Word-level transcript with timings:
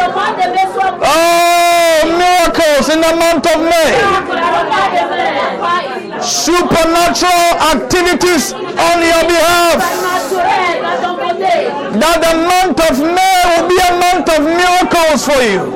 Oh, 0.00 1.98
miracles 2.18 2.88
in 2.88 3.00
the 3.00 3.14
month 3.18 3.44
of 3.46 3.60
May. 3.66 3.98
Supernatural 6.22 7.58
activities 7.74 8.52
on 8.52 9.02
your 9.02 9.24
behalf. 9.26 9.82
That 11.98 12.22
the 12.22 12.34
month 12.46 12.78
of 12.78 12.94
May 13.02 13.42
will 13.50 13.66
be 13.68 13.78
a 13.82 13.90
month 13.98 14.28
of 14.30 14.46
miracles 14.46 15.26
for 15.26 15.42
you. 15.42 15.74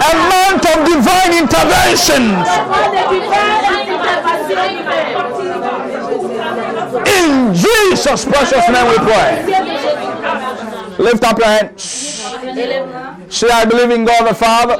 A 0.00 0.14
month 0.28 0.64
of 0.68 0.84
divine 0.84 1.32
interventions. 1.40 2.44
In 7.06 7.54
Jesus' 7.54 8.24
precious 8.24 8.66
name 8.68 8.88
we 8.88 8.96
pray. 8.98 9.79
Lift 11.00 11.24
up 11.24 11.38
your 11.38 11.48
hands. 11.48 11.82
Say, 11.82 13.48
I 13.48 13.64
believe 13.64 13.90
in 13.90 14.04
God 14.04 14.28
the 14.28 14.34
Father. 14.34 14.76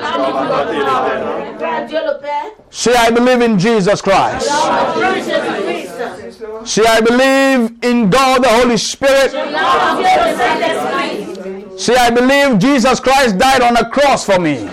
Say, 2.70 2.95
I 2.95 3.10
believe 3.10 3.41
in 3.41 3.59
Jesus 3.59 4.02
Christ. 4.02 4.46
Say, 6.66 6.84
I 6.84 7.01
believe 7.01 7.83
in 7.83 8.10
God 8.10 8.45
the 8.45 8.51
Holy 8.51 8.77
Spirit. 8.77 9.30
Say, 11.80 11.96
I 11.96 12.10
believe 12.10 12.59
Jesus 12.59 13.01
Christ 13.01 13.38
died 13.38 13.62
on 13.62 13.73
the 13.73 13.88
cross 13.91 14.27
for 14.27 14.38
me. 14.38 14.68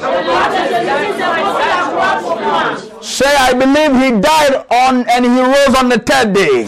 Say, 3.08 3.26
I 3.26 3.54
believe 3.54 3.96
he 4.04 4.20
died 4.20 4.66
on 4.70 5.08
and 5.08 5.24
he 5.24 5.32
rose 5.40 5.76
on 5.80 5.88
the 5.88 5.98
third 5.98 6.34
day. 6.34 6.68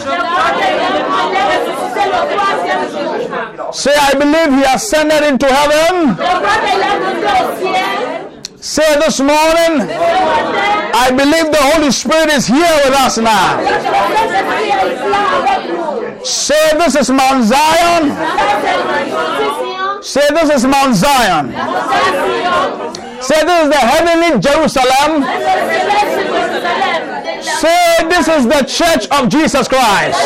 Say, 3.73 3.93
I 3.93 4.13
believe 4.15 4.57
he 4.57 4.63
ascended 4.63 5.27
into 5.27 5.45
heaven. 5.45 6.15
Say 8.57 8.95
this 8.99 9.19
morning, 9.19 9.83
I 10.95 11.11
believe 11.11 11.51
the 11.51 11.61
Holy 11.75 11.91
Spirit 11.91 12.29
is 12.31 12.47
here 12.47 12.71
with 12.85 12.95
us 12.95 13.17
now. 13.17 13.59
Say, 16.23 16.77
this 16.77 16.95
is 16.95 17.09
Mount 17.11 17.43
Zion. 17.43 18.15
Say, 20.01 20.27
this 20.29 20.49
is 20.55 20.65
Mount 20.65 20.95
Zion. 20.95 21.51
Say, 23.21 23.43
this 23.43 23.63
is 23.63 23.69
the 23.69 23.83
heavenly 23.91 24.39
Jerusalem. 24.39 26.28
Say, 27.59 28.07
this 28.09 28.27
is 28.27 28.45
the 28.47 28.63
church 28.67 29.07
of 29.11 29.29
Jesus 29.29 29.67
Christ. 29.67 30.17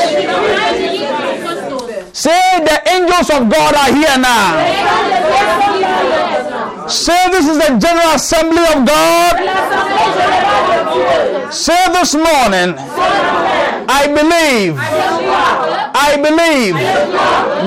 Say, 2.13 2.59
the 2.63 2.81
angels 2.89 3.29
of 3.29 3.49
God 3.49 3.75
are 3.75 3.91
here 3.93 4.17
now. 4.17 4.57
Say, 6.87 7.29
this 7.31 7.47
is 7.47 7.57
the 7.57 7.77
general 7.79 8.15
assembly 8.15 8.63
of 8.75 8.85
God. 8.85 9.39
Say 11.51 11.87
this 11.93 12.13
morning, 12.13 12.75
I 13.89 14.07
believe, 14.07 14.77
I 14.79 16.15
believe 16.17 16.75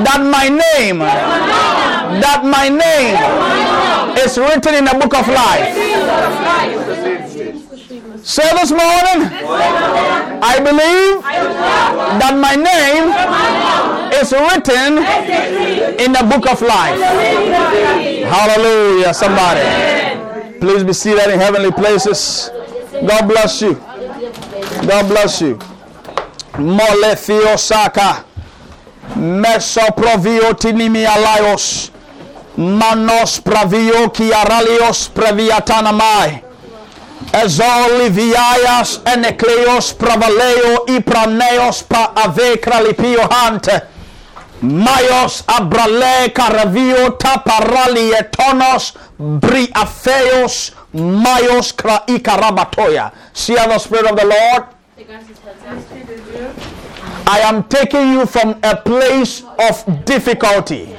that 0.07 0.21
my 0.21 0.49
name, 0.49 0.99
that 0.99 2.45
my 2.45 2.69
name 2.69 3.17
is 4.19 4.39
written 4.39 4.75
in 4.75 4.85
the 4.85 4.95
book 4.95 5.15
of 5.15 5.29
life. 5.29 5.75
Say 8.27 8.43
this 8.59 8.73
morning, 8.73 9.31
I 10.43 10.59
believe 10.59 11.23
that 11.23 12.35
my 12.35 12.57
name 12.59 13.15
is 14.21 14.33
written 14.33 14.99
in 16.05 16.11
the 16.11 16.25
book 16.27 16.51
of 16.51 16.61
life. 16.61 16.99
Hallelujah, 18.27 19.15
somebody. 19.15 19.63
Please 20.59 20.83
be 20.83 20.93
seated 20.93 21.33
in 21.33 21.39
heavenly 21.39 21.71
places. 21.71 22.51
God 23.07 23.29
bless 23.29 23.63
you. 23.63 23.75
God 24.89 25.07
bless 25.07 25.41
you. 25.41 25.57
Mole 26.59 27.15
Theosaka. 27.15 28.25
Mesoprovio 29.15 30.53
tinimi 30.55 31.07
alaios. 31.07 31.93
Manos 32.57 33.39
pravio 33.41 34.11
kiaralios 34.11 35.09
previatanamai. 35.15 36.43
Pravaleo 39.99 40.87
ipraneos 40.89 41.83
pa 41.83 42.13
ave 42.15 42.57
kralipio 42.57 43.29
hante. 43.31 43.81
Maios 44.63 45.43
abrale 45.47 46.31
caravio 46.33 47.11
taparali 47.19 48.13
etonos 48.13 48.95
briafeos 49.19 50.73
maios 50.95 51.73
kra 51.73 52.03
ikarabatoya. 52.07 53.13
See 53.35 53.55
the 53.55 53.79
Spirit 53.79 54.11
of 54.11 54.17
the 54.17 54.25
Lord? 54.25 54.65
I 57.29 57.41
am 57.41 57.65
taking 57.65 58.13
you 58.13 58.27
from 58.27 58.57
a 58.63 58.77
place 58.77 59.43
of 59.59 60.05
difficulty 60.05 60.97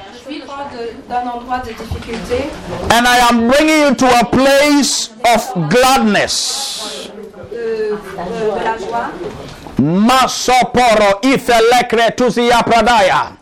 and 1.10 3.06
I 3.06 3.28
am 3.30 3.48
bringing 3.48 3.78
you 3.80 3.94
to 3.94 4.06
a 4.20 4.24
place 4.26 5.08
of 5.24 5.70
gladness. 5.70 7.10
Masoporo 9.78 11.20
ifelekre 11.22 12.10
tuzia 12.16 12.62
pradaya. 12.62 13.32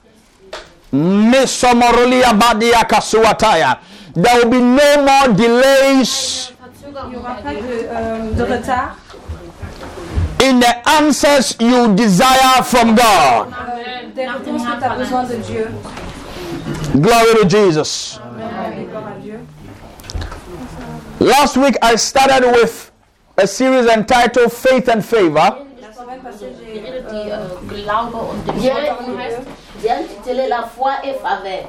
Misomorolia 0.92 2.32
badia 2.38 2.84
kasuataya. 2.84 3.78
There 4.14 4.36
will 4.44 4.50
be 4.50 4.60
no 4.60 5.04
more 5.04 5.34
delays 5.34 6.52
Il 7.04 7.10
n'y 7.10 7.16
aura 7.16 7.34
pas 7.34 7.52
de, 7.52 7.58
euh, 7.60 8.32
in 10.48 10.60
the 10.60 10.88
answers 10.88 11.54
you 11.60 11.94
desire 11.94 12.62
from 12.62 12.94
God. 12.94 13.52
Glory 17.00 17.34
to 17.40 17.44
Jesus. 17.44 18.18
Dieu. 19.22 19.38
Last 21.20 21.56
week 21.56 21.76
I 21.82 21.96
started 21.96 22.50
with 22.52 22.90
a 23.36 23.46
series 23.46 23.86
entitled 23.86 24.52
Faith 24.52 24.88
and 24.88 25.04
Favor. 25.04 25.64
La 25.80 25.92
semaine 25.92 26.20
passée, 26.20 26.54
j'ai 26.58 26.80
die 26.80 27.82
Glaube 27.82 28.16
und 28.16 28.46
dem 28.46 28.60
Dieu 28.60 28.72
Vertrauen 28.72 29.18
heißt. 29.18 29.38
J'ai 29.82 29.90
intitulé 29.90 30.48
La 30.48 30.62
foi 30.66 30.92
et 31.04 31.14
faveur. 31.14 31.68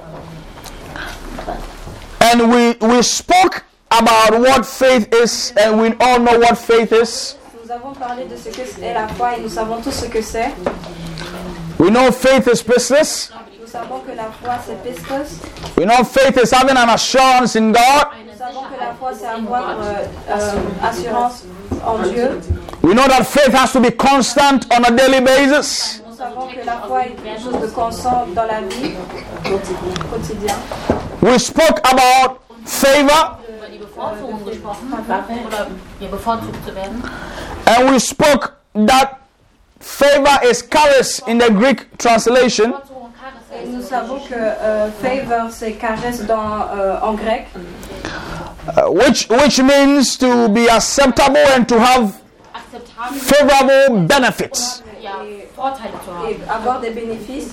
And 2.20 2.50
we, 2.52 2.76
we 2.82 3.02
spoke 3.04 3.64
about 3.92 4.40
what 4.40 4.66
faith 4.66 5.14
is, 5.14 5.54
and 5.56 5.80
we 5.80 5.94
all 6.00 6.20
know 6.20 6.40
what 6.40 6.58
faith 6.58 6.92
is. 6.92 7.38
nous 7.64 7.72
avons 7.72 7.94
parlé 7.94 8.26
de 8.26 8.36
ce 8.38 8.50
que 8.50 8.62
est 8.62 8.94
la 8.94 9.08
foi 9.10 9.36
et 9.38 9.42
nous 9.42 9.50
savons 9.50 9.82
tous 9.82 9.92
ce 9.92 10.06
que 10.06 10.22
c'est. 10.22 10.54
We 11.80 11.92
know 11.92 12.12
faith 12.12 12.48
is 12.48 12.64
business. 12.64 13.32
Nous 13.68 13.74
savons 13.74 14.00
que 14.00 14.16
la 14.16 14.32
foi 14.42 14.54
c'est 14.66 14.82
pistos. 14.82 15.42
We 15.78 15.86
know 15.86 16.02
faith 16.06 16.38
is 16.42 16.52
having 16.52 16.78
an 16.78 16.88
assurance 16.88 17.58
in 17.58 17.74
God. 17.74 18.08
Nous 18.26 18.38
savons 18.38 18.62
que 18.72 18.80
la 18.80 18.94
foi 18.98 19.12
c'est 19.14 19.26
avoir 19.28 19.72
euh, 19.72 20.06
euh, 20.30 20.88
assurance 20.88 21.44
en 21.86 21.98
Dieu. 22.08 22.40
We 22.82 22.94
know 22.96 23.06
that 23.10 23.26
faith 23.26 23.54
has 23.54 23.74
to 23.74 23.82
be 23.82 23.92
constant 23.92 24.66
on 24.72 24.86
a 24.86 24.92
daily 24.92 25.20
basis. 25.20 26.02
Nous 26.08 26.16
savons 26.16 26.48
que 26.48 26.66
la 26.66 26.78
foi 26.88 27.08
est 27.08 27.16
quelque 27.22 27.42
chose 27.42 27.60
de 27.62 27.68
constant 27.68 28.26
dans 28.34 28.46
la 28.46 28.62
vie 28.62 28.94
quotidien. 29.44 30.56
We 31.22 31.38
spoke 31.38 31.82
about 31.84 32.40
favor, 32.64 33.40
Über 33.50 33.68
die 33.70 33.80
Bevorzugung 33.80 34.46
gesprochen 34.46 34.94
oder 34.94 35.68
ja, 36.00 36.08
bevorzugt 36.08 36.66
zu 36.66 36.74
werden. 36.74 37.04
and 37.66 37.92
we 37.92 38.00
spoke 38.00 38.54
that 38.88 39.20
favor 39.82 40.40
is 40.46 40.62
charis 40.62 41.22
in 41.28 41.38
the 41.38 41.50
Greek 41.52 41.98
translation, 41.98 42.74
Et 43.64 43.68
nous 43.68 43.82
savons 43.82 44.20
que 44.20 44.34
euh, 44.36 44.90
favor 45.02 45.50
c'est 45.52 45.74
caresse 45.74 46.24
dans, 46.26 46.68
euh, 46.78 47.00
en 47.02 47.14
grec, 47.14 47.48
uh, 47.56 48.90
which, 48.90 49.28
which 49.30 49.60
means 49.60 50.18
to 50.18 50.48
be 50.50 50.68
acceptable 50.70 51.38
and 51.58 51.66
to 51.66 51.76
have 51.80 52.12
favorable 53.14 54.06
benefits. 54.06 54.84
et 56.30 56.38
avoir 56.50 56.80
des 56.82 56.90
bénéfices. 56.92 57.52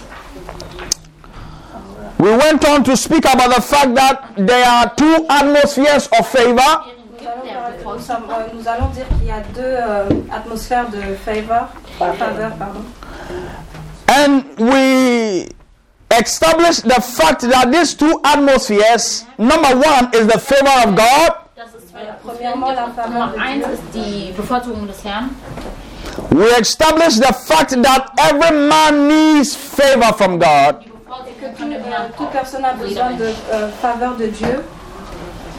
We 2.19 2.31
went 2.31 2.65
on 2.69 2.83
to 2.85 2.97
speak 2.97 3.25
about 3.27 3.55
the 3.55 3.61
fact 3.63 3.95
that 3.95 4.21
there 4.37 4.65
are 4.67 4.91
two 4.97 5.27
atmospheres 5.29 6.09
of 6.19 6.27
favor. 6.27 6.85
Nous 7.21 7.29
allons, 7.29 7.43
parler- 7.43 7.85
nous 7.85 7.99
savons- 8.01 8.27
nous 8.55 8.69
allons 8.69 8.87
dire 8.95 9.07
qu'il 9.19 9.29
y 9.29 9.31
a 9.31 9.41
deux 9.55 9.77
atmosphères 10.33 10.89
de 10.91 11.15
favor, 11.25 11.69
faveur, 11.99 12.53
pardon. 12.59 12.85
And 14.09 14.43
we 14.59 15.49
established 16.21 16.83
the 16.85 17.01
fact 17.01 17.41
that 17.43 17.71
these 17.73 17.95
two 17.95 18.21
atmospheres, 18.25 19.25
number 19.39 19.75
one 19.77 20.11
is 20.15 20.27
the 20.27 20.39
favor 20.39 20.89
of 20.89 20.95
God, 20.97 21.33
we 26.31 26.45
establish 26.61 27.17
the 27.17 27.33
fact 27.33 27.71
that 27.83 28.11
every 28.19 28.51
man 28.69 29.09
needs 29.09 29.55
favor 29.55 30.13
from 30.13 30.39
God. 30.39 30.85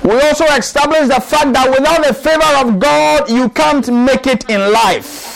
We 0.04 0.22
also 0.22 0.46
establish 0.46 1.08
the 1.08 1.22
fact 1.22 1.54
that 1.54 1.70
without 1.72 2.06
the 2.06 2.14
favor 2.14 2.52
of 2.62 2.80
God, 2.80 3.30
you 3.30 3.50
can't 3.50 3.88
make 3.92 4.28
it 4.28 4.48
in 4.50 4.72
life. 4.72 5.32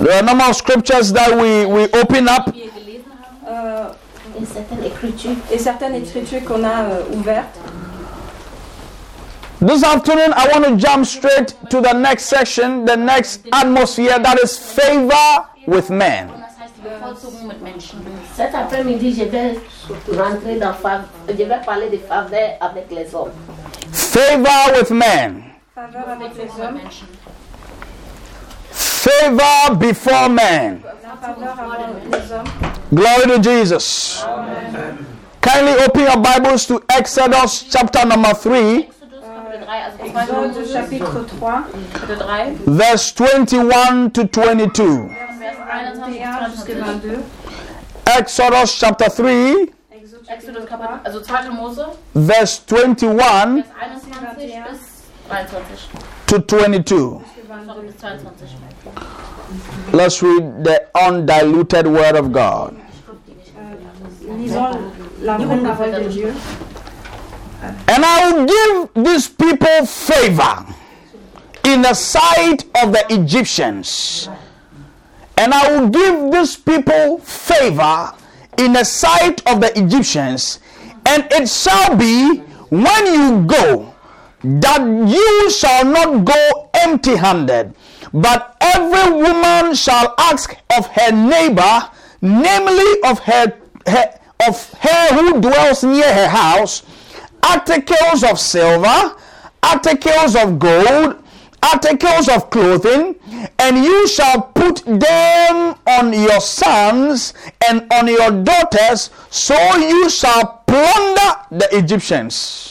There 0.00 0.12
are 0.14 0.20
a 0.20 0.22
number 0.22 0.44
of 0.44 0.56
scriptures 0.56 1.12
that 1.12 1.30
we, 1.36 1.66
we 1.66 1.82
open 2.00 2.26
up. 2.28 2.46
Wie 2.54 2.62
wir 2.62 2.70
gelesen 2.72 3.12
haben, 3.12 3.46
Euh, 3.46 4.40
Et 4.40 4.46
certaines 4.46 4.84
écritures. 4.84 5.36
et 5.52 5.58
certaines 5.58 5.94
écritures 5.96 6.44
qu'on 6.44 6.64
a 6.64 6.84
euh, 6.84 7.02
ouvertes. 7.18 7.58
This 9.60 9.82
afternoon, 9.84 10.32
I 10.34 10.48
want 10.54 10.64
to 10.64 10.76
jump 10.76 11.04
straight 11.04 11.54
to 11.68 11.82
the 11.82 11.92
next 11.92 12.24
section, 12.26 12.86
the 12.86 12.96
next 12.96 13.42
atmosphere 13.52 14.18
that 14.18 14.38
is 14.42 14.56
favor 14.56 15.44
with 15.66 15.90
men. 15.90 16.30
und 16.30 16.40
das 16.40 16.56
heißt 16.58 16.74
die 16.78 16.88
Bevorzugung 16.88 17.46
mit 17.48 17.60
Menschen. 17.62 18.00
Cet 18.34 18.54
après-midi, 18.54 19.12
je 19.12 19.24
vais 19.24 19.58
rentrer 20.16 20.58
dans 20.58 20.72
Je 21.28 21.34
vais 21.44 21.60
parler 21.66 21.90
de 21.90 21.98
faveur 21.98 22.56
avec 22.60 22.86
les 22.90 23.14
hommes. 23.14 23.32
Favor 23.92 24.72
with 24.78 24.90
men. 24.90 25.42
Faveur 25.74 26.08
avec 26.08 26.34
les 26.36 26.50
hommes. 26.62 26.80
Favor 29.10 29.74
before 29.76 30.28
men. 30.28 30.82
Glory 32.94 33.26
to 33.26 33.38
Jesus. 33.40 34.22
Kindly 35.40 35.72
open 35.84 36.00
your 36.02 36.16
Bibles 36.18 36.66
to 36.66 36.80
Exodus 36.88 37.64
chapter 37.70 38.04
number 38.06 38.32
3, 38.34 38.88
Exodus 38.88 39.24
Kapitel 39.24 39.64
3, 39.64 39.82
also 39.82 39.96
2. 39.96 40.04
Exode 40.06 40.54
Mose, 40.54 40.72
chapitre 40.72 41.24
3, 41.24 41.38
Kapitel 41.92 42.18
3, 42.18 42.54
verse 42.66 43.12
21 43.12 44.10
to 44.12 44.24
22. 44.28 45.08
Vers 45.08 45.56
21 45.58 45.90
bis 45.90 45.98
21 45.98 46.50
jusqu'à 46.50 46.74
22. 46.74 47.08
22. 47.08 47.22
Exodus 48.18 48.78
chapter 48.78 49.08
3, 49.10 49.72
Exodus 49.92 50.28
chapitre 50.28 50.66
3, 50.66 51.00
also 51.04 51.20
2. 51.20 51.50
Mose, 51.52 51.80
verse 52.14 52.58
21 52.66 53.62
Vers 53.62 53.66
21 54.06 54.34
bis 54.36 54.80
23. 55.28 55.88
to 56.26 56.38
22. 56.38 57.20
Jusqu'à 57.50 57.64
Sorry, 57.66 57.82
22. 57.82 57.82
bis 57.82 57.94
22. 57.98 59.96
Let's 59.96 60.22
read 60.22 60.64
the 60.64 60.82
undiluted 60.94 61.86
word 61.86 62.16
of 62.16 62.32
God. 62.32 62.76
And 67.88 68.04
I 68.04 68.32
will 68.32 68.46
give 68.46 69.04
these 69.04 69.28
people 69.28 69.86
favor 69.86 70.64
in 71.64 71.82
the 71.82 71.94
sight 71.94 72.64
of 72.82 72.92
the 72.92 73.04
Egyptians. 73.10 74.28
And 75.36 75.52
I 75.52 75.72
will 75.72 75.88
give 75.88 76.32
these 76.32 76.56
people 76.56 77.18
favor 77.18 78.12
in 78.58 78.72
the 78.72 78.84
sight 78.84 79.42
of 79.46 79.60
the 79.60 79.72
Egyptians. 79.78 80.60
And 81.06 81.26
it 81.32 81.48
shall 81.48 81.96
be 81.96 82.38
when 82.70 83.06
you 83.06 83.44
go 83.46 83.89
that 84.42 84.80
you 84.80 85.50
shall 85.50 85.84
not 85.84 86.24
go 86.24 86.70
empty 86.74 87.16
handed, 87.16 87.74
but 88.12 88.56
every 88.60 89.12
woman 89.12 89.74
shall 89.74 90.14
ask 90.18 90.56
of 90.76 90.86
her 90.88 91.12
neighbor, 91.12 91.88
namely 92.20 93.00
of 93.04 93.18
her, 93.20 93.52
her 93.86 94.18
of 94.46 94.72
her 94.74 95.14
who 95.14 95.40
dwells 95.40 95.84
near 95.84 96.12
her 96.12 96.28
house, 96.28 96.82
articles 97.42 98.24
of 98.24 98.38
silver, 98.38 99.16
articles 99.62 100.34
of 100.34 100.58
gold, 100.58 101.22
articles 101.62 102.28
of 102.28 102.48
clothing, 102.50 103.14
and 103.58 103.84
you 103.84 104.08
shall 104.08 104.42
put 104.42 104.82
them 104.86 105.76
on 105.86 106.12
your 106.12 106.40
sons 106.40 107.34
and 107.68 107.86
on 107.92 108.06
your 108.06 108.30
daughters, 108.42 109.10
so 109.28 109.54
you 109.76 110.08
shall 110.08 110.62
plunder 110.66 111.36
the 111.50 111.68
Egyptians. 111.72 112.69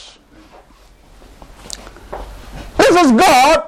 This 2.80 2.96
is 3.06 3.12
God 3.12 3.64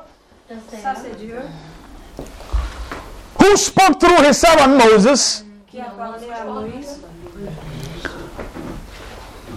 who 3.41 3.57
spoke 3.57 3.99
through 3.99 4.23
his 4.23 4.37
servant 4.39 4.77
Moses, 4.77 5.43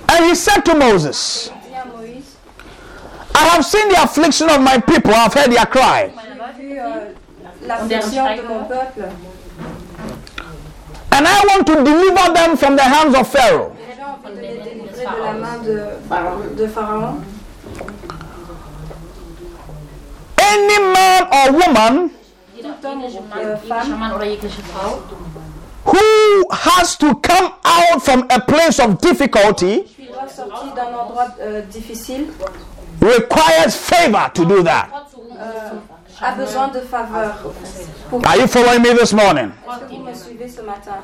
and 0.09 0.25
he 0.27 0.35
said 0.35 0.61
to 0.63 0.75
Moses, 0.75 1.51
I 3.37 3.45
have 3.55 3.65
seen 3.65 3.89
the 3.91 4.03
affliction 4.03 4.51
of 4.51 4.61
my 4.61 4.79
people, 4.79 5.13
I 5.13 5.19
have 5.19 5.35
heard 5.35 5.53
their 5.53 5.67
cry. 5.67 6.11
And 11.13 11.27
I 11.29 11.45
want 11.47 11.67
to 11.69 11.75
deliver 11.77 12.33
them 12.35 12.57
from 12.57 12.75
the 12.77 12.83
hands 12.83 13.15
of 13.15 13.29
Pharaoh. 13.29 13.73
Et 13.79 13.95
j'ai 13.97 14.03
envie 14.03 14.35
de 14.35 14.41
les 14.41 14.59
délivrer 14.63 15.05
de 15.05 15.23
la 15.23 15.33
main 15.33 15.59
de, 15.63 16.55
de 16.57 16.67
Pharaon. 16.67 17.23
Any 20.55 20.79
man 20.95 21.23
or 21.39 21.53
woman 21.53 22.11
Jeder 22.57 22.75
Tom, 22.81 23.01
jegliche 23.03 23.21
Mann, 23.29 23.39
jeglicher 23.41 23.59
Femme. 23.69 23.99
Mann 23.99 24.13
oder 24.13 24.25
jegliche 24.25 24.63
Frau, 24.63 25.03
who 25.85 26.47
has 26.53 26.97
to 26.97 27.15
come 27.17 27.53
out 27.65 28.01
from 28.05 28.25
a 28.31 28.39
place 28.41 28.79
of 28.79 29.01
difficulty 29.01 29.83
qui 29.83 30.07
doit 30.07 30.29
sortir 30.29 30.73
d'un 30.75 30.93
endroit 30.95 31.35
difficile 31.73 32.27
requires 33.01 33.75
favor 33.75 34.31
to 34.33 34.45
do 34.45 34.63
that. 34.63 34.89
Bevorzugung 34.91 35.83
a 36.23 36.33
besoin 36.37 36.69
de 36.69 36.81
faveur. 36.81 37.35
Pour 38.09 38.25
Are 38.25 38.37
you 38.39 38.47
following 38.47 38.83
me 38.83 38.93
this 38.95 39.13
morning? 39.13 39.51
Est-ce 39.67 39.81
que 39.81 39.95
vous 39.97 40.05
me 40.05 40.15
suivez 40.15 40.49
ce 40.49 40.63
matin 40.63 41.03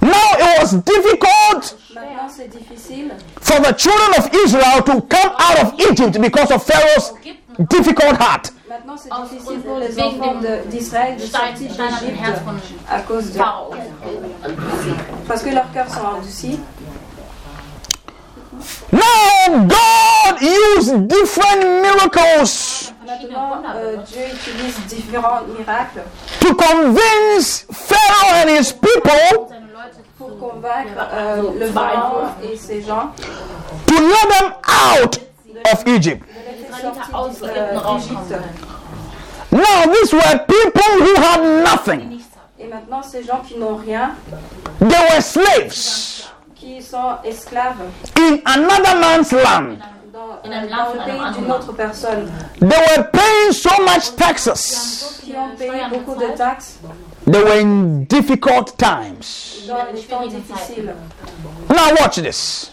Now 0.00 0.36
it 0.38 0.60
was 0.60 0.72
difficult 0.84 1.74
Maintenant, 1.92 2.28
c'est 2.28 2.48
difficile 2.48 3.10
for 3.40 3.58
the 3.60 3.72
children 3.76 4.10
of 4.18 4.30
Israel 4.44 4.82
to 4.84 5.00
come 5.02 5.32
out 5.40 5.58
of 5.58 5.80
Egypt 5.90 6.20
because 6.20 6.52
of 6.52 6.62
Pharaoh's 6.62 7.12
difficult 7.58 8.16
heart. 8.20 8.52
Maintenant, 8.68 8.96
c'est 8.96 9.10
difficile 9.34 9.60
pour 9.60 9.78
les 9.78 9.98
enfants 10.00 10.34
de- 10.40 10.68
d'Israël 10.68 11.16
de 11.16 11.22
Stein, 11.22 11.38
sortir 11.56 11.68
d'Égypte 11.68 12.42
à 12.90 13.00
cause 13.00 13.32
de 13.32 13.38
Pharao. 13.38 13.70
parce 15.28 15.42
que 15.42 15.50
leurs 15.50 15.70
cœurs 15.72 15.88
sont 15.88 16.04
endurcis. 16.18 16.58
Now 18.92 19.66
God 19.68 20.40
used 20.40 21.06
different 21.06 21.62
miracles 21.82 22.92
Maintenant, 23.06 23.62
euh, 23.76 23.96
Dieu 24.08 24.22
utilise 24.32 24.78
différents 24.88 25.42
miracles 25.56 26.02
to 26.40 26.54
convince 26.54 27.66
Pharaoh 27.70 28.42
and 28.44 28.48
his 28.48 28.72
people 28.72 29.46
pour 30.18 30.38
convaincre 30.38 30.98
euh, 31.12 31.42
le 31.60 31.66
pharaon 31.66 32.28
et 32.42 32.56
ses 32.56 32.82
gens 32.82 33.10
to 33.86 33.94
let 33.94 34.38
them 34.40 34.52
out 34.66 35.20
of 35.72 35.86
Egypt. 35.86 36.22
Now 39.52 39.86
these 39.86 40.12
were 40.12 40.38
people 40.46 40.92
who 41.06 41.14
had 41.16 41.40
nothing. 41.64 42.22
They 44.80 45.08
were 45.14 45.20
slaves 45.22 46.28
in 48.16 48.42
another 48.46 48.94
man's 49.00 49.32
land. 49.32 49.82
They 52.60 52.80
were 52.96 53.02
paying 53.12 53.52
so 53.52 53.70
much 53.84 54.16
taxes. 54.16 55.22
They 57.26 57.42
were 57.42 57.58
in 57.60 58.04
difficult 58.04 58.78
times. 58.78 59.68
Now 61.68 61.94
watch 62.00 62.16
this. 62.16 62.70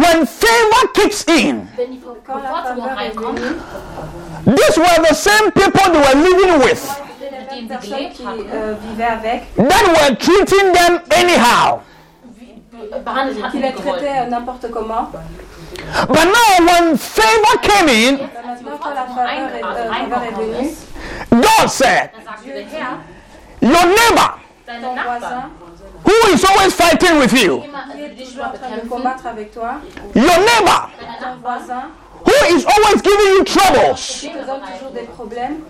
When 0.00 0.24
favor 0.26 0.86
kicks 0.94 1.24
in, 1.28 1.68
these 1.76 2.02
were 4.78 4.98
the 5.08 5.14
same 5.14 5.50
people 5.52 5.92
they 5.92 5.98
were 5.98 6.14
living 6.28 6.58
with 6.60 6.82
that 9.56 9.84
were 9.96 10.14
treating 10.16 10.72
them 10.72 11.00
anyhow. 11.10 11.80
But 16.08 16.24
now, 16.24 16.66
when 16.66 16.96
favor 16.96 17.58
came 17.62 17.88
in, 17.88 18.16
God 21.30 21.66
said, 21.66 22.10
Your 23.60 23.86
neighbor, 23.86 24.34
deine 26.04 26.12
ton 26.20 26.30
Nachbarn, 26.30 26.30
voisin 26.30 26.30
who 26.30 26.34
is 26.34 26.44
always 26.44 26.74
fighting 26.74 27.18
with 27.18 27.32
you, 27.32 27.62
immer 27.64 27.84
qui 27.92 28.02
also 28.02 28.04
est 28.04 28.08
dich 28.16 28.28
toujours 28.28 28.44
en 28.44 28.50
train 28.50 28.68
de 28.68 28.74
bekämpfen, 28.74 28.88
combattre 28.88 29.26
avec 29.26 29.52
toi, 29.52 29.72
your 30.14 30.24
neighbor, 30.24 30.90
deine 31.00 31.18
ton 31.18 31.26
Nachbarn, 31.26 31.58
voisin 31.60 31.82
who 32.26 32.54
is 32.54 32.64
always 32.66 33.02
giving 33.02 33.32
you 33.38 33.44
troubles, 33.44 33.94
qui 33.96 34.30
te 34.30 34.46
donne 34.46 34.60
toujours 34.72 34.90
des 34.92 35.02
problèmes, 35.02 35.60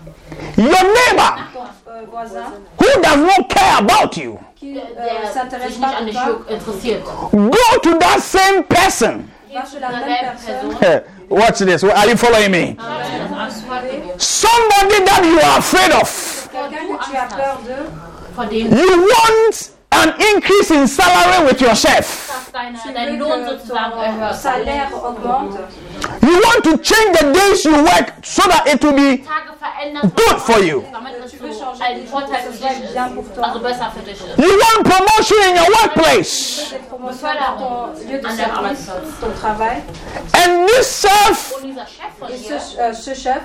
your 0.57 0.67
neighbor, 0.67 1.35
ton 1.53 1.91
euh, 1.91 2.01
voisin 2.11 2.45
who 2.79 3.01
does 3.01 3.17
not 3.17 3.49
care 3.49 3.77
about 3.79 4.17
you, 4.17 4.37
qui 4.55 4.77
euh, 4.77 4.81
der 4.95 5.31
s'intéresse 5.31 5.73
sich 5.73 5.81
pas 5.81 6.01
nicht 6.01 6.15
an 6.17 6.21
à 6.21 6.25
dich 6.25 6.35
toi, 6.37 6.55
interessiert. 6.55 7.03
go 7.31 7.79
to 7.81 7.97
that 7.99 8.19
same 8.19 8.63
person 8.63 9.23
va 9.53 9.63
chez 9.65 9.79
la 9.79 9.89
zur 9.89 9.97
même 9.97 10.37
selben 10.37 10.75
personne. 10.77 10.77
Person. 10.79 11.01
Watch 11.29 11.59
this. 11.59 11.83
Are 11.83 12.07
you 12.09 12.17
following 12.17 12.51
me? 12.51 12.75
Angst 12.79 13.63
vor 13.67 13.81
dir. 13.81 14.13
Somebody 14.17 15.03
that 15.05 15.23
you 15.25 15.39
are 15.39 15.57
afraid 15.59 15.91
of. 15.91 16.49
Quelqu'un 16.51 16.97
que 16.97 17.05
tu 17.05 17.15
as 17.17 17.27
peur 17.35 17.59
d'eux, 17.65 17.89
Vor 18.35 18.45
dem 18.45 18.77
You 18.77 19.01
want 19.01 19.71
an 19.91 20.13
increase 20.35 20.71
in 20.71 20.87
salary 20.87 21.45
with 21.45 21.61
your 21.61 21.75
chef. 21.75 22.27
dass 22.27 22.51
deine, 22.51 22.77
tu 22.81 22.93
dein 22.93 23.11
veux 23.11 23.17
Lohn 23.17 23.43
que 23.45 23.51
sozusagen 23.51 23.91
ton 23.91 24.03
erhöht 24.03 24.35
salaire 24.35 24.89
augmente. 24.93 25.59
You 26.21 26.39
want 26.39 26.63
to 26.63 26.77
change 26.77 27.17
the 27.19 27.31
days 27.33 27.65
you 27.65 27.73
work 27.83 28.13
so 28.23 28.43
that 28.49 28.67
it 28.67 28.81
will 28.83 28.93
be 28.93 29.23
good 30.15 30.37
for 30.41 30.59
you. 30.59 30.83
Damit 30.91 31.13
es 31.25 31.31
Tu 31.31 31.37
veux 31.37 31.51
so 31.53 31.59
changer 31.65 31.85
ein 31.85 31.95
des 31.95 32.01
choses 32.03 32.11
Vorteil 32.11 32.41
que 32.43 32.51
für 32.51 32.53
ce 32.53 32.59
soit 32.59 32.69
dich 32.69 32.83
ist. 32.85 32.93
bien 32.93 33.09
pour 33.15 33.33
toi. 33.35 33.43
Also 33.43 33.59
besser 33.59 33.91
für 33.95 34.01
dich 34.03 34.15
ist. 34.21 34.37
You 34.37 34.51
want 34.59 34.83
promotion 34.83 35.37
in 35.49 35.55
your 35.57 35.69
workplace. 35.81 36.71
Des 36.71 36.77
dans 36.91 37.57
ton 37.57 37.93
lieu 38.07 38.17
de 38.19 38.27
An 38.27 38.37
deinem 38.37 38.37
service, 38.37 38.57
Arbeitsplatz. 38.57 39.19
ton 39.21 39.31
travail. 39.41 39.81
And 40.33 40.67
this 40.67 41.01
chef 41.01 41.53
Und 41.61 41.75
Chef 41.75 42.11
von 42.19 42.27
Et 42.29 42.37
dir 42.37 42.59
ce, 42.59 42.79
euh, 42.79 42.93
ce 42.93 43.13
chef, 43.13 43.41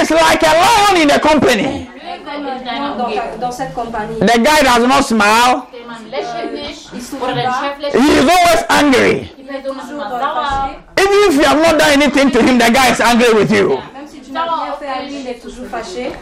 is 0.00 0.10
like 0.10 0.42
a 0.42 0.52
lion 0.54 1.02
in 1.02 1.08
the 1.08 1.20
company. 1.20 1.88
Löwe 1.96 2.16
in 2.16 2.64
deiner 2.64 2.96
dans, 2.96 3.04
ta- 3.04 3.04
Umgebung. 3.04 3.40
dans 3.40 3.52
cette 3.52 3.74
compagnie, 3.74 4.18
The 4.20 4.38
guy 4.38 4.62
does 4.62 4.86
not 4.86 5.02
smile. 5.04 5.62
Der 5.86 5.94
Mann 5.94 6.10
lächelt 6.10 6.52
nicht 6.92 7.06
sourit 7.08 7.22
oder 7.22 7.34
dein. 7.34 7.44
Chef 7.52 7.78
lächelt. 7.78 8.02
He 8.02 8.18
is 8.18 8.28
always 8.28 8.64
angry. 8.68 9.30
Die 9.38 9.42
Person 9.44 9.78
ist 9.78 9.90
immer 9.90 10.04
toujours 10.04 10.20
sauer. 10.20 10.34
fâché. 10.34 10.76
Even 10.98 11.28
if 11.28 11.34
you 11.36 11.44
have 11.44 11.60
not 11.62 11.78
done 11.78 11.92
anything 11.92 12.30
to 12.32 12.42
him, 12.42 12.58
the 12.58 12.70
guy 12.72 12.90
is 12.90 13.00
angry 13.00 13.32
with 13.34 13.50
you. 13.52 13.68
Même 13.94 14.06
si 14.10 14.18
tu 14.20 14.32
n'as 14.32 14.42
rien 14.42 14.72
fait 14.80 14.88
à 14.88 15.02
lui, 15.06 15.20
il 15.20 15.28
est 15.28 15.40
toujours 15.40 15.66
fâché. 15.70 16.12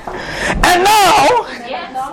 And 0.64 0.84
now, 0.84 1.46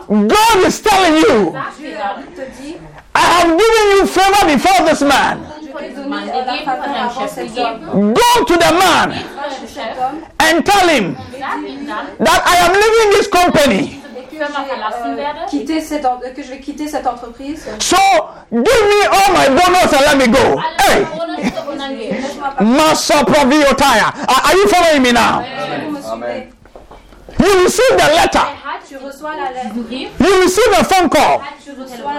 God 0.08 0.66
is 0.66 0.82
telling 0.82 1.18
you, 1.18 1.52
sagt 1.52 1.78
Dieu 1.78 1.90
dir 1.90 1.98
dann, 1.98 2.24
te 2.36 2.46
dit, 2.62 2.78
I 3.16 3.20
have 3.20 3.50
given 3.60 3.86
you 3.98 4.06
favor 4.08 4.46
before 4.48 4.86
this 4.88 5.02
man. 5.02 5.40
je 5.62 5.72
von 5.72 5.80
t'ai 5.80 5.90
diesem 5.90 6.04
donné 6.04 6.16
Mann 6.16 6.28
la 6.28 6.34
gegeben, 6.34 6.58
von 6.58 6.64
faveur 6.64 6.86
deinem 6.86 7.10
avant 7.10 7.20
Chef 7.20 7.32
cet 7.34 7.58
homme. 7.58 7.80
gegeben. 7.80 8.14
Go 8.14 8.46
to 8.46 8.54
the 8.54 8.72
man 8.72 9.10
Va 9.12 9.50
chez 9.60 9.68
cet 9.68 9.98
homme 10.00 10.22
and 10.40 10.64
tell 10.66 10.88
him 10.88 11.18
Sag 11.38 11.68
ihm 11.68 11.86
dann, 11.88 12.26
that 12.26 12.42
I 12.48 12.56
am 12.66 12.72
leaving 12.74 13.10
this 13.18 13.28
company. 13.30 14.01
Firma 14.46 14.64
verlassen 14.64 15.14
euh, 15.14 15.16
werde. 15.16 15.50
quitté 15.50 15.82
cette 15.82 16.08
que 16.36 16.44
je 16.44 16.50
vais 16.50 16.60
quitter 16.60 16.88
cette 16.88 17.06
entreprise. 17.06 17.68
So 17.80 17.98
give 18.52 18.64
me 18.64 19.06
all 19.08 19.34
my 19.34 19.50
bonus 19.50 19.94
and 19.94 20.02
let 20.02 20.18
me 20.18 20.28
go. 20.28 20.60
Hey. 20.80 21.06
Are, 24.28 24.56
you 24.56 24.68
following 24.68 25.04
me 25.04 25.12
now? 25.12 25.42
You 27.40 27.64
receive 27.64 27.98
the 27.98 28.10
letter. 28.16 28.46
Tu 28.88 28.98
reçois 28.98 29.36
la 29.36 29.52
lettre, 29.52 29.74
Brief, 29.76 30.10
You 30.20 30.42
receive 30.42 30.74
a 30.78 30.84
phone 30.84 31.10
call. 31.10 31.42
tu 31.64 31.72
reçois. 31.72 32.12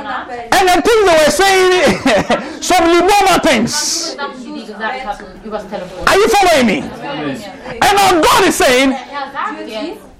And 0.52 0.69
the 0.69 0.83
things 0.83 1.05
they 1.05 1.19
were 1.25 1.31
saying, 1.31 1.73
some 2.62 2.85
Liboma 2.87 3.41
things. 3.43 4.17
Are 6.07 6.17
you 6.17 6.29
following 6.29 6.67
me? 6.67 6.79
And 6.81 7.97
now 7.97 8.21
God 8.21 8.45
is 8.47 8.55
saying, 8.55 8.95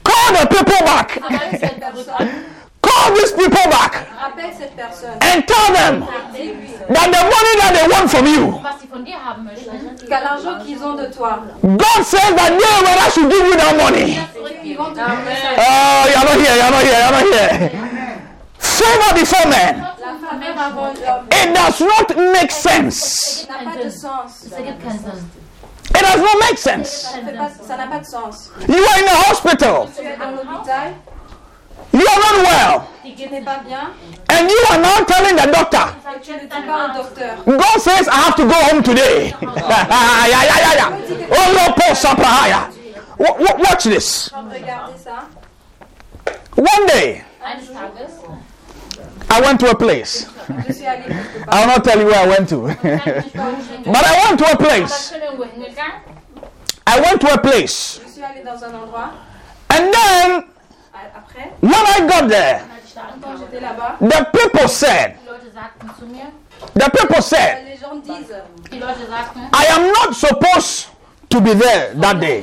call 0.05 0.33
the 0.35 0.47
people 0.47 0.85
back. 0.85 1.19
aber 1.23 1.41
es 1.53 1.61
wird 1.61 1.81
zurück 1.95 2.09
an, 2.21 2.29
Call 2.83 3.15
these 3.15 3.33
people 3.33 3.71
back 3.71 4.07
ah, 4.19 4.27
Appelle 4.27 4.53
cette 4.59 4.75
personne. 4.77 5.19
and 5.23 5.47
tell 5.47 5.73
them 5.73 6.03
ah, 6.03 6.33
that 6.93 7.09
the 7.15 7.23
money 7.23 7.55
that 7.61 7.73
they 7.75 7.87
want 7.89 8.11
from 8.11 8.27
you, 8.27 8.47
was 8.61 8.81
sie 8.81 8.89
von 8.89 9.05
dir 9.05 9.15
haben 9.25 9.45
möchten. 9.45 9.71
qu'à 10.09 10.21
l'argent 10.21 10.59
qu'ils 10.65 10.83
ont 10.85 10.95
de 10.95 11.07
toi, 11.07 11.39
God 11.63 12.03
says 12.05 12.35
that 12.35 12.51
they 12.51 12.83
were 12.83 12.99
I 12.99 13.09
should 13.11 13.31
give 13.31 13.47
you 13.47 13.57
that 13.57 13.77
money. 13.77 14.19
ils 14.65 14.77
vont 14.77 14.91
te 14.91 14.97
donner 14.97 15.37
ça. 15.41 15.51
Oh, 15.59 16.05
you're 16.11 16.25
not 16.25 16.39
here, 16.43 16.57
you're 16.57 16.71
not 16.71 16.83
here, 16.83 16.99
you're 16.99 17.13
not 17.13 17.27
here. 17.33 17.71
Favor 18.59 19.15
before 19.15 19.47
men. 19.49 19.77
La 20.01 20.15
faveur 20.19 20.57
avant 20.59 20.93
l'homme 20.93 21.27
It 21.31 21.55
does 21.55 21.81
not 21.81 22.17
make 22.33 22.51
sense. 22.51 23.47
It 25.95 26.01
does 26.01 26.21
not 26.23 26.39
make 26.41 26.59
sense. 26.59 26.89
Ça 27.13 27.19
ne 27.19 27.27
fait 27.27 27.37
pas- 27.37 27.51
ça 27.67 27.77
n'a 27.77 27.87
pas 27.87 27.99
de 27.99 28.05
sens. 28.07 28.51
You 28.69 28.75
are 28.77 28.99
in 28.99 29.09
a 29.09 29.31
hospital. 29.31 29.89
Tu 29.97 30.03
es 30.07 30.17
dans 30.17 30.31
l'hôpital, 30.31 30.93
You 31.93 32.01
are 32.07 32.19
not 32.19 32.43
well. 32.43 32.81
tu 33.15 33.29
n'es 33.29 33.43
pas 33.43 33.59
bien, 33.67 33.91
And 34.31 34.49
you 34.49 34.57
are 34.71 34.79
now 34.79 35.05
telling 35.07 35.37
the 35.37 35.47
doctor, 35.53 35.89
et 36.17 36.21
tu 36.21 36.33
ne 36.33 36.39
dis 36.39 36.47
pas 36.49 36.87
au 36.89 37.03
docteur. 37.03 37.37
God 37.45 37.81
says 37.81 38.09
I 38.09 38.17
have 38.27 38.35
to 38.37 38.45
go 38.47 38.55
home 38.55 38.83
today. 38.83 39.35
Oh, 43.25 43.37
Watch 43.59 43.85
this. 43.85 44.31
One 46.57 46.87
day, 46.87 47.23
I 49.33 49.41
went 49.41 49.61
to 49.61 49.71
a 49.71 49.75
place. 49.75 50.27
Je 50.69 50.73
suis 50.75 50.87
allée 50.87 51.05
quelque 51.05 51.45
part. 51.47 51.55
I 51.55 51.61
will 51.61 51.67
not 51.75 51.85
tell 51.85 51.99
you 52.01 52.07
where 52.07 52.21
I 52.21 52.29
went 52.29 52.49
to. 52.51 52.67
kann 52.67 52.99
ich 52.99 53.07
nicht 53.07 53.37
vorstellen. 53.37 53.85
but 53.87 54.05
I 54.05 54.25
went 54.27 54.39
to 54.41 54.47
a 54.53 54.57
place. 54.57 55.11
ich 55.13 55.13
bin 55.13 55.23
irgendwo 55.23 55.45
hingegangen. 55.45 56.01
I 56.87 57.01
went 57.01 57.21
to 57.23 57.29
a 57.33 57.39
place. 57.39 58.01
Je 58.05 58.13
suis 58.13 58.23
allée 58.23 58.43
dans 58.45 58.63
un 58.63 58.75
endroit. 58.75 59.11
And 59.71 59.91
then, 59.95 60.45
when 61.61 61.73
I 61.73 62.07
got 62.07 62.29
there, 62.29 62.61
Als 62.61 62.85
ich 62.85 62.95
da 62.95 63.01
quand 63.23 63.31
ankam, 63.31 63.39
j'étais 63.41 63.61
là-bas, 63.61 63.97
the 64.01 64.39
people 64.39 64.69
said, 64.69 65.15
die 65.23 65.29
Leute 65.31 65.51
sagten 65.55 65.91
zu 65.99 66.07
mir, 66.07 66.27
the 66.75 66.91
people 66.91 67.23
said, 67.23 67.65
les 67.65 67.79
gens 67.79 68.03
disent 68.05 68.35
die 68.71 68.79
Leute 68.79 69.07
sagten, 69.09 69.41
I 69.55 69.65
am 69.73 69.87
not 69.93 70.15
supposed 70.15 70.89
to 71.33 71.41
be 71.41 71.55
there 71.55 71.95
that 71.95 72.21
day. 72.21 72.41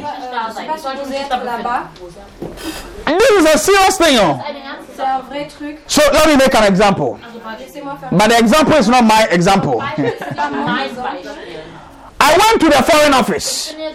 This 3.06 3.32
is 3.32 3.46
a 3.46 3.58
serious 3.58 3.98
thing. 3.98 4.18
Oh. 4.20 4.42
So 5.88 6.02
let 6.12 6.28
me 6.28 6.36
make 6.36 6.54
an 6.56 6.64
example. 6.66 7.20
But 8.12 8.28
the 8.30 8.38
example 8.40 8.74
is 8.76 8.90
not 8.90 9.04
my 9.06 9.28
example. 9.32 9.82
I 12.22 12.38
went 12.38 12.60
to 12.62 12.68
the 12.70 12.84
foreign 12.84 13.14
office. 13.14 13.74
Euh, 13.74 13.94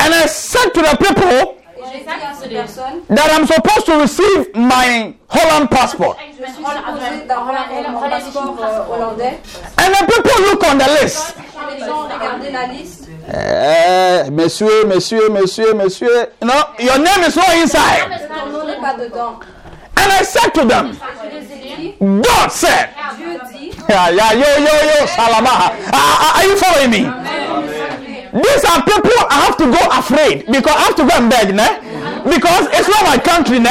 And 0.00 0.14
I 0.14 0.26
said 0.26 0.74
to 0.74 0.80
the 0.82 0.96
people, 1.00 1.56
et 1.84 1.98
j'ai 1.98 2.04
dit 2.04 2.10
à 2.10 2.34
ces 2.40 2.48
personnes, 2.48 3.00
that 3.10 3.30
I'm 3.32 3.46
supposed 3.46 3.86
to 3.86 3.98
receive 3.98 4.48
my 4.54 5.14
Holland 5.28 5.68
passport. 5.70 6.16
eigentlich 6.18 6.36
je 6.38 6.42
mein 6.42 6.54
suis 6.54 6.64
Holl- 6.64 6.76
also 6.76 6.98
supposée 6.98 7.10
mein 7.18 7.26
d'avoir 7.26 7.54
Holl- 7.70 7.92
mon 7.92 7.98
holländischen 8.00 8.32
passeport 8.32 8.56
Pass. 8.56 8.72
Euh, 8.74 8.94
hollandais. 8.94 9.38
And 9.78 9.92
the 9.92 10.04
people 10.06 10.42
look 10.50 10.62
on 10.64 10.78
the 10.78 11.02
list. 11.02 11.36
Et 11.36 11.80
les 11.80 11.86
gens 11.86 12.04
ont 12.04 12.08
regardé 12.08 12.50
la 12.50 12.66
liste. 12.66 13.08
Eh, 13.32 14.30
monsieur, 14.30 14.84
monsieur, 14.86 15.28
monsieur, 15.30 15.74
monsieur. 15.74 16.28
No, 16.42 16.52
your 16.78 16.98
name 16.98 17.24
is 17.26 17.36
not 17.36 17.54
inside. 17.56 18.04
Ton 18.28 18.50
nom 18.52 18.66
n'est 18.66 18.80
pas 18.80 18.94
dedans. 18.94 19.38
And 19.96 20.10
I 20.20 20.24
said 20.24 20.52
to 20.54 20.64
them, 20.66 20.92
Je 20.92 21.38
les 21.38 21.94
God 22.00 22.50
said, 22.50 22.88
yeah, 23.88 24.10
yeah, 24.10 24.32
yo, 24.32 24.44
yo, 24.58 24.64
yo, 24.66 25.06
salama. 25.06 25.72
Are, 25.92 26.36
are 26.36 26.44
you 26.46 26.56
following 26.56 26.90
me? 26.90 27.06
These 28.34 28.64
are 28.64 28.82
people 28.82 29.12
I 29.30 29.46
have 29.46 29.56
to 29.58 29.66
go 29.70 29.78
afraid 29.92 30.46
because 30.46 30.74
I 30.74 30.80
have 30.90 30.96
to 30.96 31.06
go 31.06 31.10
and 31.14 31.30
beg, 31.30 31.54
ne? 31.54 31.68
Because 32.24 32.66
it's 32.74 32.88
not 32.88 33.04
my 33.06 33.16
country, 33.16 33.60
ne? 33.60 33.70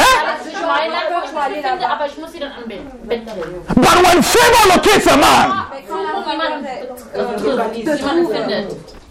But 3.76 3.96
when 4.04 4.22
favor 4.24 4.64
locates 4.72 5.08
a 5.08 5.18
man. 5.18 5.52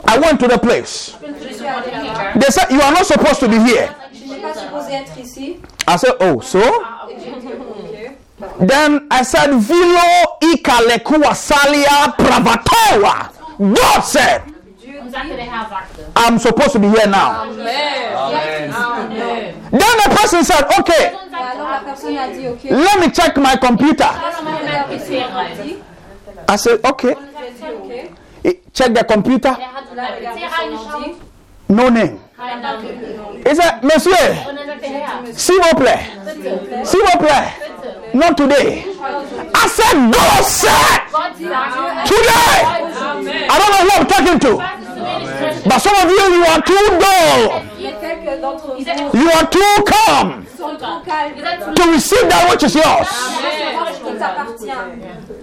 I 0.04 0.18
went 0.18 0.40
to 0.40 0.48
the 0.48 0.58
place. 0.58 1.16
They 1.20 2.50
said, 2.50 2.70
You 2.70 2.80
are 2.80 2.92
not 2.92 3.04
supposed 3.06 3.40
to 3.40 3.48
be 3.48 3.58
here. 3.58 3.94
I 5.86 5.96
said, 5.96 6.12
Oh, 6.20 6.40
so? 6.40 6.60
Then 8.58 9.06
I 9.10 9.22
said, 9.22 9.50
Vilo 9.50 10.38
ikalekuwa 10.40 11.34
salia 11.34 12.12
pravatowa. 12.16 13.28
God 13.58 14.00
said, 14.00 14.42
I'm 16.16 16.38
supposed 16.38 16.72
to 16.72 16.78
be 16.78 16.88
here 16.88 17.06
now. 17.06 17.44
Then 17.46 18.70
the 19.70 20.16
person 20.16 20.44
said, 20.44 20.64
Okay, 20.78 21.12
Und 21.12 21.32
Et 21.32 21.34
alors 21.34 21.68
la 21.68 21.80
sagte, 21.80 21.84
personne 21.86 22.18
a 22.18 22.28
dit, 22.28 22.48
ok. 22.48 22.64
let 22.70 23.00
me 23.00 23.10
check 23.12 23.36
my 23.36 23.56
computer. 23.56 24.04
lass 24.04 24.42
mal 24.42 24.60
in 24.60 24.66
mein 24.66 24.84
PC 24.98 25.10
rein. 25.34 25.76
I 26.48 26.56
said, 26.56 26.80
Okay. 26.84 27.14
J'ai 27.14 27.66
dit, 27.66 27.74
ok. 27.82 28.10
He 28.44 28.60
checked 28.72 28.94
the 28.94 29.04
computer. 29.04 29.48
Er 29.48 29.54
hat 29.54 29.84
in 29.90 29.94
Il 29.94 29.98
a 29.98 30.02
mein 30.02 30.14
regardé 30.18 30.40
PC 30.40 30.50
son 30.50 30.56
reingeschaut. 30.62 30.96
ordi. 30.96 31.16
No 31.68 31.88
name. 31.90 32.18
He 32.42 33.54
said, 33.54 33.82
Monsieur, 33.84 34.34
s'il 35.32 35.60
vous 35.62 35.76
plaît, 35.76 36.00
s'il 36.84 37.00
vous 37.00 37.18
plaît, 37.18 37.52
not 38.14 38.36
today. 38.36 38.84
I 39.54 39.66
said, 39.68 40.10
Gott 40.12 40.44
sagt, 40.44 41.12
today. 42.06 42.64
I 43.48 43.58
don't 43.58 43.70
know 43.70 43.84
who 43.84 43.90
I'm 43.94 44.06
talking 44.06 44.38
to, 44.40 44.56
but 45.68 45.78
some 45.78 45.94
of 45.94 46.10
you, 46.10 46.34
you 46.34 46.44
are 46.44 46.62
too 46.62 46.98
dull. 46.98 47.62
You 49.14 49.30
are 49.30 49.46
too 49.48 49.84
calm 49.86 50.46
to 51.76 51.82
receive 51.92 52.28
that 52.28 52.48
which 52.50 52.64
is 52.64 52.74
yours. 52.74 53.08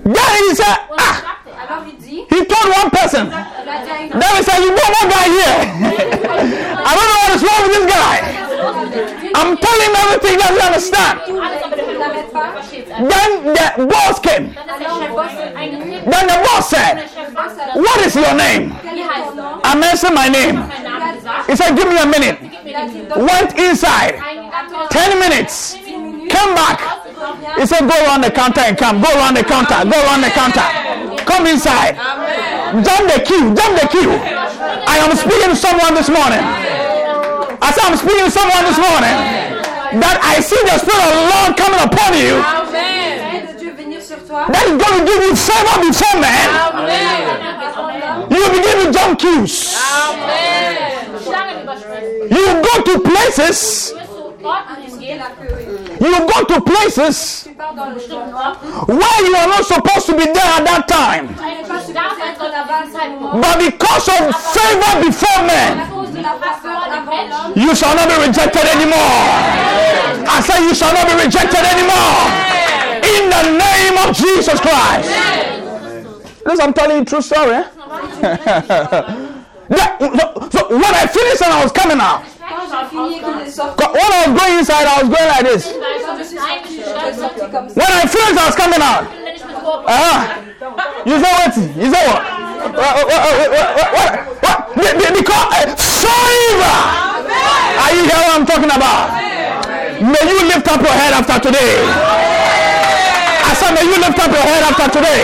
Then 0.03 0.43
he 0.43 0.55
said, 0.55 0.77
ah, 0.99 1.39
he 2.29 2.45
told 2.45 2.73
one 2.75 2.89
person. 2.91 3.29
Then 3.29 4.35
he 4.35 4.43
said, 4.43 4.59
you 4.59 4.69
know 4.75 4.89
one 4.99 5.09
guy 5.09 5.25
here. 5.29 6.75
I 6.89 6.97
don't 6.97 7.09
know 7.11 7.21
what 7.23 7.31
is 7.37 7.43
wrong 7.45 7.61
with 7.65 7.73
this 7.77 7.85
guy. 7.85 8.15
I'm 9.35 9.51
telling 9.57 9.85
him 9.87 9.95
everything 10.03 10.35
that 10.41 10.51
he 10.55 10.59
understand. 10.65 11.15
versteht 12.59 12.89
es 12.89 12.97
Then 12.97 13.53
the 13.53 13.85
boss 13.85 14.19
came. 14.19 14.53
Then 16.13 16.27
the 16.27 16.39
boss 16.45 16.69
said, 16.69 17.09
What 17.75 18.05
is 18.05 18.15
your 18.15 18.33
name? 18.33 18.73
I 19.63 19.75
mentioned 19.75 20.15
my 20.15 20.27
name. 20.27 20.63
He 21.47 21.55
said, 21.55 21.75
Give 21.75 21.87
me 21.87 21.97
a 21.97 22.05
minute. 22.05 22.39
Went 23.15 23.57
inside. 23.59 24.15
10 24.89 25.19
minutes. 25.19 25.77
Come 26.29 26.55
back. 26.55 27.08
He 27.59 27.65
said, 27.67 27.83
Go 27.83 27.95
around 28.07 28.21
the 28.23 28.31
counter 28.31 28.61
and 28.61 28.77
come. 28.77 29.01
Go 29.01 29.11
around 29.11 29.35
the 29.35 29.43
counter. 29.43 29.75
Go 29.83 29.97
around 30.07 30.21
the 30.21 30.31
counter. 30.31 30.63
Come 31.27 31.47
inside. 31.47 31.99
Jump 32.79 33.11
the 33.11 33.19
queue. 33.19 33.51
Jump 33.51 33.73
the 33.75 33.87
queue. 33.91 34.15
I 34.87 35.03
am 35.03 35.11
speaking 35.15 35.51
to 35.51 35.55
someone 35.59 35.93
this 35.93 36.07
morning. 36.07 36.39
I 37.59 37.71
said, 37.75 37.91
I'm 37.91 37.97
speaking 37.99 38.23
to 38.23 38.31
someone 38.31 38.63
this 38.63 38.79
morning. 38.79 39.15
That 39.99 40.21
I 40.23 40.39
see 40.39 40.61
the 40.63 40.77
Spirit 40.79 41.01
of 41.01 41.13
the 41.17 41.25
Lord 41.33 41.51
coming 41.59 41.81
upon 41.83 42.15
you. 42.15 42.39
That 44.29 44.63
is 44.69 44.77
going 44.77 44.95
to 45.01 45.03
give 45.03 45.19
you 45.19 45.35
favor 45.35 45.75
before 45.83 46.15
man. 46.23 46.47
You 48.31 48.37
will 48.39 48.53
begin 48.55 48.85
to 48.85 48.93
jump 48.93 49.19
queues. 49.19 49.75
You 52.31 52.45
go 52.63 52.73
to 52.85 52.93
places. 53.03 53.93
You 54.39 56.15
go 56.31 56.43
to 56.47 56.61
places 56.61 57.45
where 57.45 59.19
you 59.27 59.35
are 59.35 59.47
not 59.47 59.65
supposed 59.65 60.05
to 60.07 60.13
be 60.15 60.23
there 60.25 60.51
at 60.55 60.63
that 60.63 60.87
time. 60.87 61.27
But 63.41 63.59
because 63.59 64.07
of 64.07 64.31
favor 64.55 64.93
before 65.03 65.43
men, 65.43 65.75
you 67.55 67.75
shall 67.75 67.95
not 67.95 68.07
be 68.07 68.15
rejected 68.27 68.63
anymore. 68.63 69.19
I 70.31 70.39
say 70.41 70.63
you 70.63 70.73
shall 70.73 70.93
not 70.93 71.07
be 71.07 71.15
rejected 71.25 71.59
anymore. 71.59 72.31
In 73.03 73.29
the 73.29 73.43
name 73.59 73.97
of 74.07 74.15
Jesus 74.15 74.59
Christ. 74.61 75.09
Listen, 76.45 76.61
I'm 76.67 76.73
telling 76.73 76.97
you 76.99 77.05
true 77.05 77.21
story. 77.21 77.55
Eh? 77.55 77.65
That- 79.69 79.99
so 80.51 80.67
when 80.69 80.83
I 80.83 81.05
finished 81.05 81.43
and 81.43 81.53
I 81.53 81.61
was 81.63 81.71
coming 81.71 81.99
out, 81.99 82.23
when 82.91 84.11
I 84.11 84.25
was 84.25 84.33
going 84.41 84.57
inside, 84.59 84.87
I 84.87 84.89
was 85.03 85.09
going 85.13 85.27
like 85.29 85.43
this. 85.45 85.63
When 85.73 85.83
I 87.85 88.05
finished, 88.09 88.39
I 88.39 88.45
was 88.45 88.55
coming 88.55 88.81
out. 88.81 89.03
Ah, 89.87 90.41
you 91.05 91.19
say 91.21 91.31
what? 91.37 91.53
You 91.57 91.89
say 91.93 92.03
what? 92.09 92.21
What? 92.73 92.75
What? 92.75 93.05
What? 93.09 93.49
What? 93.53 93.89
what, 93.93 94.09
what? 94.43 94.59
Be- 94.75 94.93
be- 94.97 95.13
Because 95.21 95.45
uh. 95.49 95.53
Are 97.79 97.91
you 97.95 98.03
hear 98.03 98.19
what 98.25 98.33
I'm 98.39 98.45
talking 98.45 98.71
about? 98.71 99.09
May 100.01 100.23
you 100.31 100.39
lift 100.47 100.67
up 100.67 100.81
your 100.81 100.91
head 100.93 101.13
after 101.13 101.39
today. 101.47 101.83
I 101.85 101.87
said, 103.53 103.73
may 103.73 103.83
you 103.85 103.97
lift 103.99 104.19
up 104.19 104.31
your 104.31 104.41
head 104.41 104.63
after 104.63 104.89
today. 104.97 105.21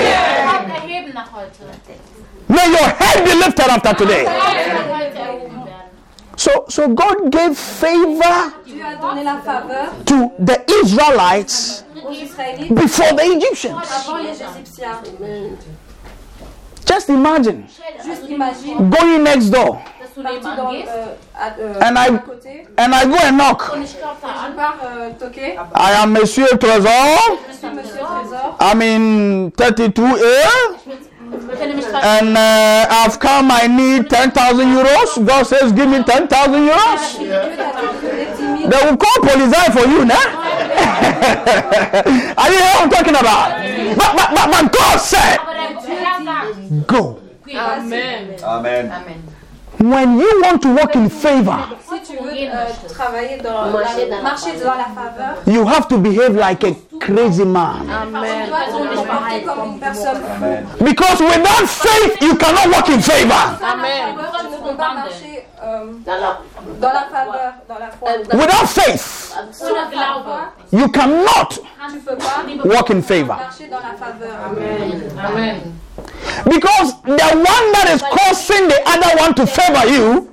May 2.47 2.67
your 2.69 2.87
head 2.89 3.23
be 3.25 3.33
lifted 3.35 3.67
after 3.69 3.93
today. 3.93 4.25
So, 6.37 6.65
so 6.67 6.87
God 6.89 7.31
gave 7.31 7.55
favor 7.57 8.51
Dieu 8.65 8.81
a 8.83 8.95
donné 9.01 9.23
la 9.23 9.37
faveur 9.37 9.93
to 10.05 10.31
the 10.39 10.61
Israelites 10.83 11.83
before 12.73 13.13
the 13.15 13.23
Egyptians. 13.31 13.77
avant 13.77 14.17
les 14.17 14.31
Égyptiens. 14.31 15.01
Just 16.85 17.09
imagine 17.09 17.65
going 18.89 19.23
next 19.23 19.49
door 19.49 19.81
Dass 19.99 20.13
du 20.15 20.21
parti 20.23 20.37
nebenan 20.37 20.55
dans, 20.55 20.71
gehst 20.71 20.87
euh, 20.87 21.15
euh, 21.59 21.81
And 21.81 21.97
I- 21.97 22.19
and 22.77 22.93
I 22.93 23.05
go 23.05 23.15
and 23.17 23.37
knock. 23.37 23.73
und 23.73 23.83
ich 23.83 23.97
klopfe 23.99 24.21
je 24.23 24.51
an. 24.51 24.55
pars 24.55 24.75
euh. 24.83 25.09
euh 25.19 25.55
I 25.75 25.93
am. 26.01 26.11
Monsieur 26.11 26.45
Trésor. 26.57 27.17
I'm 28.59 28.81
in 28.81 29.51
32A 29.51 31.04
Ich 31.39 31.59
bin 31.59 31.67
nämlich 31.69 31.87
gerade 31.87 32.05
and 32.07 32.37
uh, 32.37 32.87
I've 33.05 33.19
come. 33.19 33.51
I 33.51 33.67
need 33.67 34.09
10,000 34.09 34.75
euros. 34.75 35.17
God 35.25 35.45
says, 35.45 35.71
Give 35.73 35.87
me 35.87 36.03
10,000 36.03 36.67
euros. 36.67 37.17
Dieu 37.19 37.29
t'a 37.29 37.71
donné 37.73 38.25
10 38.37 38.57
000. 38.59 38.69
They 38.69 38.89
will 38.89 38.97
call 38.97 39.21
police 39.21 39.69
for 39.71 39.87
you, 39.87 40.05
nah? 40.05 40.15
Are 42.37 42.49
you 42.49 42.57
hear 42.57 42.73
what 42.73 42.83
I'm 42.83 42.89
talking 42.89 43.15
about? 43.15 43.61
But, 43.95 44.15
but, 44.15 44.29
but, 44.35 44.51
but 44.51 44.73
God 44.73 44.99
said, 44.99 45.39
Aber 45.39 45.53
der 45.53 45.61
Herr 45.61 46.23
sagt, 46.25 46.87
Go. 46.87 47.19
Amen. 47.53 48.35
Amen. 48.43 48.91
When 49.77 50.17
you 50.17 50.41
want 50.41 50.61
to 50.63 50.73
walk 50.73 50.95
in 50.95 51.09
favor, 51.09 51.57
Si 51.87 51.99
tu 52.13 52.23
veux 52.23 52.31
euh, 52.31 52.65
travailler 52.89 53.37
dans 53.43 53.71
Marcher 53.71 54.07
la, 54.09 54.17
dans 54.17 54.23
la 54.23 54.29
marcher 54.29 54.51
dans 54.63 54.73
la 54.75 54.85
faveur, 54.85 55.35
you 55.45 55.65
have 55.67 55.87
to 55.89 55.97
behave 55.97 56.35
like 56.35 56.63
a 56.63 56.73
crazy 56.99 57.45
man. 57.45 57.81
tu 57.85 58.49
dois 58.49 58.59
te 58.65 58.95
comporter 58.95 59.43
comme 59.43 59.65
une 59.73 59.79
personne 59.79 60.17
fou. 60.39 60.83
Because 60.83 61.19
without 61.21 61.67
faith, 61.67 62.21
you 62.21 62.35
cannot 62.35 62.67
walk 62.73 62.89
in 62.89 62.99
favor. 63.01 63.33
Sans 63.59 63.77
la 63.77 63.83
faveur, 63.83 64.31
tu 64.39 64.45
ne 64.47 64.69
peux 64.69 64.75
pas 64.75 64.93
marcher 64.93 65.47
Dans 66.05 66.13
la, 66.13 66.39
dans 66.79 66.93
la 66.93 67.05
faveur, 67.11 67.53
dans 67.67 67.79
la 67.79 67.89
foi. 67.91 68.09
dans 68.29 68.37
Without 68.37 68.67
faith, 68.67 69.35
you 70.71 70.87
cannot 70.89 71.49
Tu 71.91 71.99
peux 71.99 72.15
pas 72.15 72.43
walk 72.75 72.89
in 72.91 73.01
favor. 73.01 73.35
marcher 73.35 73.67
dans 73.67 73.77
la 73.79 73.95
faveur. 73.97 74.35
Because 76.45 76.93
the 77.05 77.35
one 77.35 77.71
that 77.73 77.95
is 77.95 78.01
causing 78.01 78.67
the 78.67 78.79
other 78.87 79.21
one 79.21 79.33
to 79.35 79.45
favor 79.47 79.87
you, 79.87 80.29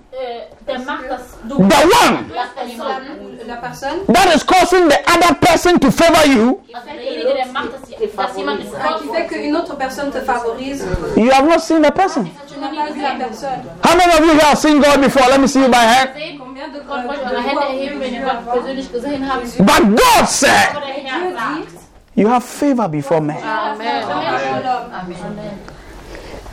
the 0.66 1.55
one 1.57 2.31
lässt 2.33 2.57
da 2.57 2.62
jemanden. 2.64 3.38
La, 3.46 3.55
la 3.55 3.61
personne 3.61 4.01
that 4.12 4.35
is 4.35 4.42
causing 4.44 4.88
the 4.88 4.98
other 5.07 5.35
person 5.40 5.79
to 5.81 5.90
favor 5.90 6.25
you, 6.27 6.61
Also 6.72 6.87
derjenige, 6.88 7.35
der 7.35 7.46
macht, 7.53 7.72
dass, 7.72 7.83
die- 7.88 8.16
dass 8.16 8.37
jemand 8.37 8.61
ist 8.61 8.70
qui 9.01 9.09
fait 9.09 9.27
qu'une 9.29 9.57
autre 9.57 9.77
personne 9.77 10.11
te 10.11 10.20
favorise, 10.20 10.85
you 11.16 11.31
have 11.31 11.46
not 11.48 11.61
seen 11.61 11.83
the 11.83 11.90
person. 11.90 12.25
tu 12.48 12.59
n'as 12.61 12.68
pas 12.68 12.92
vu 12.92 13.01
la 13.01 13.14
personne. 13.27 13.62
How 13.85 13.96
many 13.96 14.12
of 14.12 14.20
you 14.20 14.38
have 14.40 14.57
seen 14.59 14.81
God 14.81 15.01
before? 15.01 15.29
Let 15.29 15.40
me 15.40 15.46
see 15.48 15.61
you 15.61 15.68
by 15.68 15.77
hand. 15.79 16.11
sehen. 16.14 16.38
Combien 16.38 16.68
de 16.72 16.81
Gott 16.81 17.05
wollte 17.07 17.22
euh, 17.25 17.29
de 17.29 17.35
eure 17.35 17.42
Hände 17.42 17.61
fois 17.61 17.68
erheben, 17.70 18.01
wenn 18.01 18.12
ihr 18.14 18.20
Dieu 18.20 18.25
Gott 18.29 18.48
a- 18.48 18.53
persönlich 18.53 18.92
gesehen 18.92 19.29
habt. 19.29 19.59
But 19.59 19.96
God 19.96 20.29
said, 20.29 20.51
Aber 20.77 20.81
der 20.87 20.94
Herr 20.94 21.20
Dieu 21.20 21.33
sagt, 21.35 21.72
dit, 21.72 21.79
You 22.14 22.29
have 22.29 22.44
favor 22.44 22.88
before 22.88 23.20
men. 23.22 23.38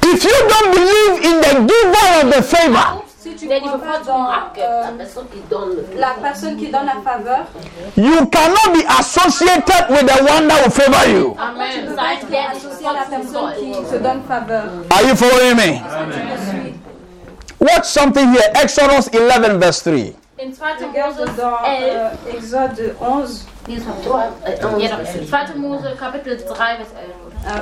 If 0.01 0.23
you 0.23 0.31
don't 0.47 0.71
believe 0.73 1.25
in 1.25 1.41
the 1.41 1.67
giver 1.67 2.21
of 2.23 2.33
the 2.33 2.41
favor, 2.41 3.03
Si 3.29 3.35
tu 3.35 3.47
crois 3.47 3.77
pas 3.77 3.99
dans 4.05 4.25
euh, 4.25 4.81
la 4.83 4.91
personne 4.97 5.25
qui 5.31 5.39
donne 5.49 5.75
la 5.95 6.15
personne 6.21 6.57
qui 6.57 6.67
donne 6.67 6.85
la 6.85 7.01
faveur, 7.03 7.45
you 7.95 8.25
cannot 8.27 8.73
be 8.73 8.83
associated 8.99 9.89
with 9.89 10.05
the 10.07 10.21
one 10.23 10.47
that 10.47 10.61
will 10.63 10.71
favor 10.71 11.07
you. 11.09 11.35
tu 11.73 11.85
peux 11.85 11.95
pas 11.95 12.13
être 12.13 12.55
associé 12.57 12.87
à 12.87 12.93
la 12.93 13.17
personne 13.17 13.53
qui 13.59 13.71
te 13.71 13.97
donne 13.97 14.21
faveur. 14.27 14.63
Are 14.91 15.03
you 15.03 15.15
following 15.15 15.55
me? 15.55 15.79
Je. 15.79 16.79
Watch 17.59 17.85
something 17.85 18.29
here. 18.33 18.51
Exodus 18.55 19.09
11, 19.13 19.59
verse 19.59 19.83
3. 19.83 20.15
in 20.39 20.51
uh, 20.51 20.75
2. 20.79 20.85
Regarde 20.87 21.35
dans 21.37 21.57
11, 21.59 21.67
euh, 21.67 22.09
Exode 22.33 22.95
11, 23.01 23.45
trois, 24.03 24.23
euh, 24.47 24.73
onze. 24.73 24.81
ja, 24.81 24.89
doch, 24.97 25.53
2. 25.53 25.59
Mose 25.59 25.95
Kapitel 25.99 26.37
3 26.37 26.77
bis 26.77 26.87
11. 27.45 27.61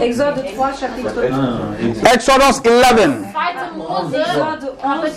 Exode 0.00 0.40
3, 0.54 0.76
chapitre 0.78 1.10
3. 1.10 2.02
Exodus 2.12 2.60
11. 2.64 3.32
2. 3.32 3.76
Mose 3.76 4.14
Exode 4.14 4.76
11, 4.82 5.08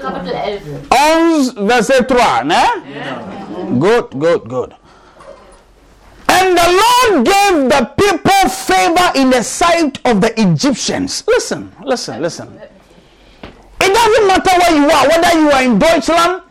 Kapitel 0.00 0.32
11. 0.32 0.60
2. 0.60 0.88
11. 0.88 0.88
11, 0.90 1.66
verset 1.66 2.08
3. 2.08 2.44
Ne? 2.44 2.64
Good, 3.78 4.18
good, 4.18 4.48
good. 4.48 4.74
And 6.28 6.56
the 6.56 6.68
Lord 6.82 7.24
gave 7.24 7.68
the 7.70 7.84
people 7.96 8.48
favor 8.50 9.12
in 9.14 9.30
the 9.30 9.42
sight 9.42 9.98
of 10.04 10.20
the 10.20 10.32
Egyptians. 10.40 11.24
Listen, 11.26 11.72
listen, 11.84 12.20
listen. 12.20 12.60
It 13.80 13.94
doesn't 13.94 14.26
matter 14.26 14.50
where 14.58 14.76
you 14.76 14.90
are, 14.90 15.08
whether 15.08 15.38
you 15.38 15.50
are 15.50 15.62
in 15.62 15.78
Deutschland, 15.78 16.42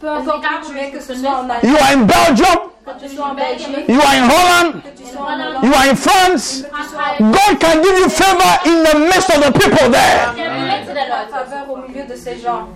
peu 0.00 0.08
importe 0.08 0.44
où 0.66 0.72
tu 0.72 0.78
es, 0.78 0.90
que 0.90 1.00
ce 1.00 1.14
soit 1.14 1.30
en 1.30 1.48
Allemagne, 1.48 1.60
you 1.64 1.76
are 1.76 1.92
in 1.94 2.04
Belgium, 2.06 2.70
que 2.84 3.06
tu 3.08 3.14
sois 3.16 3.28
en 3.30 3.34
Belgique, 3.34 3.88
you 3.88 4.00
are 4.00 4.14
in 4.14 4.28
Holland, 4.28 4.82
que 4.82 5.02
tu 5.02 5.04
sois 5.10 5.32
en 5.32 5.40
Hollande, 5.40 5.64
you 5.64 5.72
are 5.74 5.88
in 5.88 5.96
France. 5.96 6.64
Frankreich, 6.70 7.18
God 7.18 7.60
can 7.60 7.82
give 7.82 7.98
you 7.98 8.08
favor 8.08 8.52
in 8.66 8.82
the 8.84 8.98
midst 9.10 9.30
of 9.30 9.40
the 9.44 9.52
people 9.52 9.88
there. 9.90 10.32
der 10.36 10.50
Mitte 10.50 10.94
der 10.94 11.08
la 11.08 11.22
Leute. 11.22 11.30
faveur 11.30 11.70
au 11.70 11.76
milieu 11.88 12.04
de 12.06 12.16
ces 12.16 12.36
gens. 12.42 12.68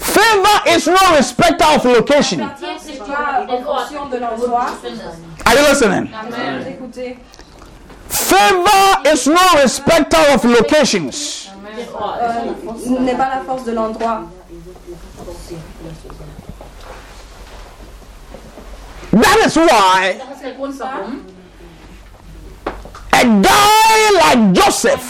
Favor 0.00 0.62
is 0.66 0.86
no 0.86 1.14
respecter 1.16 1.64
of 1.74 1.84
location. 1.84 2.38
Dieu, 2.58 2.68
c'est 2.80 2.98
pas 2.98 3.44
en 3.48 3.62
fonction 3.62 4.06
de 4.06 4.16
l'endroit. 4.18 4.66
Are 5.46 5.54
you 5.54 5.68
listening? 5.68 6.08
Vous 6.28 6.68
écoutez. 6.68 7.18
Favor 8.08 9.02
is 9.12 9.26
no 9.26 9.60
respecter 9.62 10.18
of 10.34 10.44
locations. 10.44 11.48
Euh, 11.64 13.00
n'est 13.00 13.14
pas 13.14 13.28
la 13.34 13.40
force 13.46 13.64
de 13.64 13.72
l'endroit. 13.72 14.22
That 19.12 19.42
is 19.44 19.56
why 19.56 20.18
a 23.12 23.24
guy 23.42 24.10
like 24.14 24.52
Joseph, 24.54 25.02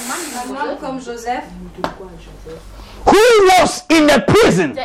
who 3.06 3.46
was 3.46 3.82
in 3.88 4.10
a 4.10 4.20
prison, 4.20 4.76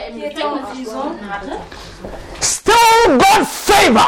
still 2.39 3.17
got 3.17 3.47
favor 3.47 4.05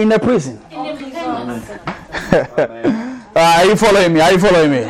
in 0.00 0.08
the 0.08 0.18
prison. 0.18 0.58
are 3.36 3.64
you 3.66 3.76
following 3.76 4.14
me? 4.14 4.20
Are 4.20 4.32
you 4.32 4.38
following 4.38 4.70
me? 4.70 4.84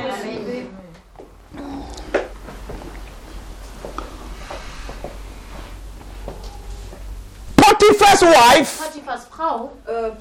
Potiphar's 7.57 8.22
wife 8.33 8.79
Potiphars 8.79 9.27
Frau 9.31 9.71
uh, 9.89 10.13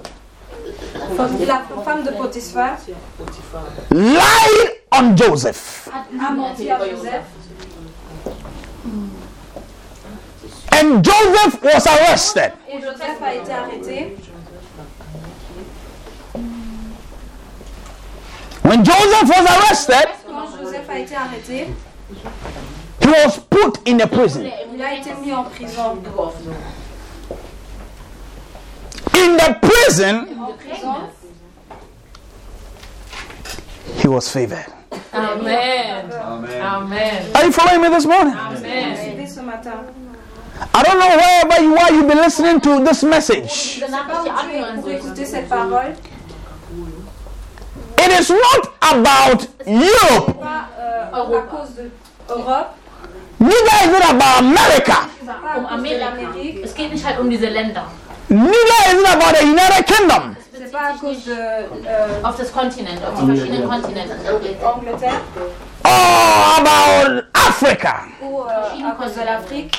la 1.48 1.62
femme 1.84 2.04
de 2.04 2.12
Potiphar 2.12 2.78
lied 3.92 4.72
on 4.92 5.16
Joseph. 5.16 5.90
hat 5.92 6.06
a 6.20 6.32
menti 6.32 6.70
à 6.70 6.78
Joseph 6.80 7.24
mm. 8.86 9.10
And 10.74 11.04
Joseph 11.04 11.62
was 11.62 11.86
arrested. 11.86 12.54
et 12.68 12.82
Joseph 12.82 13.22
a 13.22 13.36
été 13.36 13.52
arrêté. 13.52 14.18
When 18.64 18.84
Joseph 18.86 19.28
was 19.28 19.46
arrested, 19.46 20.08
Joseph 20.60 20.90
a 20.90 21.00
été 21.00 21.16
arrêté, 21.16 21.68
he 23.02 23.08
was 23.08 23.38
put 23.50 23.80
in 23.86 24.00
a 24.00 24.08
prison. 24.08 24.44
il 24.74 24.82
a 24.82 24.96
été 24.96 25.14
mis 25.22 25.34
en 25.34 25.44
prison. 25.44 26.02
In 29.14 29.38
the 29.38 29.58
prison, 29.62 30.16
En 30.30 30.54
prison, 30.58 31.10
he 33.98 34.08
was 34.08 34.30
favored. 34.32 34.66
Amen. 35.14 36.12
Amen. 36.12 37.36
Are 37.36 37.46
you 37.46 37.52
following 37.52 37.82
me 37.82 37.90
this 37.90 38.06
morning? 38.06 38.34
suivi 38.34 39.28
ce 39.28 39.42
matin. 39.42 39.86
I 40.74 40.84
don't 40.84 41.00
know 41.00 41.08
wherever 41.08 41.64
you 41.64 41.76
are, 41.76 41.92
you've 41.92 42.08
been 42.08 42.18
listening 42.22 42.62
to 42.62 42.84
this 42.84 43.04
message. 43.04 43.80
Je 43.80 43.86
ne 43.86 43.90
sais 43.90 43.98
pas 44.08 44.22
où 44.22 44.26
tu 44.26 44.56
es 44.56 44.82
pour 44.82 44.90
écouter 44.90 45.26
cette 45.26 45.50
parole. 45.50 45.96
It 47.98 48.12
is 48.20 48.30
not 48.30 48.74
about 48.82 49.48
Europe, 49.68 50.40
Pas 50.40 50.70
à 51.14 51.42
cause 51.50 51.76
de 51.76 51.92
l'Europe, 52.30 52.76
neither 53.40 53.78
is 53.84 53.98
it 53.98 54.10
about 54.10 54.40
America, 54.40 55.08
pas 58.30 58.36
à 58.36 58.54
cause 58.54 58.76
de 58.76 58.86
Amerika. 58.86 58.86
l'Amérique, 58.86 58.86
Es 58.86 58.92
geht 58.92 58.92
nicht 58.92 58.92
halt 58.92 58.92
diese 58.92 58.92
Länder. 58.92 58.92
neither 58.92 58.92
is 58.92 59.02
it 59.02 59.08
about 59.10 59.34
the 59.38 59.46
United 59.46 59.86
Kingdom. 59.86 60.36
c'est 60.54 60.72
pas 60.72 60.80
à 60.80 60.94
cause 61.00 61.26
de 61.26 61.32
euh, 61.32 62.24
Auf 62.24 62.38
das 62.38 62.52
Kontinent, 62.52 63.02
auf 63.06 63.20
die 63.20 63.26
verschiedenen 63.26 63.68
Kontinente. 63.70 64.14
Angleterre 64.64 65.22
or 65.84 65.92
oh, 65.92 66.62
about 66.62 67.24
Africa, 67.34 68.06
ou 68.22 68.44
cause 68.98 69.16
de 69.16 69.26
l'Afrique, 69.26 69.78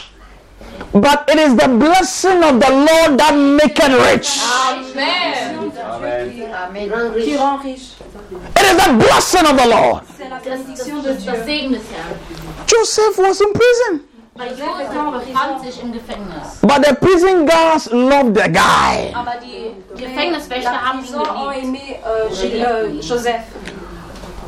but 0.93 1.25
it 1.29 1.39
is 1.39 1.57
the 1.57 1.69
blessing 1.69 2.43
of 2.43 2.61
the 2.61 2.71
Lord 2.71 3.19
that 3.19 3.33
maketh 3.35 3.93
rich. 4.11 4.41
Amen. 4.69 5.73
qui 6.73 7.37
rend 7.37 7.65
riche. 7.65 7.97
It 8.57 8.63
is 8.63 8.77
the 8.85 8.93
blessing 8.93 9.47
of 9.47 9.57
the 9.57 9.67
Lord. 9.69 10.03
C'est 10.17 10.29
la 10.29 10.39
Das, 10.39 10.45
das, 10.45 10.59
bénédiction 10.59 11.03
de 11.03 11.09
das, 11.09 11.19
Dieu. 11.23 11.33
das 11.33 11.45
Segen 11.45 11.71
des 11.73 11.83
Herrn. 11.93 12.19
Joseph 12.67 13.19
was 13.19 13.41
in 13.41 13.53
prison, 13.53 14.01
Weil 14.35 14.49
Josef 14.51 14.89
befand 14.89 15.65
sich 15.65 15.83
im 15.83 15.93
Gefängnis. 15.93 16.59
but 16.63 16.83
the 16.87 16.95
prison 16.95 17.45
guards 17.47 17.91
loved 17.93 18.35
the 18.35 18.49
guy. 18.51 19.13
Aber 19.15 19.35
die 19.43 19.75
Gefängniswächter 20.03 20.71
haben 20.73 21.01
ihn 21.01 21.13
geliebt. 21.13 21.29
aimé 21.39 21.99
Gé- 22.33 22.65
euh, 22.65 23.01
Joseph. 23.01 23.43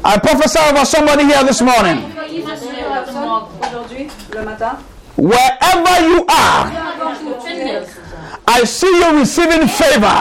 I 0.07 0.19
prophesy 0.19 0.59
over 0.71 0.85
somebody 0.87 1.25
here 1.25 1.45
this 1.47 1.61
morning. 1.61 1.99
Über 2.13 2.27
jemanden 2.27 2.69
Une 2.69 2.75
hier 2.77 2.85
heute 2.91 3.05
personne 3.05 3.25
Morgen. 3.29 3.47
aujourd'hui, 3.61 4.11
le 4.33 4.43
matin, 4.43 4.79
Wherever 5.17 6.03
you 6.09 6.27
are, 6.29 6.67
I 8.47 8.65
see 8.65 8.87
you 8.87 9.19
receiving 9.19 9.67
favor. 9.69 10.19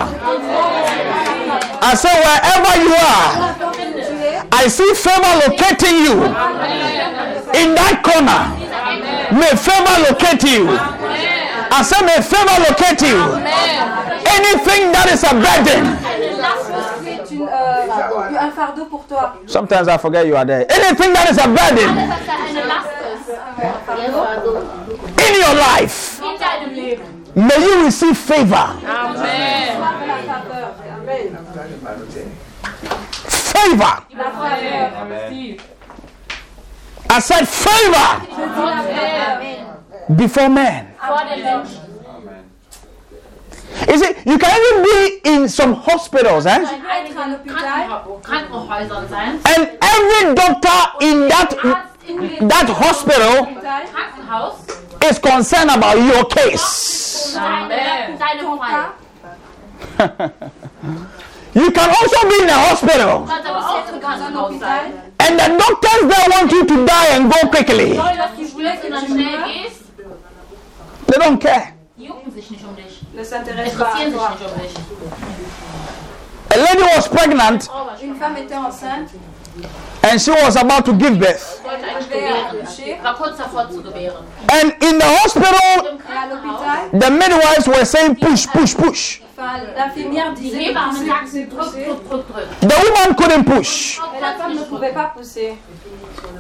I 1.85 1.93
say, 1.95 2.13
wherever 2.23 2.73
you 2.81 2.93
are, 2.95 3.53
I 4.51 4.67
see 4.67 4.93
favor 4.95 5.33
locating 5.43 5.97
you. 6.07 6.15
In 7.53 7.75
that 7.75 8.01
corner, 8.01 8.47
may 9.37 9.53
favor 9.59 9.95
locate 10.07 10.43
you. 10.47 10.69
I 10.71 11.81
say, 11.83 11.99
may 12.05 12.21
favor 12.23 12.57
locate 12.63 13.01
you. 13.03 13.19
Anything 14.25 14.91
that 14.95 15.11
is 15.11 15.23
a 15.23 15.33
burden. 15.35 15.83
Sometimes 19.47 19.87
I 19.87 19.97
forget 19.97 20.25
you 20.25 20.35
are 20.35 20.45
there. 20.45 20.65
Anything 20.71 21.13
that 21.13 21.29
is 21.29 21.37
a 21.37 21.47
burden 21.47 21.97
in 25.19 25.33
your 25.39 25.55
life. 25.55 26.19
May 27.35 27.57
you 27.59 27.85
receive 27.85 28.17
favor. 28.17 28.55
Amen. 28.55 29.79
Favor. 33.53 33.95
I 37.09 37.19
said, 37.19 37.45
favor 37.47 38.21
before 40.15 40.49
men. 40.49 40.93
You 43.87 43.97
see, 43.97 44.13
you 44.25 44.37
can 44.37 44.51
even 44.59 44.83
be 44.83 45.19
in 45.25 45.49
some 45.49 45.73
hospitals, 45.73 46.45
eh? 46.45 46.57
And 46.57 46.67
every 49.81 50.35
doctor 50.35 50.79
in 51.01 51.27
that 51.27 51.89
that 52.07 52.67
hospital 52.69 53.47
is 55.09 55.19
concerned 55.19 55.69
about 55.71 55.97
your 55.97 56.25
case. 56.25 57.35
You 61.55 61.69
can 61.69 61.87
also 61.87 62.29
be 62.29 62.41
in 62.41 62.49
a 62.49 62.53
hospital, 62.53 63.29
and 65.19 65.39
the 65.39 65.47
doctors 65.55 66.01
there 66.09 66.27
want 66.31 66.51
you 66.51 66.65
to 66.65 66.85
die 66.85 67.09
and 67.15 67.31
go 67.31 67.47
quickly. 67.49 67.91
They 71.05 71.17
don't 71.19 71.39
care. 71.39 71.75
A 76.49 76.57
lady 76.57 76.83
was 76.95 77.07
pregnant 77.07 77.69
Frau 79.53 79.61
war 79.61 79.63
Une 79.63 79.63
femme 79.63 79.69
était 79.69 80.03
enceinte, 80.03 80.11
and 80.13 80.19
she 80.19 80.31
was 80.31 80.55
about 80.57 80.83
to 80.85 80.93
give 80.93 81.17
birth. 81.19 81.61
wollte 81.63 81.83
eigentlich 81.85 82.07
devait 82.07 82.19
gebären. 82.19 82.61
accoucher. 82.61 83.03
War 83.03 83.15
kurz 83.15 83.37
davor 83.37 83.69
zu 83.69 83.81
gebären. 83.83 84.23
And 84.51 84.71
in 84.83 84.99
the 84.99 85.05
hospital, 85.23 85.53
Im 85.79 85.85
Et 85.85 85.89
à 85.89 86.27
Krankenhaus. 86.27 86.61
l'hôpital, 86.91 86.99
the 86.99 87.09
midwives 87.11 87.67
were 87.67 87.85
saying, 87.85 88.15
push, 88.15 88.47
push, 88.47 88.75
push. 88.75 89.19
The 92.61 92.75
woman 92.83 93.15
couldn't 93.15 93.45
push. 93.45 93.99
Et 94.15 94.21
la 94.21 94.33
femme 94.33 94.55
ne 94.55 94.63
pouvait 94.63 94.93
pas 94.93 95.11
pousser. 95.15 95.57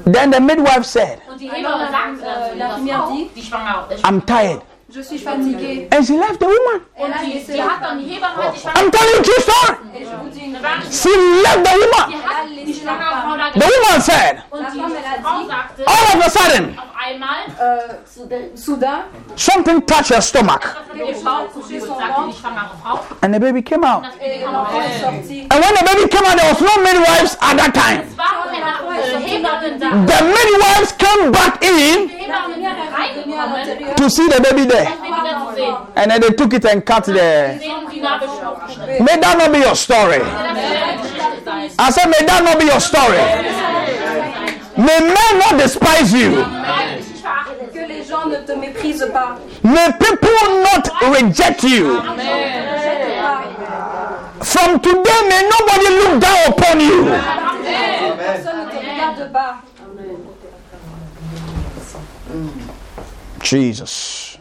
Then 0.05 0.31
the 0.31 0.39
midwife 0.39 0.83
said, 0.85 1.19
Und 1.29 1.39
die 1.39 1.49
Hebamme 1.49 1.87
sagte 1.91 2.21
dann 2.23 2.49
zu 2.51 2.57
la 2.57 2.75
dieser 2.75 2.77
Infirmière 2.77 2.97
Frau, 3.07 3.11
dit, 3.15 3.35
die 3.35 3.41
schwanger 3.43 3.87
ist. 3.89 4.03
I'm 4.05 4.21
tired. 4.25 4.61
Je 4.95 5.01
suis 5.01 5.17
fatiguée. 5.17 5.87
And 5.91 6.03
she 6.05 6.13
left 6.17 6.39
the 6.39 6.45
woman. 6.45 6.81
Elle 6.95 7.11
a 7.13 7.17
Die, 7.23 7.33
laissé 7.33 7.53
die 7.53 7.57
la 7.57 7.63
hat 7.65 7.81
dann, 7.81 7.89
femme. 7.89 8.03
die 8.03 8.13
Hebamme 8.13 8.43
hat 8.43 8.53
die 8.53 8.59
schwangere 8.59 8.83
I'm 8.85 8.91
telling 8.91 9.15
you 9.17 9.23
true 9.23 9.41
story. 9.41 9.77
Et 9.95 9.99
je 10.05 10.15
vous 10.21 10.29
dis 10.29 10.45
une 10.45 10.55
Eine 10.55 10.91
She 10.91 11.09
left 11.41 11.61
the 11.65 11.73
woman. 11.81 12.21
hat 12.21 12.45
die 12.67 12.73
schwangere 12.73 13.21
Frau 13.23 13.35
da 13.37 13.45
The 13.53 13.65
woman 13.73 14.01
said, 14.01 14.35
Und 14.51 14.61
La 14.61 14.69
die 14.69 14.79
femme, 14.79 14.93
elle 14.93 15.07
a 15.07 15.21
Frau 15.23 15.39
dit, 15.39 15.47
sagte 15.49 15.83
all 15.87 16.05
of 16.13 16.25
a 16.25 16.29
sudden, 16.29 16.77
auf 16.77 16.93
einmal, 16.93 17.41
euh, 17.59 17.93
soudain, 18.55 19.03
something 19.35 19.81
touched 19.87 20.11
her 20.13 20.21
stomach. 20.21 20.61
was 20.61 20.75
hat 20.75 20.95
ihr 20.95 21.23
Bauch 21.23 21.47
berührt, 21.49 21.87
sagte 21.87 22.21
die 22.27 22.33
schwangere 22.37 22.69
Frau. 22.83 22.99
And 23.21 23.33
the 23.33 23.39
baby 23.39 23.61
came 23.63 23.83
out. 23.83 24.03
Das 24.03 24.13
et 24.15 24.19
Baby 24.19 24.43
kam 24.43 24.53
l'enfant 24.53 24.77
raus. 24.77 24.85
est 24.85 24.99
sorti. 25.01 25.47
And 25.49 25.59
when 25.63 25.73
the 25.73 25.85
baby 25.89 26.07
came 26.07 26.25
out, 26.29 26.37
there 26.37 26.49
was 26.53 26.61
no 26.61 26.73
midwives 26.85 27.33
at 27.41 27.57
that 27.57 27.73
time. 27.73 28.03
Es 28.05 28.15
war 28.17 28.45
keine 28.45 29.25
Hebamme 29.25 29.79
da. 29.79 29.89
The 30.05 30.19
midwives 30.23 30.91
came 30.97 31.31
back 31.31 31.63
in 31.65 31.73
Die 32.07 32.13
Hebamme 32.13 32.53
L'infirmière 32.53 32.77
ist 32.77 32.93
est 32.93 33.17
revenue 33.17 33.35
à 33.37 33.43
reingekommen, 33.43 33.57
l'intérieur. 33.57 33.95
to 33.95 34.09
see 34.09 34.27
the 34.29 34.41
baby 34.41 34.65
there. 34.67 34.82
Baby 34.85 35.09
da 35.23 35.49
zu 35.49 35.55
sehen. 35.55 35.75
And 35.95 36.11
then 36.11 36.21
they 36.21 36.31
took 36.31 36.53
it 36.53 36.65
and 36.65 36.85
cut 36.85 37.05
the. 37.05 37.13
Sehen 37.13 37.87
die 37.91 38.01
Nabelschnur 38.01 38.47
aufgeschnitten. 38.51 39.05
May 39.05 39.17
that 39.19 39.37
not 39.37 39.51
be 39.51 39.59
your 39.59 39.75
story. 39.75 40.19
Das 40.19 40.25
wird 40.25 40.35
eine 40.35 41.01
Geschichte 41.01 41.41
sein. 41.45 41.71
I 41.79 41.91
said, 41.91 42.07
may 42.09 42.25
that 42.25 42.43
not 42.43 42.59
be 42.59 42.65
your 42.65 42.79
story. 42.79 43.17
May 44.75 44.99
men 44.99 45.39
not 45.39 45.59
despise 45.59 46.11
you. 46.13 46.31
Nein, 46.31 46.97
nicht 46.97 47.21
verachten. 47.21 47.69
Que 47.71 47.85
les 47.87 48.03
gens 48.03 48.25
ne 48.25 48.37
te 48.37 48.53
méprisent 48.53 49.11
pas. 49.13 49.37
May 49.61 49.91
people 49.99 50.63
not 50.63 50.89
reject 51.15 51.63
you. 51.63 52.01
From 54.41 54.79
today, 54.79 55.21
may 55.29 55.43
nobody 55.47 55.89
look 55.99 56.19
down 56.19 56.47
upon 56.47 56.79
you. 56.79 57.05
Personne 58.17 58.65
ne 58.65 58.71
te 58.71 58.77
regarde 58.77 59.31
bas. 59.31 59.55
Jesus. 63.41 64.32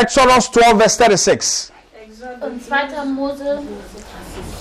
Exodus 0.00 0.48
12, 0.48 0.78
verse 0.78 0.96
36. 0.96 1.72
Exode, 2.06 2.42
Und 2.42 2.60
2. 2.62 3.04
Mose, 3.04 3.66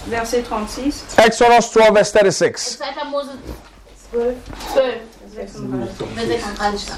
verset 0.09 0.47
36. 0.47 1.17
Exodus 1.19 1.69
12, 1.71 1.93
verse 1.93 2.11
36. 2.11 2.77
2. 2.77 2.83
12, 4.11 4.35
12, 4.73 5.01
36. 5.35 6.91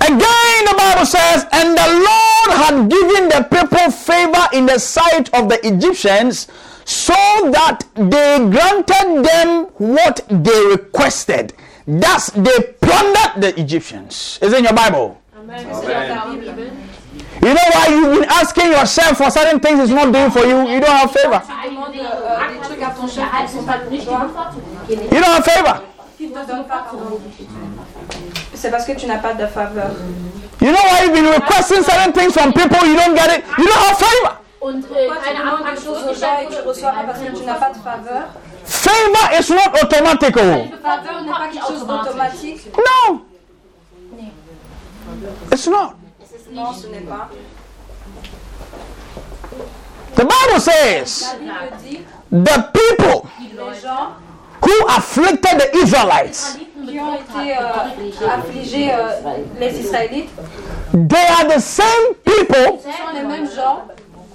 Again, 0.00 0.64
the 0.66 0.74
Bible 0.76 1.06
says, 1.06 1.46
and 1.52 1.76
the 1.76 1.88
Lord 2.08 2.50
had 2.58 2.90
given 2.90 3.28
the 3.28 3.46
people 3.50 3.90
favor 3.90 4.48
in 4.52 4.66
the 4.66 4.78
sight 4.78 5.32
of 5.34 5.48
the 5.48 5.64
Egyptians, 5.66 6.48
so 6.84 7.14
that 7.52 7.84
they 7.94 8.38
granted 8.50 9.24
them 9.24 9.66
what 9.78 10.26
they 10.28 10.66
requested. 10.66 11.52
Thus, 11.86 12.30
they 12.30 12.74
plundered 12.80 13.42
the 13.42 13.60
Egyptians. 13.60 14.38
Is 14.42 14.52
in 14.52 14.64
your 14.64 14.74
Bible. 14.74 15.20
You 17.42 17.54
know 17.54 17.68
why 17.74 17.86
you've 17.90 18.20
been 18.20 18.28
asking 18.30 18.72
yourself 18.72 19.18
for 19.18 19.30
certain 19.30 19.60
things 19.60 19.78
it's 19.80 19.90
not 19.92 20.12
doing 20.12 20.30
for 20.30 20.44
you? 20.44 20.66
You 20.68 20.80
don't 20.80 20.90
have 20.90 21.10
favor. 21.12 21.40
Tu 21.42 21.70
demandes 21.70 21.94
euh, 21.94 22.52
des 22.52 22.60
trucs 22.66 22.82
à 22.82 22.90
ton 22.90 23.06
chef 23.06 23.24
qui 23.46 23.52
sont 23.52 23.62
pas 23.64 23.78
pour 23.78 24.04
toi, 24.04 24.30
You 24.88 25.20
don't 25.20 25.24
have 25.24 25.44
favor. 25.44 25.82
qui 26.16 26.26
ne 26.28 26.32
te 26.34 26.46
donne 26.46 26.64
pas 26.64 26.86
pardon. 26.90 27.20
C'est 28.54 28.70
parce 28.70 28.84
que 28.86 28.92
tu 28.92 29.06
n'as 29.06 29.18
pas 29.18 29.34
de 29.34 29.46
faveur. 29.46 29.90
You 30.60 30.72
know 30.72 30.78
why 30.90 31.04
you've 31.04 31.12
been 31.12 31.26
requesting 31.28 31.82
certain 31.82 32.12
things 32.12 32.32
from 32.32 32.52
people 32.52 32.84
you 32.86 32.96
don't 32.96 33.14
get 33.14 33.30
it? 33.38 33.44
You 33.58 33.64
don't 33.64 33.84
have 33.88 33.98
favor. 33.98 34.36
Und 34.60 34.84
äh, 34.90 35.06
Toi, 35.06 35.16
tu 35.16 35.24
keine 35.24 35.38
demandes 35.38 35.74
des 35.74 35.80
choses 35.84 35.98
aux 35.98 36.08
Abmachung 36.08 36.20
gens 36.20 36.38
et 36.42 36.46
tu 36.62 36.68
reçois 36.68 36.90
pas 36.90 37.02
parce 37.06 37.18
que 37.20 37.36
tu 37.36 37.44
n'as 37.44 37.54
pas 37.54 37.70
de 37.70 37.78
faveur. 37.78 38.22
Favor 38.64 39.30
is 39.38 39.50
not 39.50 39.70
automatical. 39.82 40.68
Faveur 40.82 41.22
n'est 41.22 41.30
pas 41.30 41.48
quelque 41.52 41.66
chose 41.68 41.86
d'automatique. 41.86 42.72
No. 42.76 43.20
It's 45.52 45.66
not. 45.68 45.92
Non, 46.52 46.72
ce 46.72 46.86
n'est 46.88 47.00
pas. 47.00 47.28
The 50.14 50.22
Bible 50.24 50.60
says 50.60 51.24
La 51.24 51.38
Bible 51.38 51.76
dit 51.84 52.00
the 52.30 52.70
people 52.72 53.28
who 54.62 54.86
afflicted 54.88 55.58
the 55.60 55.76
Israelites, 55.82 56.58
qui 56.88 56.98
ont 56.98 57.14
été 57.14 57.52
euh, 57.58 58.28
affligés, 58.30 58.90
euh, 58.92 59.34
les 59.60 59.78
Israélites, 59.80 60.30
they 60.92 61.26
are 61.28 61.46
the 61.54 61.60
same 61.60 62.14
people 62.24 62.78
sont 62.80 63.14
les 63.14 63.22
mêmes 63.22 63.46
gens 63.54 63.84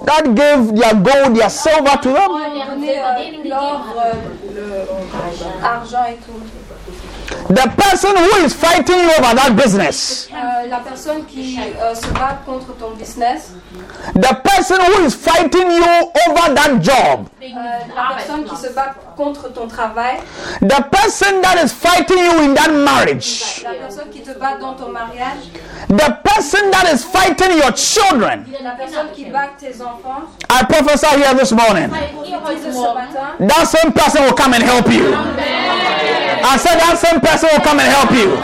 that 0.06 0.24
gave 0.36 0.74
their 0.76 0.94
gold, 0.96 1.36
their 1.36 1.50
silver 1.50 1.98
to 2.02 2.14
them. 2.14 2.30
donné 2.70 3.00
euh, 3.00 3.50
l'or, 3.50 3.86
le 4.54 5.66
argent 5.66 6.06
et 6.10 6.16
tout. 6.26 6.61
The 7.50 7.68
person 7.76 8.16
who 8.16 8.46
is 8.46 8.54
fighting 8.54 8.96
you 9.00 9.10
over 9.20 9.36
that 9.36 9.56
business, 9.56 10.28
Euh, 10.32 10.68
la 10.70 10.78
personne 10.80 11.26
qui 11.26 11.60
euh, 11.60 11.94
se 11.96 12.08
bat 12.14 12.40
contre 12.46 12.74
ton 12.78 12.92
business, 12.98 13.52
the 14.16 14.34
person 14.44 14.78
who 14.82 15.06
is 15.06 15.12
fighting 15.16 15.70
you 15.72 15.84
over 16.30 16.54
that 16.56 16.82
job, 16.82 17.28
euh, 17.42 17.48
la 17.96 18.16
personne 18.16 18.46
qui 18.46 18.56
se 18.56 18.72
bat 18.74 18.94
contre 19.16 19.50
ton 19.54 19.68
travail, 19.68 20.20
the 20.62 20.82
person 20.92 21.42
that 21.42 21.58
is 21.64 21.72
fighting 21.72 22.18
you 22.18 22.44
in 22.44 22.54
that 22.54 22.72
marriage, 22.72 23.62
la 23.64 23.74
personne 23.74 24.10
qui 24.12 24.22
te 24.22 24.32
bat 24.38 24.58
dans 24.60 24.74
ton 24.74 24.90
mariage, 24.90 25.50
the 25.88 26.18
person 26.24 26.70
that 26.72 26.92
is 26.94 27.04
fighting 27.04 27.58
your 27.58 27.72
children. 27.74 28.46
la 28.64 28.72
personne 28.72 29.12
qui 29.14 29.26
bat 29.26 29.50
tes 29.60 29.82
enfants, 29.82 30.30
I 30.50 30.64
prophesy 30.64 31.08
here 31.18 31.34
this 31.36 31.52
morning. 31.52 31.90
qui 31.90 32.56
disent 32.56 32.74
ce 32.74 32.94
matin, 32.94 33.36
That 33.40 33.66
same 33.68 33.92
person 33.94 34.24
will 34.26 34.34
come 34.34 34.54
and 34.54 34.64
help 34.64 34.88
you. 34.92 35.14
I 36.44 36.58
said 36.58 36.80
that 36.80 36.98
same 36.98 37.20
person 37.22 37.50
will 37.54 37.62
come 37.64 37.80
and 37.80 37.90
help 37.90 38.12
you. 38.12 38.36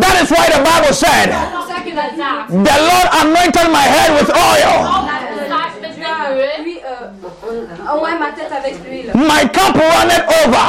That 0.00 0.22
is 0.22 0.30
why 0.30 0.48
the 0.48 0.62
Bible 0.64 0.94
said, 0.94 1.28
c'est 1.28 1.52
pour 1.52 1.66
ça 1.66 1.80
qu'il 1.84 1.98
a 1.98 2.08
dit, 2.10 2.22
The 2.48 2.78
Lord 2.80 3.08
anointed 3.22 3.68
my 3.70 3.82
head 3.84 4.12
with 4.18 4.30
oil. 4.30 4.88
Oh, 4.88 5.03
My 9.14 9.46
cup 9.48 9.74
runneth 9.76 10.26
over. 10.42 10.66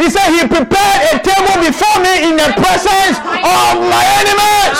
He 0.00 0.10
said, 0.10 0.28
He 0.32 0.46
prepared 0.48 1.00
a 1.12 1.18
table 1.20 1.56
before 1.66 1.98
me 2.02 2.28
in 2.30 2.36
the 2.36 2.50
presence 2.56 3.18
of 3.18 3.74
my 3.92 4.04
enemies. 4.20 4.78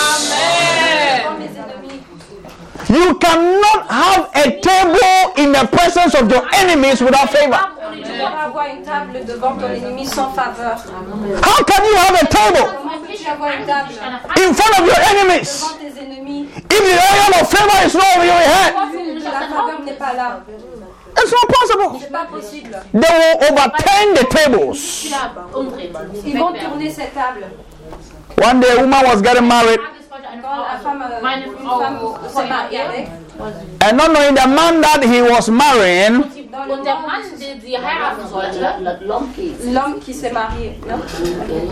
You 2.89 3.15
cannot 3.17 3.87
have 3.89 4.29
a 4.35 4.59
table 4.61 5.33
in 5.37 5.51
the 5.51 5.67
presence 5.71 6.13
of 6.15 6.29
your 6.31 6.47
enemies 6.55 7.01
without 7.01 7.29
favor. 7.31 7.74
Tu 7.95 8.01
ne 8.01 8.07
peux 8.07 8.19
pas 8.19 8.43
avoir 8.45 8.65
une 8.67 8.81
table 8.83 9.25
devant 9.25 9.55
ton 9.55 9.69
ennemi 9.69 10.05
sans 10.05 10.29
faveur. 10.31 10.75
How 10.75 11.63
can 11.63 11.83
you 11.85 11.95
have 11.97 12.15
a 12.21 12.25
table 12.25 12.69
Comment 12.77 12.99
peux-tu 13.07 13.27
avoir 13.29 13.49
une 13.51 13.65
table 13.65 13.93
in 14.37 14.53
front 14.53 14.79
of 14.79 14.85
your 14.85 14.99
enemies? 15.11 15.63
devant 15.63 15.77
tes 15.79 16.01
ennemis? 16.01 16.47
If 16.55 16.63
the 16.69 16.95
oil 16.95 17.41
of 17.41 17.49
favor 17.49 17.85
is 17.85 17.93
not 17.95 18.05
over 18.17 18.25
your 18.25 18.35
head? 18.35 18.73
La 19.23 19.47
faveur 19.47 19.79
n'est 19.85 19.93
pas 19.93 20.13
là? 20.13 20.39
It's 21.17 21.31
not 21.31 21.47
possible. 21.49 21.99
They 22.93 22.99
will 22.99 23.49
overturn 23.49 24.13
the 24.15 24.25
tables. 24.29 25.05
Ils 26.25 26.37
vont 26.37 26.53
tourner 26.53 26.89
cette 26.89 27.13
table. 27.13 27.45
One 28.37 28.59
day, 28.59 28.67
a 28.77 28.81
woman 28.81 29.05
was 29.05 29.21
getting 29.21 29.47
married, 29.47 29.79
Quand 30.41 30.57
la 30.57 30.77
femme, 30.83 31.03
une 31.03 31.67
femme 31.79 31.99
s'est 32.29 32.47
mariée 32.47 32.81
avec, 32.81 33.07
and 33.81 33.97
not 33.97 34.09
knowing 34.09 34.35
the 34.35 34.47
man 34.47 34.81
that 34.81 35.03
he 35.03 35.21
was 35.21 35.47
marrying, 35.49 36.23
Und 36.23 36.83
der 36.85 36.95
Mann, 36.95 37.21
den 37.39 37.61
sie 37.61 37.77
heiraten 37.77 38.27
sollte, 38.29 38.59
La- 38.61 38.77
la- 38.79 38.97
L'homme 39.01 39.27
qui 39.35 39.55
l'homme 39.71 39.99
qui 39.99 40.13
s'est 40.13 40.31
marié, 40.31 40.79
non 40.87 40.97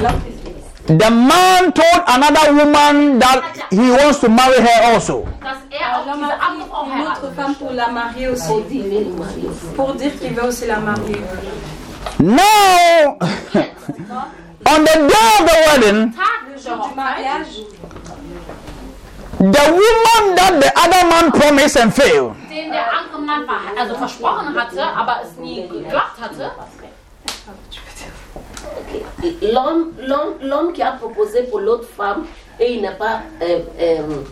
L'homme 0.02 0.19
qui- 0.26 0.97
the 0.97 1.10
man 1.12 1.71
told 1.71 2.04
another 2.08 2.54
woman 2.54 3.19
that 3.19 3.41
he 3.71 3.91
wants 3.91 4.19
to 4.19 4.30
marry 4.30 4.60
her 4.60 4.93
also. 4.93 5.26
dass 5.41 5.58
auch 5.95 6.06
L'homme 6.06 6.26
diese 6.26 6.34
a 6.34 6.47
andere 6.49 6.67
Frau 6.69 6.84
pris 6.84 6.91
une 6.91 6.99
heiraten 7.02 7.26
autre 7.26 7.34
femme 7.36 7.56
pour 7.56 7.71
la 7.73 7.88
marier 7.89 8.28
aussi, 8.30 8.49
oh, 8.52 8.62
veut 8.69 8.99
le 8.99 9.15
marier. 9.17 9.49
pour 9.76 9.93
dire 9.93 10.12
qu'il 10.19 10.34
veut 10.34 10.47
aussi 10.47 10.65
la 10.67 10.78
marier. 10.80 11.21
Now, 12.19 13.17
on 14.65 14.84
the 14.84 14.95
day 15.10 15.28
of 15.39 15.45
the 15.47 15.58
wedding, 15.67 16.12
Tag 16.13 16.49
Le 16.49 16.58
jour 16.58 16.78
du 16.89 16.95
mariage, 16.95 17.56
the 19.39 19.65
woman 19.80 20.36
that 20.36 20.54
the 20.62 20.71
other 20.80 21.08
man 21.10 21.32
promised 21.32 21.78
and 21.78 21.93
failed, 21.93 22.36
den 22.49 22.71
der 22.71 22.86
andere 22.91 23.19
Mann 23.21 23.78
also 23.78 23.95
versprochen 23.95 24.56
hatte, 24.56 24.82
aber 24.84 25.21
es 25.23 25.38
nie 25.38 25.67
geklappt 25.67 26.19
hatte. 26.21 26.52
L'homme, 29.41 29.93
l'homme, 29.99 30.36
l'homme 30.41 30.73
qui 30.73 30.82
a 30.82 30.91
proposé 30.93 31.43
pour 31.43 31.60
l'autre 31.60 31.88
femme 31.97 32.26
et 32.60 32.73
il 32.73 32.82
n'a 32.82 32.91
pas. 32.91 33.21
euh, 33.41 33.60
euh, 33.80 34.23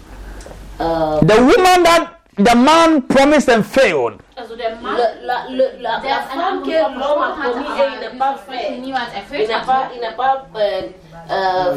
euh, 0.79 1.19
the 1.21 1.39
woman 1.39 1.83
that 1.83 2.20
the 2.43 2.55
man 2.55 3.01
promised 3.03 3.49
and 3.49 3.63
failed, 3.65 4.13
Also 4.37 4.55
der 4.55 4.75
Mann, 4.81 4.95
le- 4.97 5.25
la, 5.25 5.45
le- 5.49 5.77
la, 5.81 5.99
der 5.99 6.09
la 6.09 6.17
eine 6.17 6.27
femme 6.29 6.43
andere 6.43 6.71
que 6.71 6.77
Frau 6.79 6.89
l'homme 6.99 7.23
a 7.23 7.35
versprochen 7.35 7.53
promis 7.53 7.69
hatte, 7.69 7.93
et 7.93 7.93
il 7.93 8.01
n'a 8.01 8.25
pas 8.25 8.31
aber 8.31 8.53
es 8.53 8.57
fait. 8.57 8.77
niemals 8.81 9.09
Il 9.13 9.17
erfüllt 9.19 9.47
n'a 9.49 9.57
hatte. 9.57 9.65
pas, 9.67 9.81
il 9.95 10.01
n'a 10.01 10.11
pas 10.11 10.33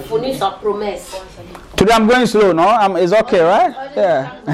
fourni 0.08 0.34
sa 0.34 0.50
promesse. 0.50 1.16
today 1.76 1.92
I'm 1.94 2.06
going 2.06 2.26
slow, 2.26 2.52
no? 2.52 2.62
I'm, 2.68 2.96
it's 2.96 3.12
okay, 3.12 3.40
right? 3.42 3.74
Yeah. 3.96 4.30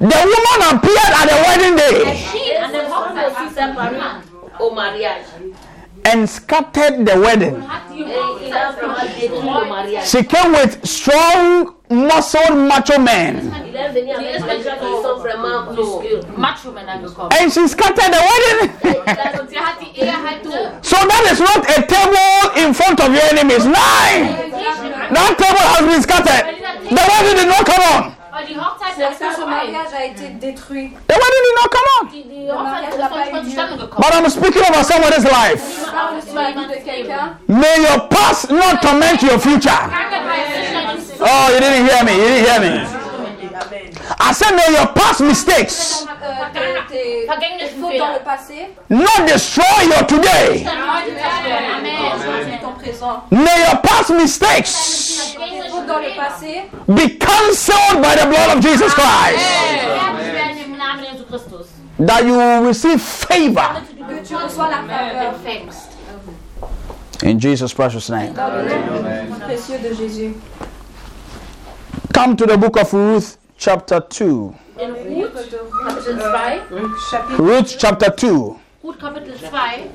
the 0.00 0.20
woman 0.32 0.60
appeared 0.70 1.12
at 1.12 1.26
the 1.26 1.36
wedding 1.46 1.76
day 1.76 2.04
and 6.08 6.28
scattered 6.28 7.04
the 7.04 7.20
wedding. 7.20 7.56
She 10.04 10.22
came 10.24 10.52
with 10.52 10.86
strong, 10.86 11.74
muscled 11.90 12.56
macho 12.56 12.98
men. 12.98 13.52
And 17.38 17.52
she 17.52 17.68
scattered 17.68 18.12
the 18.16 18.22
wedding. 18.30 18.60
So 20.82 20.96
that 20.96 21.24
is 21.30 21.40
not 21.40 21.60
a 21.68 21.82
table 21.84 22.56
in 22.56 22.72
front 22.72 23.00
of 23.00 23.12
your 23.12 23.24
enemies. 23.32 23.64
Nine. 23.64 24.50
That 25.12 25.36
table 25.36 25.66
has 25.76 25.84
been 25.84 26.02
scattered. 26.02 26.44
The 26.88 27.04
wedding 27.08 27.36
did 27.36 27.48
not 27.48 27.66
come 27.66 27.82
on. 27.92 28.17
Weil 28.48 28.54
die 28.54 28.60
Hochzeit 28.60 28.94
parce 28.98 29.20
ist 29.20 29.36
que 29.36 29.44
mariage 29.44 29.94
a 29.94 30.04
été 30.04 30.28
détruit. 30.40 30.90
The 31.08 31.14
wedding 31.14 31.44
did 31.44 31.56
not 31.60 31.70
come 31.70 31.88
on. 32.00 32.08
Die, 32.10 32.22
die 32.24 32.50
Hochzeit 32.50 32.88
ist 32.88 32.98
noch 32.98 33.18
nicht 33.18 33.32
mal 33.32 33.44
zustande 33.44 33.76
gekommen. 33.76 34.04
But 34.04 34.14
I'm 34.14 34.30
speaking 34.30 34.62
about 34.64 34.84
somebody's 34.84 35.24
life. 35.24 35.62
Je 35.84 35.90
parle 35.90 36.22
sur 36.22 36.34
la 36.34 36.50
vie 36.52 36.66
de 36.66 36.82
quelqu'un. 36.82 37.38
May 37.46 37.78
your 37.82 38.08
past 38.08 38.50
not 38.50 38.80
torment 38.80 39.22
your 39.22 39.38
future. 39.38 39.70
Vergangenheit 39.70 40.48
ist 40.48 40.60
nicht 40.60 40.74
dein 40.74 41.28
Oh, 41.28 41.52
you 41.52 41.60
didn't 41.60 41.88
hear 41.88 42.04
me. 42.04 42.12
You 42.12 42.28
didn't 42.28 42.46
hear 42.46 42.60
me. 42.60 43.07
I 44.20 44.32
said, 44.32 44.54
may 44.54 44.72
your 44.76 44.86
past 44.94 45.20
mistakes 45.20 46.06
tes- 46.52 46.94
tes 46.94 47.26
vergänglichen 47.26 47.80
fautes 47.80 47.98
dans 47.98 48.08
le 48.08 48.18
Fehler. 48.18 48.24
passé, 48.24 48.68
not 48.88 49.26
destroy 49.26 49.84
your 49.86 50.06
today. 50.06 50.64
Dann 50.64 50.78
heute 50.88 51.10
zerstören. 51.14 51.64
Amen. 51.78 52.58
ton 52.60 52.72
présent. 52.80 53.22
May 53.30 53.60
your 53.66 53.80
past 53.82 54.10
mistakes 54.10 55.34
Tes 55.36 55.70
fautes 55.70 55.86
dans 55.86 55.98
le 55.98 56.14
passé 56.16 56.62
be 56.88 57.18
cancelled 57.18 58.00
by 58.02 58.14
the 58.16 58.26
blood 58.26 58.56
of 58.56 58.60
Jesus 58.62 58.92
Christ. 58.94 59.40
Sterben 59.40 60.32
werden 60.34 60.58
im 60.64 60.76
Namen 60.78 61.04
Jesu 61.04 61.24
Christus. 61.24 61.66
That 62.06 62.24
you 62.24 62.34
will 62.36 62.62
receive 62.66 63.00
favor 63.00 63.82
que 64.08 64.24
tu 64.26 64.36
reçois 64.36 64.68
la 64.70 64.82
faveur 64.86 65.34
Empfängst. 65.34 65.88
in 67.24 67.38
Jesus' 67.40 67.72
precious 67.74 68.08
name. 68.08 68.32
dans 68.34 68.48
le 68.48 68.62
nom 68.64 69.38
précieux 69.40 69.78
de 69.78 69.92
Jésus. 69.94 70.34
Come 72.14 72.36
to 72.36 72.46
the 72.46 72.56
book 72.56 72.76
of 72.76 72.92
Ruth, 72.92 73.36
chapter 73.58 74.00
2. 74.00 74.54
In 74.78 74.94
Ruth, 74.94 75.34
Kapitel 75.82 76.16
2. 76.16 77.36
Ruth, 77.38 77.76
chapter 77.78 78.10
2. 78.10 78.56
Ruth, 78.82 78.98
Kapitel 78.98 79.36
2. 79.36 79.88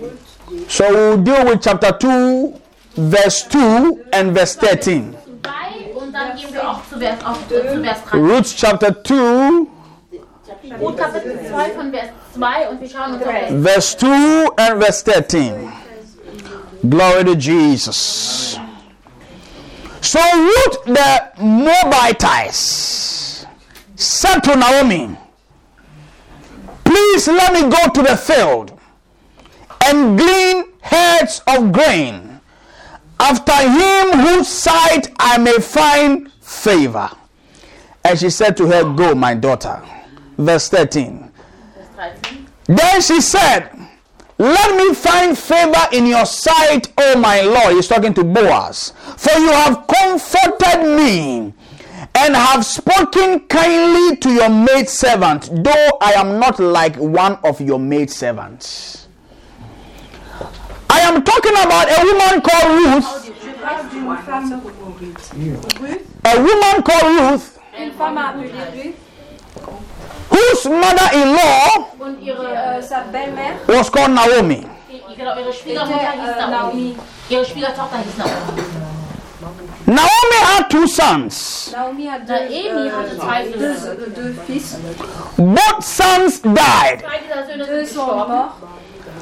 So 0.68 0.90
we'll 0.92 1.24
deal 1.24 1.46
with 1.46 1.64
chapter 1.64 1.94
2 1.98 2.60
verse 2.96 3.44
2 3.48 4.04
and 4.12 4.34
verse 4.34 4.56
13. 4.58 5.16
2 5.42 5.94
und 5.96 6.14
dann 6.14 6.36
gehen 6.38 6.54
wir 6.54 6.70
auch 6.70 6.82
zu 6.90 7.00
Vers, 7.00 7.26
auf, 7.26 7.40
äh, 7.50 7.74
zu 7.74 7.84
Vers 7.84 8.00
3. 8.10 8.18
Ruth 8.18 8.56
chapter 8.56 9.04
2, 9.04 9.16
Ruth 10.80 10.98
Kapitel 10.98 11.40
2 11.50 11.70
von 11.72 11.92
Vers 11.92 12.10
2 12.36 12.70
und 12.70 12.82
wir 12.82 12.90
schauen 12.90 13.14
uns 13.14 13.24
auf 13.24 13.64
verse 13.64 13.98
2 13.98 14.48
and 14.58 14.84
verse 14.84 15.04
13. 15.06 15.72
Glory 16.90 17.24
to 17.24 17.36
Jesus. 17.36 18.60
So 20.02 20.20
Ruth 20.20 20.84
the 20.86 21.42
Moabitess 21.42 23.14
said 23.96 24.40
to 24.42 24.56
Naomi, 24.56 25.18
Please 26.84 27.28
let 27.28 27.54
me 27.54 27.62
go 27.62 27.90
to 27.94 28.02
the 28.04 28.18
field 28.18 28.80
and 29.86 30.18
glean 30.18 30.66
heads 30.82 31.42
of 31.48 31.72
grain 31.72 32.40
after 33.20 33.54
him 33.54 34.20
whose 34.20 34.48
sight 34.48 35.12
I 35.20 35.38
may 35.38 35.58
find 35.60 36.32
favor. 36.42 37.10
And 38.04 38.20
she 38.20 38.30
said 38.30 38.58
to 38.58 38.68
her, 38.68 38.84
Go, 38.94 39.16
my 39.16 39.34
daughter. 39.34 39.82
Verse 40.38 40.68
13. 40.70 41.32
Then 42.66 43.02
she 43.02 43.22
said, 43.22 43.70
Let 44.38 44.76
me 44.76 44.94
find 44.94 45.38
favor 45.38 45.88
in 45.94 46.06
your 46.06 46.26
sight, 46.26 46.92
O 46.98 47.18
my 47.18 47.42
Lord. 47.42 47.76
He's 47.76 47.88
talking 47.88 48.14
to 48.16 48.24
Boaz. 48.24 48.94
For 49.18 49.38
you 49.40 49.50
have 49.52 49.88
comforted 49.88 50.98
me 50.98 51.54
and 52.16 52.36
have 52.36 52.66
spoken 52.66 53.40
kindly 53.48 54.18
to 54.18 54.32
your 54.32 54.50
maid 54.50 54.88
servant, 54.90 55.50
though 55.64 55.98
I 56.02 56.14
am 56.14 56.40
not 56.40 56.60
like 56.60 56.96
one 56.98 57.38
of 57.44 57.60
your 57.60 57.80
maid 57.80 58.10
servants. 58.12 59.08
I 60.90 61.00
am 61.00 61.24
talking 61.24 61.54
about 61.54 61.88
a 61.90 62.06
woman 62.06 62.42
called 62.42 62.70
Ruth. 62.78 63.34
Je 63.44 63.50
parle 63.62 63.90
d'une 63.90 64.18
femme, 64.26 64.62
A 66.26 66.38
woman 66.38 66.84
called 66.84 67.32
Ruth, 67.32 67.60
une 67.80 67.92
femme 67.94 68.18
appelée 68.18 68.52
Ruth, 68.74 68.96
whose 70.30 70.66
mother-in-law 70.70 71.88
Und 72.00 72.22
ihre, 72.22 72.46
euh, 72.46 72.82
sa 72.82 73.02
belle-mère 73.12 73.56
was 73.68 73.90
called 73.90 74.12
Naomi. 74.12 74.66
Naomi. 79.94 80.00
Naomi. 80.00 80.00
Ihre 80.00 80.00
Schwiegertochter 80.00 80.00
hieß 80.00 80.00
Naomi. 80.00 80.00
Naomi 80.00 80.40
had 80.58 80.70
two 80.70 80.88
sons. 80.88 81.72
Naomi 81.72 82.08
a 82.10 82.20
deux, 82.20 82.50
Naomi 82.74 82.90
hatte 82.90 83.16
zwei 83.20 83.44
deux, 83.46 83.76
Söhne. 83.76 83.98
deux, 83.98 84.10
deux 84.16 84.34
fils. 84.48 84.78
Both 85.38 85.84
sons 85.84 86.42
died. 86.42 87.00
Zwei 87.02 87.20
dieser 87.24 87.46
Söhne 87.48 87.66
Deux 87.66 87.86
sind 87.86 87.96
sont 87.96 88.06
gestorben. 88.06 88.34
morts. 88.34 88.54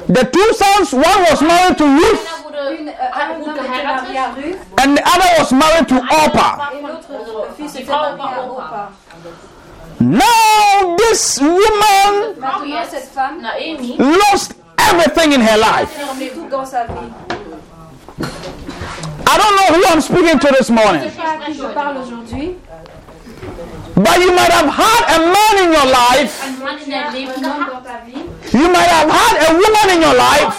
The 0.08 0.24
two 0.24 0.52
sons, 0.54 0.92
one 0.92 1.20
was 1.30 1.40
married 1.42 1.78
to 1.78 1.84
Ruth 1.84 2.26
Einer 2.26 2.44
wurde, 2.44 2.76
Une, 2.80 2.88
euh, 2.88 2.92
hat 2.92 3.30
un 3.30 3.36
Ruth 3.36 3.46
homme 3.46 3.54
était 3.56 3.68
geheiratet. 3.68 4.02
marié 4.02 4.18
à 4.18 4.26
Ruth 4.34 4.58
and 4.82 4.96
the 4.96 5.02
other 5.04 5.30
was 5.38 5.52
married 5.52 5.86
to 5.88 5.94
Orpah. 5.94 6.70
et 6.72 6.82
l'autre 6.82 7.48
fils 7.56 7.72
Die 7.72 7.78
était 7.82 7.92
Frau 7.92 8.00
marié 8.00 8.18
war 8.18 8.32
à 8.34 8.50
Opa. 8.50 8.62
Opa. 8.62 8.90
Now 10.00 10.96
this 10.96 11.38
woman 11.40 12.34
Maintenant, 12.40 12.84
cette 12.90 13.10
femme 13.14 13.40
Naomi 13.40 13.96
lost 13.98 14.54
everything 14.90 15.32
in 15.32 15.40
her 15.40 15.56
life. 15.56 15.90
I 19.32 19.38
don't 19.38 19.56
know 19.56 19.68
who 19.76 19.82
I'm 19.88 20.02
speaking 20.02 20.38
to 20.38 20.48
this 20.58 20.68
morning, 20.68 21.08
but 23.96 24.16
you 24.20 24.30
might 24.36 24.52
have 24.52 24.68
had 24.68 25.02
a 25.16 25.20
man 25.32 25.54
in 25.64 25.72
your 25.72 25.88
life. 25.88 26.32
You 28.52 28.68
might 28.68 28.90
have 28.92 29.08
had 29.08 29.34
a 29.48 29.52
woman 29.56 29.86
in 29.96 30.02
your 30.02 30.14
life 30.14 30.52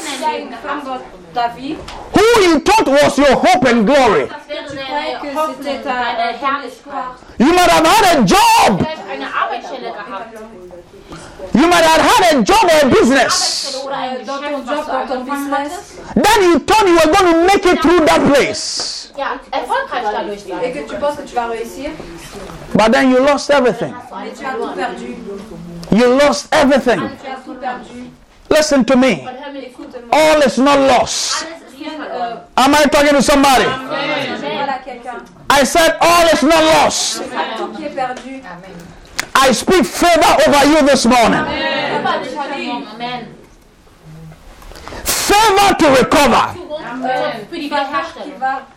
who 2.15 2.27
you 2.41 2.59
thought 2.61 2.87
was 2.87 3.17
your 3.17 3.35
hope 3.35 3.63
and 3.65 3.85
glory. 3.85 4.25
You 7.37 7.53
might 7.53 7.69
have 7.69 7.85
had 7.85 8.17
a 8.17 8.25
job. 8.25 8.81
You 11.55 11.67
might 11.67 11.83
have 11.85 12.01
had 12.01 12.33
a 12.33 12.41
job 12.43 12.63
or 12.63 12.87
a 12.87 12.89
business 12.89 13.75
Arbeitsstelle 13.75 13.85
oder 13.85 13.95
ein 13.97 14.25
Dans 14.25 14.41
ton 14.41 14.41
Geschäft, 14.41 14.67
was 14.67 14.75
job, 14.75 14.85
du 14.85 14.91
dans 14.91 15.07
ton 15.07 15.17
angefangen 15.17 15.25
business. 15.25 15.73
hattest. 15.73 16.15
that 16.15 16.37
you 16.41 16.59
thought 16.59 16.87
you 16.87 16.95
were 16.95 17.11
going 17.13 17.33
to 17.33 17.39
make 17.45 17.65
it 17.65 17.81
through 17.81 18.05
that 18.05 18.21
place. 18.33 19.11
Ja, 19.15 19.37
erfolgreich 19.51 20.03
dadurch 20.03 20.41
Et 20.45 20.49
sein. 20.49 20.73
que 20.73 20.89
tu 20.89 20.95
penses 20.99 21.17
que 21.17 21.21
tu 21.29 21.35
vas 21.35 21.47
réussir. 21.47 21.91
But 22.73 22.91
then 22.91 23.11
you 23.11 23.19
lost 23.19 23.49
everything. 23.51 23.93
Mais 23.93 24.31
tu 24.33 24.45
as 24.45 24.53
tout 24.55 24.73
perdu. 24.75 25.15
You 25.91 26.07
lost 26.17 26.47
everything. 26.51 26.99
Tu 27.21 27.27
as 27.29 27.43
tout 27.45 27.53
perdu. 27.61 28.09
Listen 28.49 28.83
to 28.85 28.95
me. 28.97 29.21
Hör 29.23 29.51
mir 29.53 29.61
zu. 29.69 29.85
All 30.11 30.41
is 30.41 30.57
not 30.57 30.79
lost. 30.79 31.45
Alles 31.45 31.61
ist 31.71 31.79
nicht 31.79 31.91
Euh, 31.91 31.97
verloren. 31.97 32.39
Am 32.55 32.73
I 32.73 32.87
talking 32.89 33.15
to 33.15 33.21
somebody? 33.21 33.65
I 35.51 35.63
said, 35.65 35.97
All 36.01 36.25
is 36.33 36.41
not 36.41 36.63
lost. 36.63 37.21
I 39.35 39.51
speak 39.51 39.85
favor 39.85 40.37
over 40.47 40.65
you 40.67 40.81
this 40.87 41.05
morning. 41.05 41.39
Amen. 42.93 43.35
Favor 45.03 45.75
to 45.79 45.87
recover. 45.99 46.59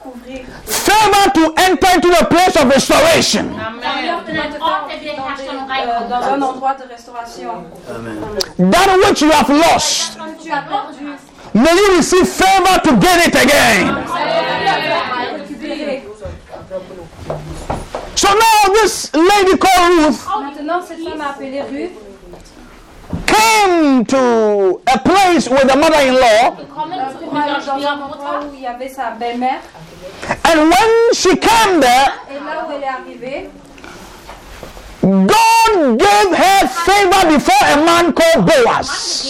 Couvrir. 0.03 0.45
Favor 0.65 1.31
to 1.35 1.55
enter 1.59 1.89
into 1.95 2.09
the 2.09 2.25
place 2.31 2.57
of 2.57 2.69
restoration. 2.69 3.47
Restauration. 3.49 3.87
That 8.59 8.89
which 9.05 9.21
you 9.23 9.31
have 9.31 9.51
lost, 9.51 10.19
may 11.55 11.75
you 11.75 11.97
receive 11.97 12.29
favor 12.29 12.79
to 12.85 12.91
gain 12.99 13.21
it 13.29 13.35
again. 13.35 14.07
Récupérer. 18.27 18.33
So 18.33 18.35
now 18.35 18.75
this 18.83 19.11
lady 19.15 19.57
called 19.59 19.99
Ruth 19.99 20.27
Maintenant, 20.41 20.81
cette 20.87 21.03
femme 21.09 21.21
appelée 21.21 21.63
Ruth 21.63 21.93
came 23.27 24.05
to 24.07 24.81
a 24.93 24.99
place 24.99 25.49
with 25.49 25.67
the 25.69 25.77
mother-in-law, 25.77 26.57
Gekommen 26.57 26.99
euh, 26.99 27.13
zu 27.13 27.25
pour 27.25 27.37
aller 27.37 27.53
unserer 27.53 27.81
dans 27.81 27.87
un 27.89 27.93
endroit 28.03 28.19
Schwiegermutter. 28.19 28.47
où 28.51 28.55
il 28.55 28.61
y 28.63 28.67
avait 28.67 28.89
sa 28.89 29.11
belle-mère. 29.11 29.61
and 30.45 30.59
when 30.71 30.91
she 31.13 31.37
came 31.37 31.81
there, 31.81 32.13
Et 32.31 32.35
là 32.35 32.67
où 32.67 32.73
elle 32.73 32.83
est 32.83 32.89
arrivée, 32.89 33.51
God 35.03 35.99
gave 35.99 36.33
her 36.35 36.67
favor 36.67 37.27
before 37.29 37.63
a 37.63 37.77
man 37.77 38.13
called 38.13 38.45
Boaz. 38.45 39.23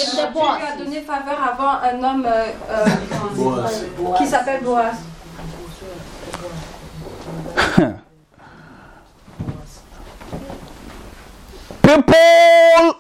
Geben 7.77 7.97
People 11.87 12.97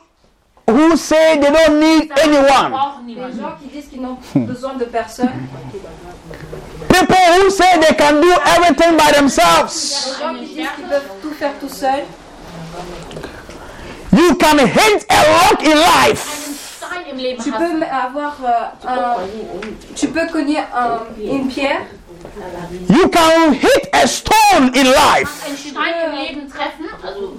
who 0.68 0.96
say 0.96 1.38
they 1.40 1.50
don't 1.50 1.80
need 1.80 2.12
anyone. 2.22 2.72
Les 3.06 3.14
gens 3.36 3.56
qui 3.60 3.66
disent 3.68 3.88
qu'ils 3.90 4.00
n'ont 4.00 4.18
besoin 4.34 4.74
de 4.74 4.84
personne. 4.84 5.28
People 6.88 7.16
who 7.40 7.50
say 7.50 7.78
they 7.80 7.94
can 7.96 8.20
do 8.20 8.30
everything 8.56 8.96
by 8.96 9.10
themselves. 9.12 9.74
Les 10.20 10.24
gens 10.24 10.34
qui 10.38 10.46
disent 10.54 10.68
qu'ils 10.76 10.86
peuvent 10.88 11.10
tout 11.22 11.32
faire 11.32 11.52
tout 11.60 11.68
seuls. 11.68 12.04
You 14.12 14.34
can 14.36 14.58
hit 14.58 15.04
a 15.10 15.16
rock 15.32 15.62
in 15.64 15.74
life. 15.74 16.42
Tu 17.42 17.50
peux 17.50 17.82
avoir 17.90 18.36
euh, 18.44 18.88
un, 18.88 19.14
tu 19.96 20.08
peux 20.08 20.26
cogner 20.28 20.58
un- 20.58 21.00
une 21.20 21.48
pierre. 21.48 21.82
You 22.88 23.08
can 23.08 23.52
hit 23.54 23.88
a 23.92 24.06
stone 24.06 24.68
in 24.74 24.86
life. 24.86 25.44
Einen 25.46 25.56
Stein 25.56 25.94
im 26.04 26.18
Leben 26.18 26.48
treffen. 26.48 26.86
Also, 27.02 27.36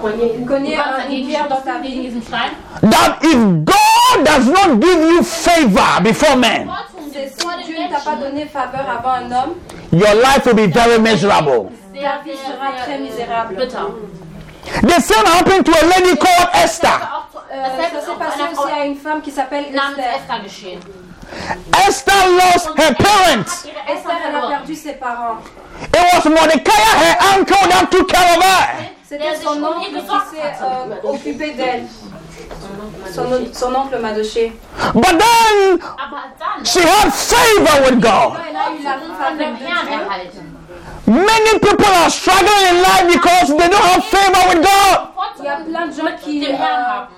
Cogner 0.00 0.16
du 0.16 0.46
kannst 0.46 0.60
un- 0.60 1.02
dagegen 1.02 1.22
une 1.22 1.28
pierre 1.28 1.48
dans 1.48 1.56
ta 1.56 1.62
stoßen 1.62 1.82
gegen 1.82 1.94
vie. 1.94 2.02
diesen 2.08 2.22
Stein. 2.22 2.50
That 2.82 3.18
if 3.22 3.38
God 3.64 4.24
does 4.24 4.46
not 4.46 4.80
give 4.80 5.00
you 5.00 5.22
favor 5.22 6.00
before 6.02 6.36
men, 6.36 6.68
Trotzdem, 6.68 7.10
C'est 7.12 7.42
vor 7.42 7.52
si 7.52 7.58
den 7.58 7.66
Dieu 7.66 7.84
ne 7.84 7.88
t'a 7.92 8.00
pas 8.00 8.10
Menschen 8.16 8.30
donné 8.30 8.46
faveur 8.46 8.88
avant 8.88 9.24
un 9.24 9.32
homme, 9.32 9.54
your 9.92 10.14
life 10.14 10.44
will 10.46 10.54
be 10.54 10.66
very 10.72 10.98
miserable. 10.98 11.70
sehr, 11.92 12.02
ta 12.02 12.20
vie 12.24 12.32
sehr, 12.36 12.54
sera 12.54 12.70
très 12.72 12.86
sehr 12.86 12.98
misérable. 13.00 13.56
bitter. 13.56 13.86
The 14.82 15.00
same 15.00 15.26
happened 15.26 15.64
to 15.66 15.72
a 15.72 15.84
lady 15.86 16.16
called 16.16 16.48
Esther. 16.54 17.00
Auch 21.30 21.90
zu- 21.90 22.10
Euh, 22.10 22.24
Dasselbe 22.30 22.40
ça 22.40 22.56
ist 22.56 22.62
s'est 22.62 22.70
auch 22.70 22.74
bei 22.74 22.82
passé 22.82 22.90
einer 22.90 22.90
Frau 22.90 22.90
aussi 22.90 22.90
à 22.90 22.90
une 22.90 22.90
femme 22.90 22.90
qui 22.90 22.90
s'appelle 22.90 22.90
namens 22.90 22.90
Esther. 22.90 22.90
Esther 22.90 22.90
geschehen. 22.90 22.90
Esther 22.90 22.90
lost 22.90 22.90
her 22.90 22.94
parents. 22.94 23.64
Ihre 23.64 23.80
Esther, 23.80 24.10
Eltern 24.10 24.10
elle 24.10 24.28
a 24.28 24.40
verloren. 24.40 24.50
perdu 24.50 24.74
ses 24.74 24.92
parents. 24.94 25.42
It 25.82 26.06
was 26.12 26.24
Mordecai, 26.24 26.84
her 27.02 27.16
uncle, 27.36 27.68
that 27.70 27.90
took 27.90 28.08
care 28.08 28.36
of 28.36 28.42
her. 28.44 28.66
C'était 29.08 29.24
Der 29.24 29.34
son 29.34 29.54
sich 29.54 29.62
um 29.62 29.64
oncle 29.64 29.82
ihr 29.82 29.88
qui 29.88 30.00
gesorgt 30.02 30.26
s'est 30.30 30.42
hatte. 30.42 30.62
euh, 30.62 31.08
occupé 31.08 31.50
d'elle. 31.52 31.86
Son, 33.14 33.22
on- 33.32 33.52
son 33.54 33.74
oncle 33.74 33.98
Mardochée. 33.98 34.52
But 34.94 35.04
then 35.18 35.80
Aber 35.82 36.22
dann 36.38 36.64
she 36.64 36.80
had 36.80 37.10
favor 37.12 37.82
with 37.90 38.00
God. 38.00 38.38
Elle 38.48 38.56
a 38.56 38.70
eu 38.70 38.82
la 38.84 38.96
von 38.98 39.14
faveur 39.16 39.36
dem 39.38 39.56
de 39.58 39.64
Herrn 39.66 39.86
Dieu. 39.86 39.98
erhalten. 39.98 40.56
Many 41.06 41.58
people 41.60 41.92
are 41.92 42.10
struggling 42.10 42.66
in 42.70 42.82
life 42.82 43.06
because 43.12 43.46
they 43.56 43.68
don't 43.68 43.82
have 43.82 44.04
favor 44.04 44.48
with 44.50 44.62
God. 44.62 45.08
Il 45.38 45.44
y 45.44 45.48
a 45.48 45.56
plein 45.56 45.86
de 45.88 45.92
gens 45.92 46.16
qui, 46.22 46.38
Mit 46.40 46.46
dem 46.48 46.56
Herrn 46.56 46.82
euh, 46.82 46.86
haben. 46.86 47.08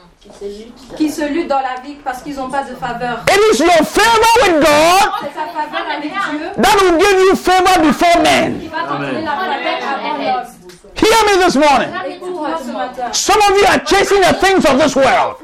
Qui 0.97 1.11
se 1.11 1.23
luttent 1.29 1.49
dans 1.49 1.61
la 1.61 1.81
vie 1.85 1.97
parce 2.05 2.23
qu'ils 2.23 2.37
n'ont 2.37 2.49
pas 2.51 2.63
de 2.63 2.75
faveur. 2.75 3.25
It 3.31 3.41
is 3.55 3.59
your 3.63 3.71
favor 3.85 4.35
with 4.43 4.61
God 4.61 5.11
C'est 5.21 5.39
sa 5.39 5.47
faveur 5.47 5.87
avec 5.97 6.11
Dieu 6.11 6.63
that 6.63 6.77
will 6.83 6.99
give 6.99 7.21
you 7.29 7.37
favor 7.37 7.79
before 7.83 8.23
men. 8.23 8.59
qui 8.61 8.69
va 8.69 8.79
te 8.83 9.03
donner 9.03 9.23
la 9.25 9.31
faveur 9.33 9.79
avant 9.95 10.19
l'homme. 10.19 10.47
Hear 10.95 11.25
me 11.27 11.45
this 11.45 11.57
morning. 11.57 11.89
Écoute-moi 12.09 12.49
ce 12.65 12.71
matin. 12.73 13.13
Some 13.13 13.39
of 13.39 13.59
you 13.59 13.67
are 13.67 13.85
chasing 13.85 14.21
the 14.21 14.39
things 14.39 14.65
of 14.65 14.81
this 14.83 14.95
world. 14.95 15.37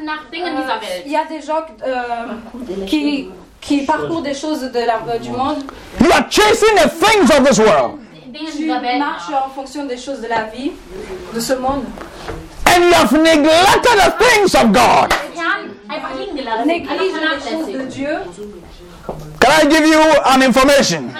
Il 1.06 1.12
y 1.12 1.16
a 1.16 1.24
des 1.24 1.40
gens 1.40 1.62
euh, 1.86 2.84
qui, 2.86 3.28
qui 3.60 3.78
parcourent 3.84 4.22
des 4.22 4.34
choses 4.34 4.60
de 4.60 4.78
la, 4.78 5.00
euh, 5.08 5.18
du 5.18 5.30
monde. 5.30 5.58
You 6.00 6.10
are 6.12 6.26
chasing 6.30 6.74
the 6.76 6.88
things 6.88 7.30
of 7.36 7.48
this 7.48 7.58
world. 7.58 7.98
Tu 8.56 8.66
marches 8.66 9.30
en 9.32 9.50
fonction 9.50 9.86
des 9.86 9.96
choses 9.96 10.20
de 10.20 10.28
la 10.28 10.42
vie, 10.44 10.72
de 11.34 11.40
ce 11.40 11.54
monde. 11.54 11.84
And 12.78 12.86
you 12.86 12.92
have 12.94 13.12
neglected 13.12 13.96
the 13.98 14.10
things 14.22 14.54
of 14.54 14.72
God. 14.72 15.10
Can 19.40 19.50
I 19.50 19.64
give 19.68 19.84
you 19.84 20.00
an 20.26 20.42
information? 20.44 21.10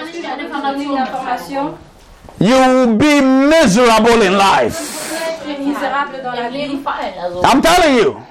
You 2.39 2.55
will 2.55 2.95
be 2.95 3.19
miserable 3.19 4.21
in 4.21 4.37
life. 4.37 4.79
Im 7.51 7.61
telling 7.61 7.95
you, 7.95 8.21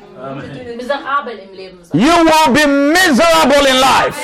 you 1.93 2.15
will 2.25 2.53
be 2.55 2.65
miserable 2.67 3.67
in 3.67 3.81
life. 3.81 4.17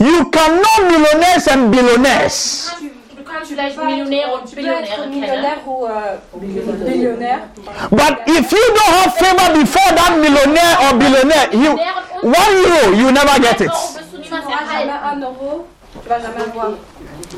You 0.00 0.30
cannot 0.30 0.80
millionaires 0.90 1.46
and 1.48 1.70
billionaires. 1.70 2.70
Du 3.32 3.38
kannst 3.38 3.52
vielleicht 3.52 3.76
Millionäre 3.82 4.30
und 4.34 4.44
Tu 4.48 4.54
peux 4.56 4.60
être 4.60 4.66
Billionäre 4.66 4.94
kennen. 4.94 5.10
millionnaire 5.10 5.58
ou 5.66 5.86
euh, 5.86 6.18
billionnaire. 6.86 7.40
But 7.90 8.14
if 8.26 8.52
you 8.52 8.58
don't 8.76 8.94
have 9.00 9.12
favor 9.16 9.48
before 9.58 9.90
that 9.96 10.12
millionaire 10.18 10.76
or 10.82 10.92
billionaire, 10.98 11.48
you 11.52 11.78
one 12.22 12.52
euro, 12.66 12.92
you 12.94 13.10
never 13.10 13.40
get 13.40 13.60
it. 13.62 13.70
So 13.72 13.98
wirst 13.98 14.12
du 14.12 14.18
niemals 14.18 14.22
Tu 14.22 14.28
n'auras 14.30 14.66
jamais 14.68 14.84
erhalten. 14.84 15.04
un 15.04 15.22
euro. 15.22 15.66
Tu 16.02 16.08
vas 16.08 16.20
jamais 16.20 16.42
avoir. 16.42 16.68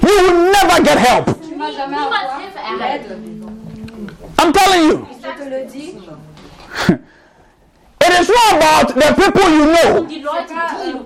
You 0.02 0.14
will 0.22 0.38
never 0.50 0.82
get 0.82 0.98
help. 0.98 1.26
Tu 1.26 1.32
vas 1.54 1.70
jamais 1.70 1.96
Niemals 1.96 2.24
avoir 2.24 2.40
Hilfe 2.40 2.58
l'aide. 2.80 2.82
erhalten. 2.82 3.18
I'm 4.42 4.52
telling 4.52 4.82
you. 4.88 4.96
It 8.06 8.20
is 8.20 8.28
not 8.28 8.56
about 8.56 8.94
the 8.94 9.14
people 9.14 9.48
you 9.50 9.64
know. 9.66 10.06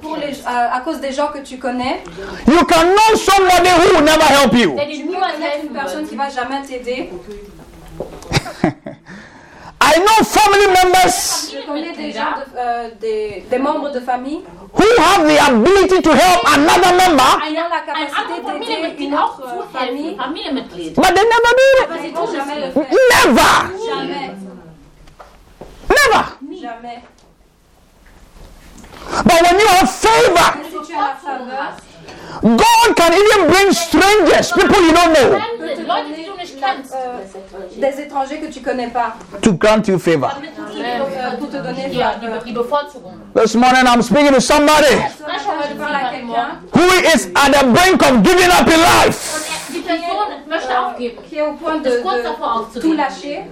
Pour 0.01 0.17
les, 0.17 0.33
euh, 0.33 0.77
à 0.77 0.81
cause 0.81 1.01
des 1.01 1.13
gens 1.13 1.29
que 1.29 1.39
tu 1.39 1.59
connais. 1.59 2.03
You 2.47 2.65
can 2.65 2.85
know 2.95 3.17
somebody 3.17 3.69
who 3.71 3.97
will 3.97 4.05
never 4.05 4.25
help 4.25 4.53
you. 4.55 4.77
Tu 4.79 5.07
peux 5.07 5.13
connaître 5.15 5.65
une 5.65 5.73
personne 5.73 6.07
qui 6.09 6.17
va 6.17 6.29
jamais 6.29 6.63
t'aider. 6.63 7.11
I 9.81 9.95
know 10.01 10.25
family 10.25 10.67
members 10.67 11.49
Je 11.53 11.65
connais 11.67 11.93
des 11.93 12.13
gens, 12.13 12.35
de- 12.37 12.59
euh, 12.59 12.89
des, 13.01 13.45
des 13.49 13.59
membres 13.59 13.91
de 13.91 14.01
famille 14.01 14.43
who 14.75 14.85
have 14.99 15.25
the 15.27 15.39
ability 15.41 16.03
to 16.03 16.11
help 16.11 16.41
another 16.53 16.93
member, 16.95 17.41
qui 17.47 17.57
ont 17.57 17.71
la 17.71 17.81
capacité 17.87 18.43
d'aider 18.59 19.05
une 19.05 19.15
autre 19.15 19.43
famille. 19.73 20.17
but 20.17 21.15
they 21.15 21.25
never 21.25 21.53
do 21.57 21.69
Mais 21.91 22.09
ils 22.09 22.15
vont 22.15 22.27
jamais 22.27 22.57
le 22.61 22.67
it. 22.67 22.75
Never. 23.25 23.55
Jamais. 23.89 24.31
Never. 25.89 26.25
Jamais. 26.61 27.03
But 29.25 29.43
when 29.43 29.61
you 29.61 29.67
have 29.69 29.91
favor, 29.91 30.49
Mais 32.43 32.49
si 32.49 32.59
tu 32.59 32.59
as 32.59 32.59
la 32.59 32.59
faveur, 32.59 32.59
God 32.59 32.97
can 32.97 33.13
even 33.13 33.51
bring 33.51 33.73
strangers, 33.73 34.53
people 34.53 34.81
you 34.83 34.93
don't 34.93 35.13
know, 35.15 35.39
Fremde, 35.39 35.87
Leute, 35.87 36.15
die 36.17 36.25
du 36.25 36.37
nicht 36.39 36.61
la- 36.61 36.69
kennst. 36.69 36.95
des 37.77 38.01
étrangers 38.03 38.39
que 38.41 38.47
tu 38.53 38.61
connais 38.61 38.89
pas 38.89 39.15
to 39.43 39.53
grant 39.55 39.83
you 39.89 39.99
favor. 39.99 40.31
Damit 40.35 40.51
du 40.57 40.63
die, 40.75 41.37
pour 41.39 41.49
te 41.51 41.57
donner 41.57 41.89
ja, 41.93 42.13
faveur. 42.13 42.39
die, 42.39 42.45
die 42.45 42.53
Bevorzugung. 42.53 43.13
This 43.35 43.55
morning 43.55 43.87
I'm 43.87 44.03
speaking 44.03 44.33
to 44.35 44.41
somebody 44.41 44.87
Ce 44.87 45.23
matin, 45.23 45.69
je 45.71 45.75
parle 45.77 45.95
à 45.95 46.11
quelqu'un 46.11 46.61
who 46.75 46.87
is 47.15 47.29
at 47.35 47.53
the 47.53 47.65
brink 47.67 48.03
of 48.03 48.23
giving 48.23 48.51
up 48.51 48.67
in 48.67 48.81
life. 48.81 49.45
Und 49.69 49.75
die 49.75 49.81
Person 49.81 50.49
möchte 50.49 50.79
aufgeben. 50.79 51.23
qui 51.29 51.37
est 51.39 51.43
au 51.43 51.53
point 51.55 51.79
de, 51.83 51.89
Ist 51.91 52.03
kurz 52.03 52.17
de 52.17 52.23
davor 52.23 52.69
tout 52.73 52.79
aufzugeben. 52.79 52.97
lâcher. 52.97 53.45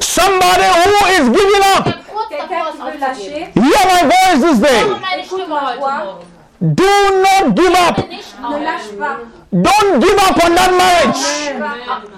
Somebody 0.00 0.64
who 0.64 1.06
is 1.12 1.30
giving 1.30 1.64
up. 1.76 1.84
Der 1.84 1.94
kurz 2.12 2.28
Quelqu'un 2.28 2.48
davor 2.48 2.72
qui 2.72 2.78
ist 2.78 3.00
veut 3.00 3.08
aufzugeben. 3.08 3.48
lâcher. 3.54 3.62
Hear 3.62 3.84
my 3.92 4.02
voice 4.10 4.40
this 4.50 4.60
day. 4.60 4.80
Höre 6.64 6.72
meine 6.72 6.72
Stimme 6.72 6.72
heute 6.72 6.72
Morgen. 6.72 6.74
Do 6.74 6.84
not 7.20 7.54
give 7.56 7.74
up. 7.76 8.08
Nicht 8.08 8.40
Ne 8.40 8.46
auf, 8.46 8.62
lâche 8.62 8.96
pas. 8.98 9.16
Don't 9.52 10.00
give 10.00 10.18
up 10.18 10.44
on 10.44 10.54
that 10.56 10.72
marriage. 10.72 11.22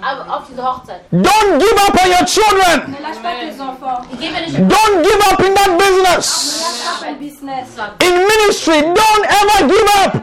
auf, 0.01 0.29
auf 0.35 0.43
diese 0.49 0.63
Hochzeit. 0.63 1.01
Don't 1.11 1.59
give 1.59 1.77
up 1.87 1.93
on 2.03 2.09
your 2.09 2.25
children. 2.25 2.91
Ne 2.91 2.97
lâche 3.03 3.21
pas 3.21 3.35
tes 3.41 3.59
enfants. 3.59 4.07
Gebe 4.19 4.39
nicht 4.41 4.57
Don't 4.57 5.03
give 5.03 5.21
up 5.31 5.39
in 5.43 5.53
that 5.53 5.69
Ne 5.69 5.77
business. 5.77 6.61
lâche 6.61 7.01
pas 7.01 7.07
ton 7.07 7.15
business. 7.19 7.67
In 8.01 8.13
ministry, 8.15 8.81
don't 8.81 9.25
ever 9.25 9.67
give 9.67 9.89
up. 10.05 10.13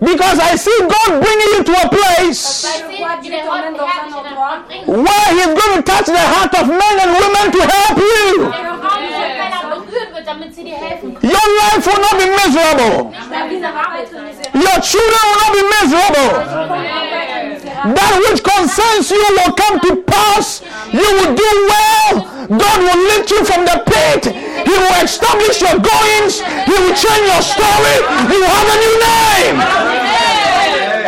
Gib 0.00 0.08
niemals 0.08 0.38
auf 0.38 0.38
im 0.38 0.38
Because 0.38 0.38
I 0.40 0.56
see 0.56 0.78
God 0.80 1.20
bringing 1.20 1.50
you 1.56 1.62
to 1.64 1.72
a 1.72 1.88
place 1.88 2.64
Weil 2.64 2.72
Je 2.72 2.96
sehen, 2.96 2.98
vois 2.98 3.16
wie 3.20 3.28
Dieu 3.28 3.30
der 3.32 3.44
Gott 3.44 3.58
t'emmène 3.58 3.76
dans 3.76 3.84
un 3.84 3.88
herrlich 3.88 4.14
in 4.14 4.22
den 4.22 4.26
endroit 4.26 4.52
Ort 4.52 4.68
bringt. 4.68 4.86
where 4.86 5.28
He's 5.34 5.52
going 5.58 5.74
to 5.76 5.82
touch 5.82 6.06
the 6.06 6.24
heart 6.32 6.54
of 6.54 6.66
men 6.68 6.94
and 7.02 7.10
women 7.18 7.46
to 7.52 7.60
help 7.74 7.96
you. 7.98 8.38
Der 8.38 8.52
Frauen 8.78 9.02
und 9.02 9.10
Männer 9.38 9.60
berühren 9.68 10.14
wird, 10.14 10.26
damit 10.26 10.54
sie 10.54 10.64
dir 10.64 10.76
helfen. 10.76 11.16
Your 11.22 11.46
life 11.62 11.84
will 11.86 12.00
not 12.00 12.16
be 12.18 12.26
miserable. 12.30 13.10
Nicht 13.10 13.18
Ta 13.18 13.28
mehr 13.28 13.48
vie 13.50 13.58
ne 13.58 13.68
va 13.68 13.72
pas 13.74 13.98
miserabel 13.98 14.02
être 14.02 14.12
sein. 14.12 14.24
misérable. 14.28 14.58
Your 14.62 14.78
children 14.82 15.22
will 15.28 15.40
not 15.42 15.52
be 15.58 15.62
miserable. 15.76 16.28
Ton 16.28 16.40
enfant 16.42 16.58
va 16.58 16.68
pas 16.68 17.22
être 17.26 17.48
misérable. 17.54 17.94
That 17.98 18.12
which 18.22 18.40
concerns 18.42 19.10
you 19.10 19.24
will 19.38 19.52
come 19.62 19.76
to 19.86 19.90
pass. 20.12 20.62
You 20.92 21.08
will 21.18 21.34
do 21.34 21.50
well. 21.72 22.14
God 22.62 22.78
will 22.86 23.00
lift 23.10 23.30
you 23.30 23.44
from 23.44 23.64
the 23.64 23.78
pit. 23.90 24.22
He 24.68 24.74
will 24.76 24.96
establish 25.02 25.60
your 25.64 25.76
goings. 25.80 26.34
He 26.68 26.74
will 26.82 26.94
change 27.04 27.24
your 27.32 27.42
story. 27.54 27.96
You 28.30 28.38
will 28.42 28.52
have 28.58 28.68
a 28.68 28.78
new 28.84 28.94
name. 29.08 29.56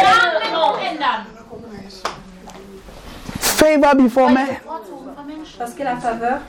Ja, 0.01 0.15
genau. 0.45 0.77
ändern. 0.89 1.27
Favor 3.41 3.95
before 3.97 4.31
men. 4.33 4.47
Bevorzugung 4.47 5.15
von 5.17 5.27
Menschen. 5.27 5.59
Parce 5.59 5.75
que 5.75 5.85
la 5.85 5.97
faveur, 5.97 6.41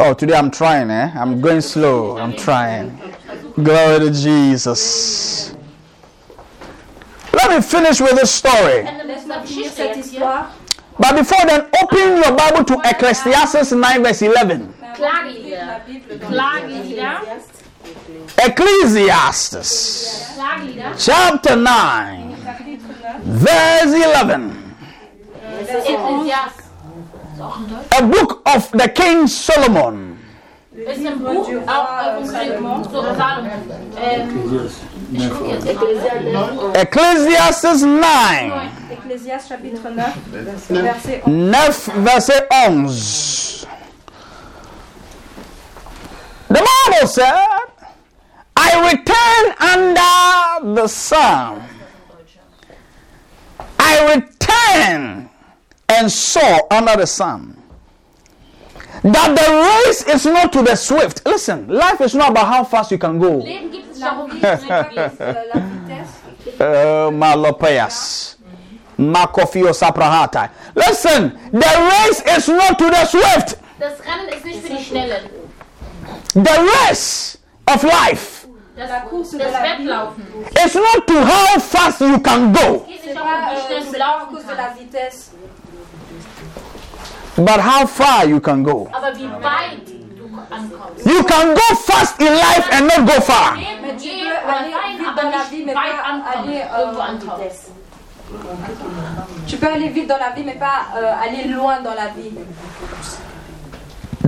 Oh, 0.00 0.14
today 0.14 0.36
I'm 0.36 0.50
trying, 0.52 0.90
eh? 0.90 1.10
I'm 1.16 1.40
going 1.40 1.60
slow. 1.60 2.16
I'm 2.18 2.32
trying. 2.36 2.96
Glory 3.60 3.98
to 3.98 4.10
Jesus. 4.12 5.52
Let 7.32 7.50
me 7.50 7.60
finish 7.60 8.00
with 8.00 8.14
this 8.20 8.30
story. 8.30 8.84
Ende 8.86 9.04
mit 9.04 9.16
laisse-moi 9.16 9.38
dieser 9.38 9.46
finir 9.46 9.64
Geschichte 9.64 9.76
cette 9.76 9.96
jetzt 9.96 10.10
hier. 10.10 10.20
histoire. 10.20 10.44
But 11.00 11.16
before 11.16 11.44
then, 11.46 11.62
open 11.82 12.16
your 12.22 12.32
Bible 12.36 12.64
to 12.64 12.80
Ecclesiastes 12.84 13.72
9, 13.72 14.02
verse 14.04 14.22
11. 14.22 14.72
Klagelieder. 14.98 15.66
La 15.66 15.80
Klagelieder. 16.28 17.20
Ecclesiastes 18.36 20.34
chapter 20.98 21.56
9, 21.56 22.36
verse 23.24 23.94
11. 23.94 24.52
verset 25.66 25.84
11. 25.84 25.94
Ekklesiastes. 25.94 26.64
Ist 27.34 27.42
auch 27.42 27.58
in 27.58 27.68
Deutsch. 27.68 27.96
A 27.96 28.02
book 28.02 28.42
of 28.44 28.70
the 28.72 28.88
King 28.88 29.26
Solomon. 29.26 30.18
Ist 30.72 31.04
im 31.04 31.18
Buch 31.20 31.48
auch 31.66 31.88
roi, 31.88 32.14
vom 32.16 32.24
Salomon. 32.26 32.82
König. 32.82 32.86
Um, 32.86 32.90
so, 32.90 33.02
Salomon. 33.02 33.58
Ich 35.12 35.30
gucke 35.30 35.50
jetzt. 35.50 35.66
Ecclesiastes 36.76 37.82
9, 37.82 38.02
Ecclésiaste 38.90 39.48
chapitre 39.48 39.90
9, 41.26 41.72
verset 42.04 42.46
11. 42.50 43.66
9, 46.50 46.56
verse 46.56 46.56
11. 46.56 46.56
The 46.56 46.66
Bible 46.94 47.06
said, 47.08 47.46
I 48.56 48.90
return 48.90 49.44
under 50.72 50.74
the 50.82 50.88
sun. 50.88 51.62
I 53.78 54.14
return 54.14 55.28
and 55.88 56.10
saw 56.12 56.60
under 56.70 56.96
the 56.96 57.06
sun 57.06 57.54
that 59.02 59.34
the 59.36 59.86
race 59.86 60.02
is 60.14 60.26
not 60.26 60.52
to 60.52 60.62
the 60.62 60.74
swift. 60.74 61.22
Listen, 61.24 61.68
life 61.68 62.00
is 62.00 62.14
not 62.14 62.30
about 62.30 62.46
how 62.46 62.64
fast 62.64 62.90
you 62.90 62.98
can 62.98 63.18
go. 63.18 63.38
Leben 63.38 63.70
gibt 63.70 63.92
es 63.92 64.00
La 64.00 64.10
darum, 64.10 64.30
wie 64.30 64.40
vie, 64.40 64.56
schnell 64.58 64.84
du 64.84 64.94
gehst. 64.94 65.20
la 65.20 65.60
vitesse. 65.60 66.58
Uh, 66.60 67.10
Malopeas. 67.12 68.36
Makofio 68.98 69.72
saprahata. 69.72 70.50
Listen, 70.74 71.38
the 71.52 71.58
race 71.60 72.22
is 72.36 72.48
not 72.48 72.78
to 72.78 72.86
the 72.90 73.04
swift. 73.06 73.56
Das 73.78 74.00
Rennen 74.04 74.28
ist 74.34 74.44
nicht 74.44 74.60
für 74.62 74.74
die 74.74 74.84
Schnellen. 74.84 75.30
The 76.34 76.84
rest 76.86 77.38
of 77.66 77.82
life 77.84 78.46
is 78.76 78.90
not 80.74 81.06
to 81.08 81.24
how 81.24 81.58
fast 81.58 82.00
you 82.00 82.18
can 82.20 82.52
go, 82.52 82.86
but 87.38 87.60
how 87.60 87.86
far 87.86 88.26
you 88.26 88.40
can 88.40 88.62
go. 88.62 88.88
You 91.06 91.24
can 91.24 91.54
go 91.54 91.74
fast 91.86 92.20
in 92.20 92.32
life 92.32 92.68
and 92.72 92.86
not 92.88 93.06
go 93.06 93.20
far. 93.20 93.56
Tu 99.46 99.56
peux 99.56 99.66
aller 99.66 99.88
vite 99.88 100.06
dans 100.06 100.18
la 100.18 100.30
vie, 100.30 100.44
mais 100.44 100.54
pas 100.56 100.86
euh, 100.96 101.12
aller 101.24 101.48
loin 101.48 101.80
dans 101.80 101.94
la 101.94 102.08
vie. 102.08 102.30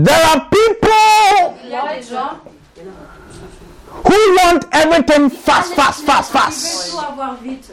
There 0.05 0.25
are 0.31 0.49
people 0.49 1.57
Il 1.65 1.71
y 1.71 1.75
a 1.75 1.95
des 1.97 2.03
gens 2.03 2.39
who 4.05 4.17
want 4.37 4.61
everything 4.73 5.29
fast, 5.31 5.75
fast, 5.75 6.05
fast, 6.07 6.33
fast. 6.33 6.63
veulent 6.63 6.91
tout 6.93 7.13
avoir 7.13 7.35
vite. 7.43 7.71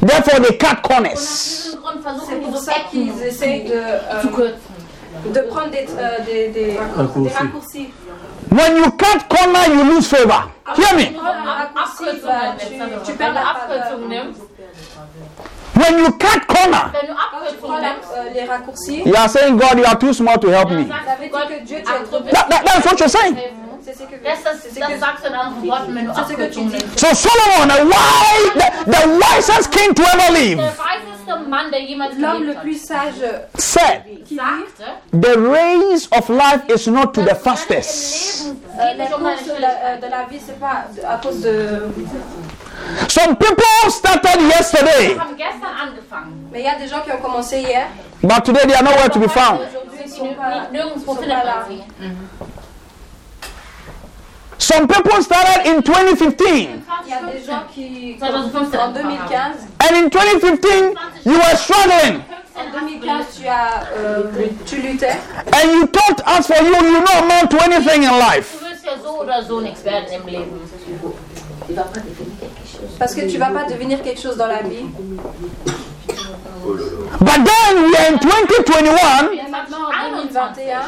Therefore, 0.00 0.40
they 0.40 0.56
cut 0.56 0.82
corners. 0.82 1.16
C'est 1.16 2.40
pour 2.42 2.58
ça 2.58 2.72
qu'ils 2.90 3.20
essayent 3.22 3.64
de, 3.64 3.72
euh, 3.74 4.52
de 5.34 5.40
prendre 5.48 5.70
des, 5.70 5.86
euh, 5.98 6.24
des, 6.24 6.48
des, 6.50 6.72
des 6.72 6.78
raccourcis. 6.78 7.88
When 8.50 8.76
you 8.76 8.90
cut 8.92 9.28
corner, 9.28 9.66
you 9.74 9.84
lose 9.84 10.06
favor. 10.06 10.50
Hear 10.76 10.94
me. 10.96 11.12
Prendre 11.14 11.48
un 11.48 11.54
raccourci, 11.54 12.20
bah, 12.24 12.54
tu, 12.58 13.10
tu 13.10 13.16
perds 13.16 13.32
la 13.34 13.54
faveur. 13.66 13.98
Abkürzungen 15.78 15.86
nimmst, 15.86 15.88
When 15.90 15.98
you 16.04 16.12
cut 16.18 16.46
corner, 16.46 16.90
wenn 16.92 17.06
du 17.08 17.14
Quand 17.14 17.46
tu 17.48 17.56
prends 17.60 17.74
Abkürzungen 17.76 17.80
la- 17.82 17.88
nimmst, 17.92 18.10
euh, 18.16 18.32
les 18.34 18.44
raccourcis, 18.44 19.04
you 19.06 19.14
are 19.16 19.28
saying, 19.28 19.56
God, 19.58 19.78
you 19.78 19.84
are 19.86 19.98
too 19.98 20.12
small 20.12 20.38
to 20.38 20.48
help 20.50 20.70
me. 20.70 20.86
ça 20.86 20.94
sagst 21.06 21.18
veut 21.20 21.24
du 21.24 21.30
dire 21.30 21.38
Gott, 21.38 21.48
que 21.48 21.64
Dieu, 21.64 21.82
tu 21.82 21.90
ach, 21.90 21.94
es 21.96 22.04
du 22.04 22.10
trop 22.10 22.20
bist 22.22 22.34
That, 22.34 22.46
that, 22.50 22.64
that's 22.64 22.84
what 22.86 22.98
you're 23.00 23.08
saying. 23.08 23.36
C'est 23.88 23.94
ce 23.94 24.02
que, 24.04 24.16
Das, 24.22 24.42
das, 24.44 24.60
c'est 24.62 24.68
ce 24.74 24.80
das 24.80 24.88
que, 24.88 24.98
sagst 24.98 25.24
du 25.24 25.28
in 25.28 25.34
anderen 25.34 25.66
Worten, 25.66 25.94
wenn 25.94 26.04
du 26.06 26.12
c'est 26.14 26.24
ce 26.24 26.28
que 26.28 26.34
tu 26.36 26.42
Abkürzungen 26.60 26.72
dis. 26.72 26.84
nimmst. 26.84 26.98
So 27.00 27.14
Solomon, 27.14 27.68
the, 27.68 27.84
wise, 27.88 28.52
the, 28.60 28.68
the 28.92 29.02
wisest 29.18 29.72
king 29.72 29.94
to 29.94 30.02
ever 30.02 30.30
live, 30.32 30.58
Der 30.58 30.74
weiseste 30.76 31.48
Mann, 31.48 31.70
der 31.70 31.80
jemals 31.80 32.14
L'homme 32.18 32.44
le 32.44 32.52
gelebt 32.52 32.56
hat, 32.58 32.62
plus 32.64 32.84
sage 32.86 33.24
said, 33.56 34.02
qui 34.04 34.34
dit 34.34 34.36
sagte, 34.36 34.84
the 35.12 35.34
race 35.38 36.06
of 36.12 36.28
life 36.28 36.62
is 36.68 36.86
not 36.86 37.14
to 37.14 37.22
the 37.22 37.34
fastest. 37.34 38.44
Rennen 38.44 38.60
im 38.76 38.78
euh, 38.78 38.94
Leben 38.98 38.98
la 38.98 39.04
geht 39.04 39.10
nicht 39.10 39.10
deine 39.10 39.34
course 39.34 39.44
de 39.46 39.62
la, 39.62 39.68
Schnelligkeit. 39.68 39.84
euh, 39.84 39.96
de 39.96 40.10
la 40.10 40.22
vie, 40.28 40.40
c'est 40.46 40.60
pas 40.60 40.84
de- 40.94 41.06
à 41.06 41.16
cause 41.22 41.40
de. 41.40 41.88
Some 43.08 43.36
people 43.36 43.90
started 43.90 44.40
yesterday, 44.42 45.08
Wir 45.14 45.20
haben 45.20 45.36
gestern 45.36 45.74
angefangen. 45.80 46.48
Mais 46.52 46.60
il 46.60 46.64
y 46.66 46.68
a 46.68 46.74
des 46.76 46.88
gens 46.88 47.00
qui 47.00 47.10
ont 47.12 47.22
commencé 47.22 47.60
hier. 47.60 47.86
but 48.22 48.44
today 48.44 48.66
they 48.66 48.74
are 48.74 48.82
nowhere 48.82 49.08
to 49.08 49.18
be 49.18 49.28
found. 49.28 49.60
Some 54.58 54.88
people 54.88 55.22
started 55.22 55.66
in 55.70 55.82
2015, 55.82 56.82
Il 57.06 57.10
y 57.10 57.14
a 57.14 57.32
des 57.32 57.44
gens 57.44 57.62
qui, 57.72 58.16
2015 58.20 58.74
en 58.80 58.92
2015, 58.92 59.68
and 59.80 59.96
in 59.96 60.10
2015 60.10 60.94
you 61.24 61.34
were 61.38 61.56
struggling, 61.56 62.20
en 62.56 62.70
2015, 62.72 63.26
tu 63.40 63.46
as, 63.46 63.84
euh, 63.96 64.24
tu 64.66 64.76
luttais. 64.82 65.16
and 65.54 65.70
you 65.72 65.86
thought, 65.86 66.20
as 66.26 66.42
for 66.46 66.56
you, 66.62 66.74
you 66.74 67.04
don't 67.04 67.22
amount 67.24 67.48
to 67.50 67.62
anything 67.62 68.02
in 68.02 68.18
life. 68.18 68.56
Parce 72.98 73.14
que 73.14 73.30
tu 73.30 73.38
vas 73.38 73.50
pas 73.50 73.64
devenir 73.64 74.02
quelque 74.02 74.20
chose 74.20 74.36
dans 74.36 74.46
la 74.48 74.62
vie. 74.62 74.86
But 77.20 77.44
then 77.44 77.84
we 77.84 77.96
are 77.96 78.08
in 78.12 78.18
2021, 78.18 79.32
Et 79.32 79.50
maintenant, 79.50 79.88
en 79.88 80.10
2021, 80.16 80.80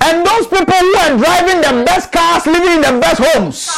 and 0.00 0.26
those 0.26 0.46
people 0.46 0.74
who 0.74 0.96
are 0.96 1.16
driving 1.18 1.60
the 1.60 1.84
best 1.84 2.12
cars, 2.12 2.46
living 2.46 2.74
in 2.74 2.80
the 2.82 3.00
best 3.00 3.20
homes, 3.22 3.68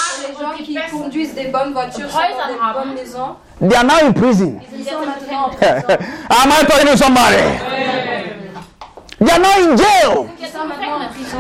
they 3.61 3.77
are 3.77 3.85
now 3.85 4.07
in 4.07 4.15
prison. 4.15 4.61
Am 4.61 6.53
I 6.53 6.65
talking 6.69 6.87
to 6.87 6.97
somebody? 6.97 7.37
They 9.21 9.31
are 9.31 9.39
now 9.39 9.71
in 9.71 9.77
jail 9.77 10.25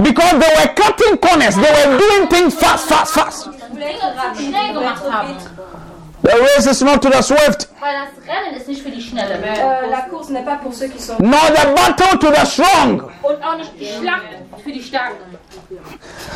because 0.03 0.33
they 0.33 0.53
were 0.59 0.75
cutting 0.75 1.17
corners. 1.17 1.55
They 1.57 1.63
were 1.63 1.99
doing 1.99 2.29
things 2.29 2.55
fast, 2.55 2.89
fast, 2.89 3.15
fast. 3.15 3.49
The 6.31 6.41
race 6.41 6.67
is 6.67 6.83
not 6.83 7.03
to 7.03 7.11
the 7.11 7.23
swift, 7.23 7.67
Weil 7.81 7.95
das 7.95 8.29
Rennen 8.29 8.55
ist 8.57 8.69
nicht 8.69 8.83
für 8.83 8.91
die 8.91 9.03
Schnelle. 9.03 9.35
Euh, 9.43 9.91
la 9.91 10.03
course 10.03 10.29
n'est 10.29 10.45
pas 10.45 10.57
pour 10.57 10.73
ceux 10.73 10.87
qui 10.87 11.03
sont. 11.03 11.19
nor 11.19 11.41
the 11.49 11.67
battle 11.75 12.19
to 12.19 12.33
the 12.33 12.47
strong. 12.47 13.11
Und 13.23 13.43
auch 13.43 13.57
nicht 13.57 13.73
die 13.81 13.87
Schlacht 13.87 14.23
für 14.63 14.71
die 14.71 14.83
Starken. 14.83 15.17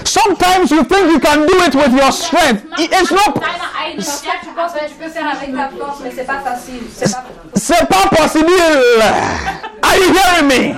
Sometimes 0.05 0.71
you 0.71 0.83
think 0.85 1.11
you 1.11 1.21
can 1.21 1.47
do 1.47 1.63
it 1.65 1.75
with 1.75 1.93
your 1.93 2.11
strength. 2.11 2.65
It's 2.79 3.11
not. 3.11 3.35
Deine 3.37 3.71
eigene 3.79 4.03
Stärke, 4.03 4.47
que 4.47 4.89
tu 4.89 4.95
peux 4.95 5.09
faire 5.11 5.31
avec 5.31 5.55
ta 5.55 5.69
force, 5.69 6.01
mais 6.03 6.11
c'est 6.11 6.27
pas 6.27 6.41
facile. 6.41 6.83
C'est 7.55 7.87
pas 7.87 8.09
possible. 8.17 8.51
Are 9.83 9.97
you 9.97 10.13
hearing 10.13 10.49
me? 10.49 10.75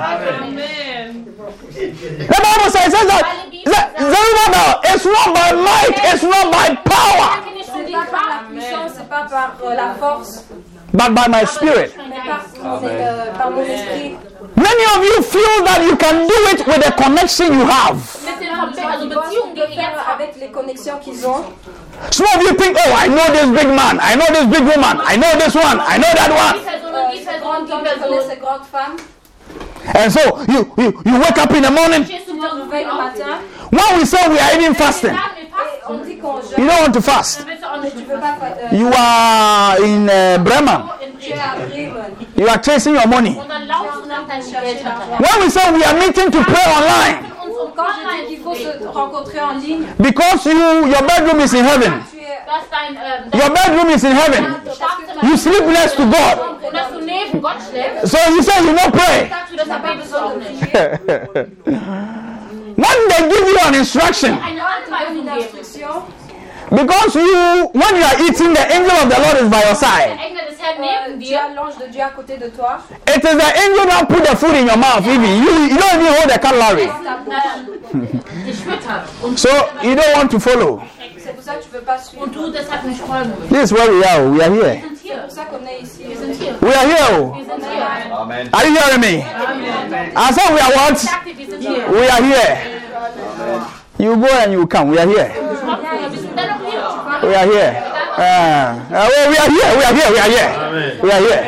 The 1.77 2.41
Bible 2.43 2.71
says, 2.71 2.91
says 2.93 3.07
that, 3.07 3.49
that 3.67 3.93
Zerubbabel, 4.01 4.81
it's 4.89 5.05
not 5.05 5.35
by 5.35 5.53
might, 5.53 5.95
it's 6.09 6.23
not 6.23 6.51
by 6.51 6.75
power, 6.85 7.45
c'est 7.63 7.93
pas 7.93 8.07
par 8.11 8.27
la 8.29 8.49
puissance, 8.49 8.93
c'est 8.97 9.06
pas 9.17 9.27
par 9.31 9.53
euh, 9.65 9.75
la 9.75 9.95
force, 9.95 10.45
but 10.93 11.11
by 11.15 11.29
my 11.29 11.43
ah, 11.43 11.47
spirit. 11.47 11.91
mais 11.97 12.17
par, 12.29 12.41
c'est, 12.81 12.87
euh, 12.91 13.33
par 13.39 13.51
mon 13.51 13.63
esprit. 13.63 14.17
Many 14.57 14.85
of 14.95 15.05
you 15.05 15.23
feel 15.23 15.65
that 15.65 15.83
you 15.83 15.97
can 15.97 16.27
do 16.27 16.39
it 16.53 16.67
with 16.67 16.83
the 16.85 16.93
connection 17.03 17.53
you 17.59 17.67
have. 17.67 17.97
Mit 18.25 18.39
den 18.41 18.49
Verbi- 18.49 18.81
also 18.81 19.05
Ils 19.05 19.15
pensent 19.15 19.27
Beziehungen, 19.29 19.55
qu'ils 19.55 19.63
peuvent 19.63 19.71
die 19.71 19.77
ihr 19.77 19.83
jetzt 19.83 19.91
faire 19.95 20.05
habt. 20.07 20.21
avec 20.21 20.37
les 20.41 20.49
connexions 20.51 20.99
qu'ils 21.03 21.27
ont. 21.27 21.45
Some 22.11 22.27
of 22.35 22.43
you 22.43 22.55
think, 22.57 22.77
oh, 22.77 22.93
I 23.05 23.09
know 23.09 23.27
this 23.33 23.47
big 23.59 23.69
man, 23.69 23.99
I 24.01 24.15
know 24.17 24.27
this 24.27 24.45
big 24.47 24.65
woman, 24.67 25.01
I 25.07 25.17
know 25.17 25.33
this 25.39 25.55
one, 25.55 25.81
I 25.81 25.97
know 25.99 26.13
that 26.15 26.31
one. 26.31 26.61
Person 26.63 26.95
Euh, 26.97 27.05
und 27.07 27.13
die 27.13 27.19
ces 27.19 27.25
Person 27.25 27.41
grandes 27.43 27.61
und 27.61 27.67
die 27.67 27.73
hommes, 27.73 27.85
je 27.85 28.01
connais 28.01 28.17
Person. 28.17 28.31
ces 28.31 28.41
grandes 28.41 28.67
femmes. 28.69 29.01
And 29.95 30.11
so 30.13 30.21
you, 30.53 30.61
you, 30.77 30.93
you 31.05 31.19
wake 31.21 31.39
up 31.39 31.51
in 31.55 31.63
the 31.63 31.71
morning. 31.71 32.05
Stehst 32.05 32.27
du 32.29 32.33
Ils 32.33 32.37
wieder 32.37 32.51
se 32.51 32.57
réveillent 32.63 32.87
le 32.87 32.93
auf? 32.93 32.99
matin 33.05 33.33
When 33.71 33.99
we 34.01 34.05
say 34.07 34.29
we 34.29 34.39
are 34.39 34.53
even 34.59 34.75
fasting, 34.75 35.15
You 36.59 36.67
don't 36.67 36.81
want 36.83 36.95
to 36.95 37.03
fast. 37.03 37.47
You 38.73 38.91
are 38.97 39.83
in 39.85 40.09
uh, 40.11 40.43
Bremen. 40.43 40.83
You 42.37 42.49
are 42.49 42.59
chasing 42.59 42.95
your 42.95 43.07
money. 43.07 43.35
When 43.35 43.49
we 45.41 45.49
say 45.51 45.73
we 45.73 45.85
are 45.85 45.95
meeting 45.95 46.31
to 46.31 46.45
pray 46.45 46.65
online, 46.77 47.33
because 49.99 50.47
you 50.47 50.87
your 50.87 51.03
bedroom 51.07 51.41
is 51.41 51.55
in 51.55 51.65
heaven, 51.65 52.03
your 53.35 53.51
bedroom 53.55 53.89
is 53.91 54.05
in 54.05 54.13
heaven. 54.13 54.61
You 55.23 55.37
sleep 55.37 55.65
next 55.65 55.97
to 55.97 56.11
God. 56.11 56.37
So 58.07 58.19
you 58.31 58.43
say 58.43 58.65
you 58.65 58.75
don't 58.77 58.93
pray. 58.95 59.31
When 62.77 63.09
they 63.09 63.29
give 63.31 63.49
you 63.49 63.59
an 63.65 63.75
instruction, 63.75 64.33
Eine 66.71 66.81
Anweisung 66.81 66.81
une 66.81 66.87
geben. 66.87 66.87
instruction. 66.87 66.87
because 66.87 67.15
you 67.15 67.71
when 67.73 67.97
you 67.97 68.05
are 68.05 68.19
eating, 68.27 68.53
the 68.55 68.67
angel 68.75 68.97
of 69.03 69.09
the 69.09 69.19
Lord 69.21 69.37
is 69.43 69.49
by 69.51 69.63
your 69.67 69.75
side. 69.77 70.11
Engel 70.19 70.47
des 70.51 70.57
Herrn 70.63 70.77
Euh, 70.79 71.09
neben 71.09 71.19
tu 71.19 71.27
dir. 71.27 71.39
as 71.39 71.55
l'ange 71.55 71.77
de 71.79 71.87
Dieu 71.93 72.03
à 72.03 72.11
côté 72.11 72.37
de 72.39 72.49
toi. 72.49 72.79
It 73.09 73.23
is 73.25 73.37
the 73.37 73.53
angel 73.65 73.87
that 73.89 74.07
put 74.09 74.23
the 74.25 74.37
food 74.37 74.55
in 74.57 74.67
your 74.67 74.77
mouth. 74.77 75.07
Even 75.07 75.23
you, 75.23 75.53
you 75.71 75.77
don't 75.79 76.01
even 76.01 76.13
hold 76.13 76.31
the 76.31 76.39
calorie. 76.39 76.87
dans 76.87 77.03
ta 77.05 77.19
bouche. 77.25 78.45
dich 78.45 78.57
füttert. 78.57 79.07
Und, 79.23 79.39
So 79.39 79.49
you 79.83 79.95
don't 79.95 80.15
want 80.17 80.29
to 80.31 80.39
follow. 80.41 80.81
C'est 81.19 81.35
pour 81.35 81.43
ça 81.43 81.55
que 81.55 81.63
tu 81.65 81.71
veux 81.73 81.81
pas 81.81 81.99
suivre. 81.99 82.25
und 82.25 82.33
du 82.35 82.51
deshalb 82.53 82.85
nicht 82.85 83.01
folgen 83.01 83.33
willst. 83.39 83.51
This 83.51 83.71
is 83.71 83.73
where 83.73 83.91
we 83.91 84.05
are. 84.05 84.23
We 84.31 84.43
are 84.43 84.51
here. 84.51 84.75
Wir 84.75 84.81
sind 84.81 84.97
C'est 84.97 85.09
hier. 85.09 85.23
pour 85.23 85.31
ça 85.31 85.45
qu'on 85.45 85.67
est 85.67 85.81
ici. 85.83 86.05
Wir 86.07 86.17
sind 86.17 86.35
hier. 86.35 86.55
We 86.61 86.75
are 86.75 86.87
here. 86.87 87.33
Wir 87.35 87.45
sind 87.45 87.65
hier. 87.65 88.17
Amen. 88.17 88.49
Are 88.53 88.67
you 88.67 88.75
hearing 88.77 89.01
me? 89.01 89.25
I 90.17 90.33
said 90.33 90.53
we 90.53 90.61
are 90.61 90.73
what? 90.75 90.93
Ich 90.95 91.09
sagte, 91.09 91.37
wir 91.37 91.47
sind 91.47 91.61
hier. 91.63 91.85
We 91.91 92.09
are 92.11 92.23
here. 92.23 92.59
You 93.99 94.17
go 94.17 94.29
and 94.29 94.53
you 94.53 94.67
come. 94.67 94.91
We 94.91 94.99
are 94.99 95.07
here. 95.07 95.33
Wir 95.33 96.19
sind 96.21 96.37
dennoch 96.37 96.61
hier. 96.69 96.85
We 97.23 97.35
are 97.35 97.47
here. 97.47 97.73
Uh, 98.17 98.23
uh, 98.23 99.09
well, 99.09 99.31
we 99.31 99.37
are 99.37 99.51
here. 99.51 99.71
We 99.77 99.85
are 99.85 99.95
here. 99.95 100.09
We 100.13 100.19
are 100.19 100.31
here. 100.31 100.49
We 101.03 101.11
are 101.11 101.21
here. 101.21 101.43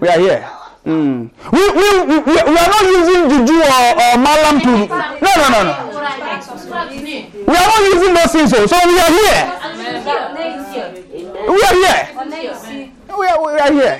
We 0.00 0.08
are 0.08 0.18
here. 0.18 0.44
Mm. 0.86 1.30
We, 1.52 1.62
we, 1.78 1.86
we, 2.06 2.16
we 2.26 2.38
are 2.38 2.70
not 2.70 2.82
using 2.82 3.30
juju 3.30 3.58
or, 3.58 3.86
or 4.02 4.18
malam 4.18 4.60
to. 4.60 4.72
No, 4.86 5.30
no, 5.36 5.46
no, 5.50 5.60
no. 5.62 5.72
Oder 5.90 6.10
ein 6.10 6.38
Exorcismus. 6.38 6.90
Nee. 7.02 7.30
We 7.46 7.54
are 7.54 7.66
not 7.66 7.82
using 7.94 8.14
those 8.14 8.32
things. 8.32 8.50
So, 8.50 8.66
so 8.66 8.76
we 8.86 8.98
are 8.98 9.10
here. 9.10 9.42
Also 9.62 9.78
wir 9.78 9.90
sind 9.92 10.04
hier. 10.06 10.20
On 10.30 10.36
est 10.36 10.58
ici. 10.58 11.30
We 11.48 11.62
are 11.62 11.74
here. 11.74 12.02
On 12.18 12.32
est 12.32 12.44
ici. 12.44 12.92
We 13.18 13.26
are, 13.26 13.38
we 13.42 13.60
are 13.60 13.72
here. 13.72 13.96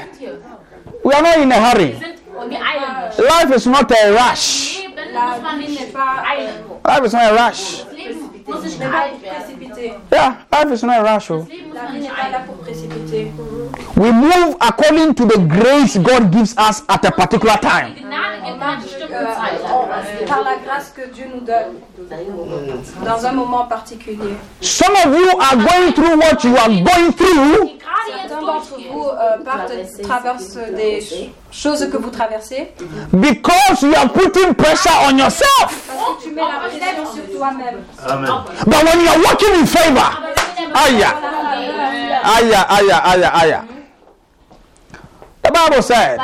We 1.04 1.12
are 1.14 1.22
not 1.22 1.38
in 1.38 1.52
a 1.52 1.54
hurry. 1.54 1.90
Wir 1.92 1.98
sind 1.98 2.16
und 2.36 2.50
wir 2.50 2.58
eilen 2.58 3.08
nicht. 3.08 3.18
Life 3.18 3.54
is 3.54 3.66
not 3.66 3.90
a 3.90 4.10
rush. 4.12 4.65
Leben 5.06 5.42
La 5.42 5.56
vie 5.58 5.72
n'est 5.78 5.86
pas. 5.92 6.22
Life 6.86 7.06
is 7.06 7.12
not 7.12 7.22
a 7.22 7.48
rush. 7.48 7.84
Das 7.84 7.92
Leben 7.96 8.20
muss 8.46 8.62
nicht 8.62 8.78
n'est 8.78 8.86
pas 8.86 8.92
geeilt 8.92 9.12
pour 9.12 9.22
werden. 9.22 9.42
précipiter. 9.44 9.94
Yeah, 10.12 10.34
life 10.52 10.72
is 10.72 10.82
not 10.82 10.96
a 10.96 11.14
rush. 11.14 11.30
Oh. 11.30 11.38
Das 11.38 11.48
Leben 11.48 11.66
muss 11.68 11.74
La 11.76 11.82
man 11.82 11.92
vie 11.92 11.98
nicht 12.00 12.08
n'est 12.10 12.16
pas 12.16 12.30
là 12.30 12.38
eilen. 12.38 12.46
pour 12.46 12.56
précipiter. 12.56 13.32
We 13.96 14.12
move 14.12 14.56
according 14.60 15.14
to 15.14 15.24
the 15.24 15.38
grace 15.38 15.96
God 15.98 16.30
gives 16.32 16.54
us 16.58 16.82
at 16.88 17.04
a 17.04 17.10
particular 17.10 17.58
time. 17.60 17.94
Die 17.96 18.02
Gnade 18.02 18.42
gibt 18.44 18.58
man 18.58 18.80
bestimmten 18.80 19.08
Zeit. 19.08 19.60
on- 19.64 20.26
par 20.28 20.42
la 20.44 20.56
grâce 20.64 20.90
que 20.94 21.08
Dieu 21.12 21.26
nous 21.34 21.40
donne 21.40 21.80
dans 23.04 23.26
un 23.26 23.32
moment 23.32 23.64
particulier. 23.66 24.36
Some 24.60 24.94
of 24.94 25.06
you 25.06 25.38
are 25.40 25.56
going 25.56 25.92
through 25.92 26.16
what 26.18 26.44
you 26.44 26.56
are 26.56 26.68
going 26.68 27.12
through 27.12 27.66
Die 27.66 27.75
gerade 27.75 27.75
jetzt 27.75 27.75
Certains 28.40 28.46
d'entre 28.52 28.92
vous 28.92 29.08
euh, 29.08 29.38
partent, 29.44 30.02
traversent 30.02 30.56
des 30.76 31.00
ch- 31.00 31.30
choses 31.50 31.88
que 31.90 31.96
vous 31.96 32.10
traversez 32.10 32.72
because 33.12 33.82
you 33.82 33.94
are 33.94 34.08
putting 34.12 34.54
pressure 34.54 34.92
on 35.08 35.16
yourself. 35.18 35.48
parce 35.58 36.18
que 36.18 36.22
tu 36.28 36.34
mets 36.34 36.42
la 36.42 36.68
pression 36.68 37.06
sur 37.14 37.36
toi-même. 37.38 37.82
Amen. 38.08 38.30
But 38.66 38.84
when 38.84 39.00
you 39.00 39.08
are 39.08 39.18
walking 39.24 39.60
in 39.60 39.66
favor, 39.66 40.10
geht, 40.66 41.06
aya, 42.24 42.60
aya, 42.68 42.98
aya, 43.04 43.28
aya. 43.34 43.64
The 45.42 45.50
Bible 45.52 45.82
said, 45.82 46.18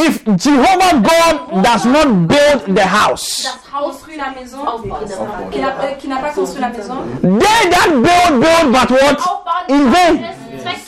if 0.00 0.24
Jehovah 0.36 1.00
God 1.02 1.62
does 1.62 1.84
not 1.84 2.28
build 2.28 2.74
the 2.76 2.86
house, 2.86 3.44
das 3.44 3.58
Haus 3.72 3.98
Construit 3.98 4.16
la 4.16 4.30
maison, 4.40 4.58
Aufbauen. 4.66 5.50
qui 5.50 5.60
n'a 5.60 5.68
euh, 5.68 5.92
qui 5.98 6.08
n'a 6.08 6.16
pas 6.16 6.30
construit 6.30 6.60
la 6.60 6.68
maison, 6.68 6.96
they 7.22 7.70
that 7.70 7.90
build, 7.90 8.40
build, 8.40 8.72
but 8.72 8.90
what? 8.90 9.68
In 9.68 9.90
vain. 9.90 10.18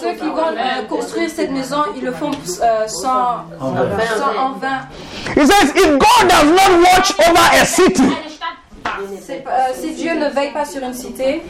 ceux 0.01 0.13
qui 0.13 0.27
vont 0.29 0.49
euh, 0.57 0.83
construire 0.89 1.31
cette 1.31 1.51
maison, 1.51 1.83
ils 1.97 2.05
le 2.05 2.13
font 2.13 2.31
euh, 2.31 2.87
sans, 2.87 3.45
sans 3.59 4.39
en 4.39 4.53
vain. 4.59 4.89
He 5.37 5.47
says, 5.47 5.71
if 5.75 5.99
God 5.99 6.29
does 6.29 6.51
not 6.51 6.81
watch 6.81 7.13
over 7.29 7.61
a 7.61 7.65
city, 7.65 8.03
euh, 8.03 9.75
si 9.75 9.93
Dieu 9.95 10.15
ne 10.15 10.29
veille 10.31 10.53
pas 10.53 10.65
sur 10.65 10.83
une 10.83 10.95
cité, 10.95 11.43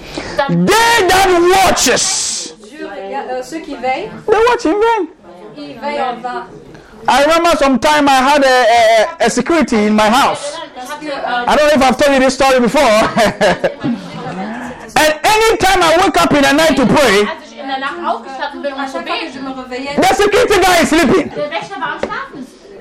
they 0.48 1.06
that 1.08 1.28
watches, 1.68 2.54
Dieu 2.68 2.86
euh, 2.86 3.42
ceux 3.42 3.58
qui 3.58 3.74
veillent, 3.76 4.10
they 4.26 4.38
watch 4.50 4.66
in 4.66 4.70
vain. 4.72 5.06
ils 5.56 5.78
veillent 5.80 6.02
en 6.02 6.16
vain. 6.20 6.46
I 7.08 7.22
remember 7.24 7.56
sometime 7.56 8.08
I 8.08 8.20
had 8.20 8.42
a, 8.44 9.24
a, 9.24 9.26
a 9.26 9.30
security 9.30 9.76
in 9.76 9.94
my 9.94 10.08
house. 10.10 10.56
Parce 10.74 10.94
que 11.00 11.10
I 11.10 11.56
don't 11.56 11.68
know 11.68 11.74
if 11.74 11.82
I've 11.82 11.96
told 11.96 12.12
you 12.14 12.20
this 12.20 12.34
story 12.34 12.60
before. 12.60 12.80
and 15.00 15.12
anytime 15.24 15.80
I 15.82 15.96
wake 16.04 16.16
up 16.20 16.32
in 16.32 16.42
the 16.42 16.52
night 16.52 16.76
to 16.76 16.86
pray, 16.86 17.24
Als 17.26 17.52
ich 17.52 17.58
in 17.58 17.68
der 17.68 17.78
Nacht 17.78 17.98
aufgestanden 18.06 18.62
bin, 18.62 18.72
à 18.74 18.86
zu 18.86 18.92
chaque 18.98 19.08
fois 19.08 19.18
que 19.18 19.26
je 19.32 19.38
beten, 19.38 19.44
me 19.44 19.52
réveillais, 19.62 19.96
the 19.96 20.14
security 20.14 20.60
guy 20.60 20.82
is 20.82 20.88
sleeping. 20.88 21.30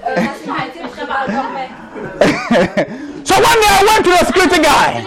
so 3.26 3.36
one 3.38 3.60
day 3.62 3.70
I 3.70 3.84
went 3.86 4.02
to 4.06 4.12
the 4.12 4.26
security 4.26 4.62
guy. 4.64 5.06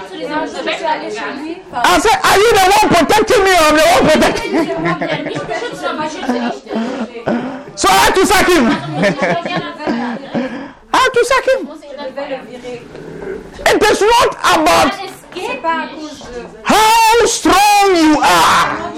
I 1.74 1.98
said, 1.98 2.18
Are 2.22 2.38
you 2.38 2.52
the 2.52 2.64
one 2.78 2.88
protecting 2.94 3.42
me 3.42 3.50
or 3.50 3.66
I'm 3.66 3.74
the 3.76 3.82
one 3.92 4.04
protecting 4.10 4.50
me? 4.52 4.58
So 7.74 7.88
I 7.88 7.92
had 7.92 8.14
to 8.14 8.26
sack 8.26 8.46
him. 8.48 8.66
I 10.92 10.94
had 10.98 11.08
to 11.08 11.24
sack 11.24 11.46
him. 11.48 11.68
It 13.66 13.82
is 13.82 14.00
not 14.02 14.36
about 14.60 14.92
Es 15.34 15.40
C'est 15.40 15.52
geht 15.52 15.62
pas 15.62 15.68
à 15.68 15.86
cause 15.94 16.18
de 16.20 16.40
how 16.68 17.26
strong 17.26 17.96
you 17.96 18.20
are 18.20 18.92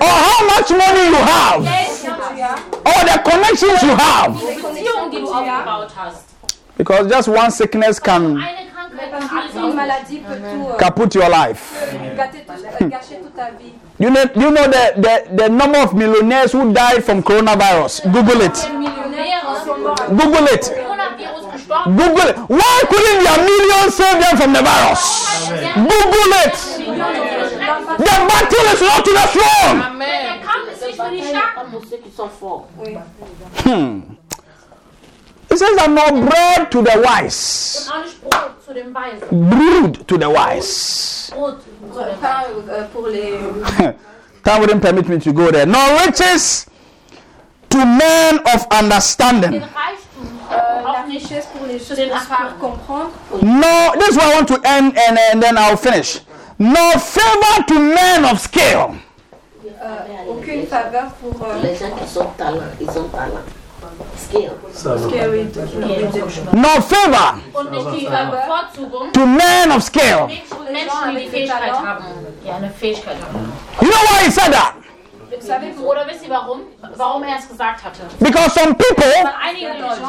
or 0.00 0.08
how 0.08 0.44
much 0.46 0.70
money 0.70 1.08
you 1.08 1.16
have 1.16 1.64
que 1.64 2.04
tu 2.04 2.10
as, 2.42 2.54
or 2.84 3.04
the 3.04 3.18
connections 3.30 3.82
you 3.82 3.96
have. 3.96 4.34
les 4.34 4.54
Beziehung, 4.54 4.62
connexions 4.62 5.08
die 5.10 5.16
que 5.16 5.20
du 5.20 5.26
tu 5.26 5.32
as. 5.32 5.36
aufgebaut 5.38 5.88
hast. 5.96 6.24
Because 6.76 7.08
just 7.08 7.28
one 7.28 7.50
sickness 7.50 7.98
can, 7.98 8.36
Eine 8.36 8.68
Krankheit 8.70 9.10
Parce 9.10 9.26
kann 9.26 9.38
alles 9.38 9.50
qu'une 9.52 9.62
auflösen. 9.64 9.76
maladie 9.76 10.18
peut 10.18 10.34
tout 10.36 10.68
euh, 10.72 10.76
kaput 10.76 11.14
your 11.14 11.28
life. 11.28 11.62
gâter 12.16 12.44
tout- 12.46 12.84
hmm. 12.84 12.88
gâcher 12.90 13.16
toute 13.20 13.34
ta 13.36 13.50
vie. 13.58 13.72
You 13.98 14.10
know, 14.10 14.22
you 14.36 14.50
know 14.52 14.64
the, 14.68 14.94
the, 15.00 15.36
the 15.42 15.48
number 15.48 15.78
of 15.80 15.92
millionaires 15.94 16.52
who 16.52 16.72
died 16.72 17.02
from 17.02 17.20
coronavirus. 17.22 18.02
Google 18.12 18.42
it. 18.42 18.68
Les 18.70 18.78
millionnaires 18.78 19.42
sont 19.66 19.76
morts 19.80 19.96
à 20.00 20.06
Google 20.12 20.48
it. 20.54 20.72
Google 21.68 22.28
it. 22.28 22.36
Why 22.48 22.82
couldn't 22.88 23.24
their 23.24 23.38
millions 23.44 23.94
save 23.94 24.20
them 24.20 24.36
from 24.36 24.52
the 24.52 24.62
virus? 24.62 25.02
Google 25.76 26.32
it. 26.44 26.54
The 27.98 28.04
battle 28.04 28.66
is 28.72 28.80
not 28.80 29.04
to 29.04 29.10
the 29.12 29.26
forts. 32.28 32.68
Oui. 32.78 32.94
Hmm. 33.64 34.00
It 35.50 35.58
says, 35.58 35.78
I'm 35.80 35.94
not 35.94 36.12
bread 36.28 36.70
to 36.72 36.82
the 36.82 37.00
wise. 37.04 37.88
Brood 39.30 40.06
to 40.08 40.18
the 40.18 40.28
wise. 40.30 41.30
Time 44.44 44.60
wouldn't 44.60 44.82
permit 44.82 45.08
me 45.08 45.18
to 45.20 45.32
go 45.32 45.50
there. 45.50 45.66
No 45.66 45.98
riches 46.04 46.66
to 47.70 47.78
men 47.78 48.38
of 48.54 48.66
understanding. 48.70 49.62
No, 53.42 53.92
this 53.98 54.08
is 54.10 54.16
where 54.16 54.26
I 54.30 54.34
want 54.34 54.48
to 54.48 54.60
end 54.64 54.96
and, 54.98 55.18
and 55.32 55.42
then 55.42 55.56
I'll 55.58 55.76
finish. 55.76 56.20
No 56.58 56.92
favor 56.98 57.64
to 57.68 57.74
men 57.78 58.24
of 58.24 58.40
scale. 58.40 58.96
euh, 59.80 60.30
aucune 60.30 60.66
faveur 60.66 61.10
pour. 61.20 61.46
euh, 61.46 61.62
Les 61.62 61.74
gens 61.76 61.90
qui 61.96 62.08
sont 62.08 62.26
talents, 62.36 62.60
ils 62.80 62.88
ont 62.98 63.08
talent. 63.08 63.44
Skill. 64.16 64.50
No 66.52 66.68
favor 66.82 67.34
Und 67.54 67.70
nicht 67.70 67.86
die 68.00 68.06
Bevorzugung. 68.06 69.12
to 69.12 69.26
men 69.26 69.70
of 69.72 69.82
scale. 69.82 70.26
Menschen, 70.26 71.10
die 71.16 71.16
die 71.24 71.28
Fähigkeit 71.28 71.72
haben. 71.72 72.04
Die 72.44 72.50
eine 72.50 72.70
Fähigkeit 72.70 73.16
haben. 73.22 73.52
You 73.80 73.88
know 73.88 74.00
why 74.10 74.24
he 74.24 74.30
said 74.30 74.52
that? 74.52 74.74
Vous 75.30 75.46
savez, 75.46 75.74
pour 75.76 75.90
Oder 75.90 76.06
wisst 76.08 76.24
ihr 76.24 76.30
warum? 76.30 76.62
Warum 76.96 77.22
es 77.22 77.46
gesagt 77.48 77.84
hatte? 77.84 78.02
Because 78.18 78.50
some 78.58 78.74
people 78.74 79.04
Weil 79.04 79.34
einige 79.42 79.68
Leute 79.80 80.00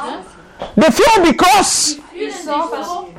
they 0.75 0.91
feel 0.91 1.23
because 1.23 1.97
fühlen 2.13 2.31
sich 2.31 2.43
so, 2.45 3.09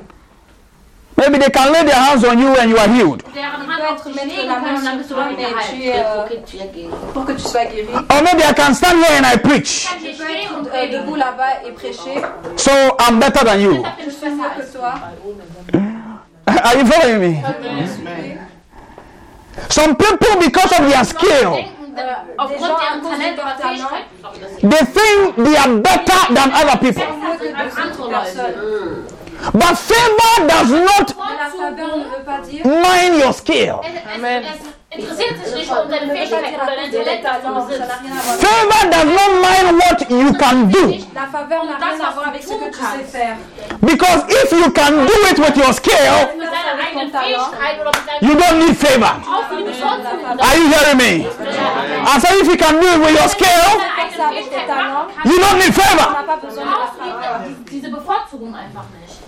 maybe 1.16 1.38
they 1.38 1.51
can 1.51 1.72
lay 1.72 1.84
their 1.84 1.95
hands 2.01 2.24
on 2.24 2.38
you 2.38 2.49
and 2.57 2.70
you 2.70 2.76
are 2.78 2.88
healed. 2.88 3.22
deren 3.34 3.66
Hand 3.68 3.80
peut 3.80 3.86
auf 3.86 3.99
être 3.99 4.05
dich 4.07 4.14
mettre 4.16 4.36
legen 4.36 4.49
la 4.49 4.55
können 4.55 4.64
main 4.64 4.76
und 4.76 4.84
dann 4.84 4.93
sur 4.93 4.99
bist 4.99 5.11
du 5.11 5.14
toi 5.14 5.24
damit 5.24 5.38
et 5.38 5.51
geheilt. 5.51 5.70
tu 5.70 5.76
Il 5.76 5.88
es, 5.88 6.03
faut 6.03 6.28
que 6.28 6.51
tu 6.51 6.57
aies 6.57 6.70
guéri. 6.74 6.91
pour 7.14 7.24
que 7.26 7.32
tu 7.32 7.41
sois 7.41 7.64
guéri. 7.66 7.88
Or 7.95 8.22
maybe 8.22 8.43
I 8.43 8.53
can 8.55 8.74
stand 8.74 9.03
here 9.05 9.16
and 9.18 9.26
I 9.26 9.36
preach. 9.38 9.86
Kann 9.88 9.99
Tu 10.01 10.07
ich 10.07 10.18
peux 10.18 10.24
stehen 10.24 10.36
être 10.45 10.59
und 10.59 10.68
predigen. 10.68 11.01
debout 11.03 11.16
là-bas 11.16 11.64
et 11.66 11.72
prêcher. 11.72 12.22
So 12.57 12.70
I'm 12.99 13.18
better 13.18 13.45
than 13.45 13.61
you. 13.61 13.82
Deshalb 13.82 13.97
bin 13.97 14.07
ich 14.07 14.07
Je 14.07 14.11
suis 14.11 14.30
mieux 14.30 14.36
besser 14.36 14.55
que 14.57 14.62
als 14.62 14.72
toi. 14.72 14.93
Are 16.64 16.74
you 16.76 16.84
following 16.86 17.20
me? 17.20 17.43
Some 19.68 19.95
people, 19.97 20.36
because 20.41 20.72
of 20.72 20.88
their 20.91 21.05
skill, 21.05 21.64
denken, 21.95 22.14
aufgrund 22.38 22.74
deren 22.80 23.03
Talent 23.03 23.38
oder 23.38 23.57
they 24.61 24.86
think 24.86 25.36
they 25.36 25.57
are 25.57 25.68
better 25.80 26.34
than 26.34 26.53
other 26.53 26.78
people. 26.78 27.03
Mieux 27.05 27.38
que 27.38 27.55
als 27.55 27.74
d'autres 27.74 27.78
andere 27.78 28.03
Leute. 28.03 28.34
personnes. 28.34 29.16
But 29.55 29.78
favor 29.78 30.47
does 30.47 30.70
not 30.70 31.14
Mais 31.16 31.36
la 31.38 31.49
faveur 31.51 31.97
ne 31.97 32.05
veut 32.05 32.24
pas 32.26 32.41
dire. 32.47 32.64
mind 32.66 33.22
your 33.22 33.32
skill. 33.32 33.80
Es, 33.82 33.88
es, 33.88 34.61
es 34.61 34.79
interessiert 34.91 35.45
sich 35.45 35.55
nicht 35.55 35.70
um 35.70 35.88
deine 35.88 36.07
Ne 36.07 36.12
Fähigkeit 36.14 36.51
dire 36.51 36.62
oder 36.62 36.74
dein 36.76 36.91
cause 36.91 37.05
Talent, 37.05 37.24
das 37.24 37.43
du 37.43 37.51
besitzt. 37.55 37.88
n'a 37.88 37.99
rien 38.03 38.11
à 38.11 38.22
voir. 38.26 38.34
Favor 38.43 38.82
does 38.91 39.09
not 39.18 39.30
mind 39.47 39.66
what 39.78 39.99
you 40.11 40.32
can 40.34 40.57
do. 40.68 40.84
La 41.14 41.26
faveur 41.30 41.64
n'a 41.64 41.76
rien 41.78 42.01
à 42.07 42.11
voir 42.11 42.28
avec 42.28 42.43
ce 42.43 42.49
que 42.55 42.70
tu 42.70 42.78
sais 42.78 43.05
faire. 43.18 43.36
Because 43.80 44.20
if 44.28 44.51
you 44.53 44.70
can 44.72 44.93
do 45.07 45.16
it 45.30 45.38
with 45.38 45.57
your 45.57 45.72
skill, 45.72 45.95
Mit 46.36 46.49
deiner 46.51 46.74
eigenen 46.84 47.11
Fähigkeit 47.11 47.80
oder 47.80 47.93
mit 47.95 48.05
deinem 48.09 48.22
you 48.28 48.34
don't 48.36 48.59
need 48.66 48.76
favor. 48.76 49.12
auch 49.30 49.45
für 49.49 49.57
die 49.59 49.64
Bevorzugung 49.64 50.41
Are 50.41 50.57
you 50.59 50.68
hearing 50.74 50.97
me? 50.99 51.26
I 52.05 52.18
say 52.20 52.41
if 52.41 52.49
you 52.49 52.57
can 52.57 52.80
do 52.80 52.86
it 52.88 52.99
with 53.01 53.14
your 53.20 53.28
skill, 53.28 53.47
deine 53.47 53.95
eigene 53.95 54.28
Fähigkeit 54.51 54.68
machen 54.68 55.14
kannst, 55.14 55.30
you 55.32 55.38
don't 55.41 55.59
need 55.59 55.72
favor. 55.74 56.11
n'a 56.12 56.22
pas 56.26 56.36
besoin 56.43 56.64
de 56.64 56.70
la 56.70 56.76
brauchst 56.76 56.95
du 56.99 57.11
faveur. 57.11 57.41
die- 57.47 57.70
diese 57.70 57.91
Bevorzugung 57.91 58.55
einfach 58.57 58.84
nicht. 58.99 59.20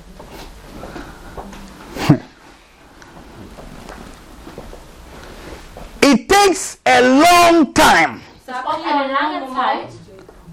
It 6.02 6.28
takes 6.28 6.78
a 6.84 7.00
long 7.00 7.72
time 7.74 8.20
Es 8.46 8.52
braucht 8.62 8.80
eine 8.84 9.12
lange 9.12 9.46
Zeit, 9.54 9.88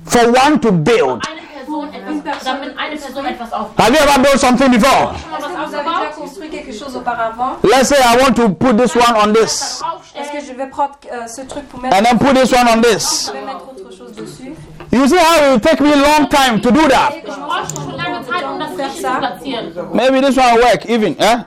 for 0.06 0.28
one 0.46 0.60
to 0.62 0.72
build. 0.72 1.22
eine 1.28 1.42
Person 1.66 1.90
etwas, 1.94 2.44
damit 2.44 2.78
eine 2.78 2.96
Person 2.96 3.26
etwas 3.26 3.52
aufbaut. 3.54 3.78
Have 3.86 3.92
you 3.94 4.00
ever 4.00 4.20
built 4.22 4.40
something 4.40 4.72
before? 4.72 5.14
Schon 5.20 5.32
mal 5.32 5.40
Est-ce 5.40 5.48
was 5.48 5.66
que 5.66 5.70
vous 5.70 5.76
avez 5.76 5.84
déjà 5.84 5.98
aufgebaut? 6.00 6.22
construit 6.22 6.50
quelque 6.50 6.72
chose 6.74 6.96
auparavant 6.96 7.58
Let's 7.64 7.90
say 7.90 7.98
I 7.98 8.18
want 8.22 8.36
to 8.36 8.50
put 8.50 8.78
this 8.78 8.96
one 8.96 9.16
on 9.18 9.34
this 9.34 9.82
Est-ce 10.16 10.32
que 10.32 10.38
Aufstellen. 10.38 10.46
je 10.48 10.54
vais 10.54 10.68
prendre 10.70 10.96
euh, 11.12 11.28
ce 11.28 11.42
truc 11.42 11.68
pour 11.70 11.80
mettre, 11.82 11.98
and 11.98 12.04
then 12.06 12.18
put 12.20 12.34
this 12.36 12.52
one 12.52 12.68
on 12.70 12.82
this. 12.82 13.28
je 13.28 13.32
vais 13.34 13.46
mettre 13.46 13.68
autre 13.70 13.92
chose 13.98 14.14
dessus 14.14 14.54
You 14.92 15.08
see 15.08 15.18
how 15.18 15.36
it 15.46 15.50
will 15.52 15.60
take 15.60 15.82
me 15.82 15.92
a 15.94 15.98
long 15.98 16.28
time 16.30 16.62
to 16.62 16.72
do 16.72 16.88
that. 16.88 17.12
Et 17.16 17.22
que 17.22 17.28
je 17.30 17.36
Du 17.36 17.40
m'en 17.40 17.48
brauchst 17.48 17.76
schon 17.76 17.96
lange 17.98 18.24
Zeit, 18.26 18.44
das 18.60 18.86
richtig 18.88 19.02
zu 19.02 19.18
platzieren. 19.20 19.74
Maybe 19.94 20.22
this 20.22 20.36
one 20.38 20.56
will 20.56 20.64
work 20.64 20.86
even, 20.88 21.16
eh? 21.20 21.38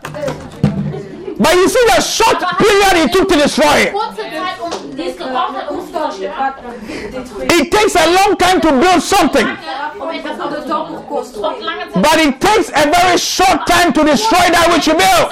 But 1.42 1.54
you 1.54 1.68
see 1.68 1.84
the 1.94 2.00
short 2.00 2.38
period 2.58 3.04
it 3.04 3.12
took 3.12 3.28
to 3.28 3.36
destroy 3.36 3.76
it. 3.86 3.92
Kurze 3.92 4.22
Zeit, 4.22 4.96
die 4.96 5.08
es 5.10 5.16
gebraucht 5.16 5.54
hat, 5.56 5.70
es 5.70 5.86
zu 5.86 5.92
zerstören. 5.92 6.74
détruire. 7.10 7.60
It 7.60 7.70
takes 7.72 7.96
a 7.96 8.06
long 8.06 8.36
time 8.38 8.60
to 8.60 8.70
build 8.72 9.02
something, 9.02 9.46
etwas 9.48 10.36
Beaucoup 10.38 10.54
de 10.54 10.68
temps 10.68 10.86
pour 10.86 10.98
aufzubauen. 10.98 11.08
construire. 11.08 11.56
Und 11.56 11.64
lange 11.64 11.92
Zeit. 11.92 12.02
but 12.02 12.16
it 12.26 12.40
takes 12.40 12.68
a 12.70 12.84
very 12.90 13.18
short 13.18 13.66
time 13.66 13.92
to 13.92 14.04
destroy 14.04 14.46
that 14.52 14.68
which 14.72 14.86
you 14.86 14.94
built. 14.94 15.30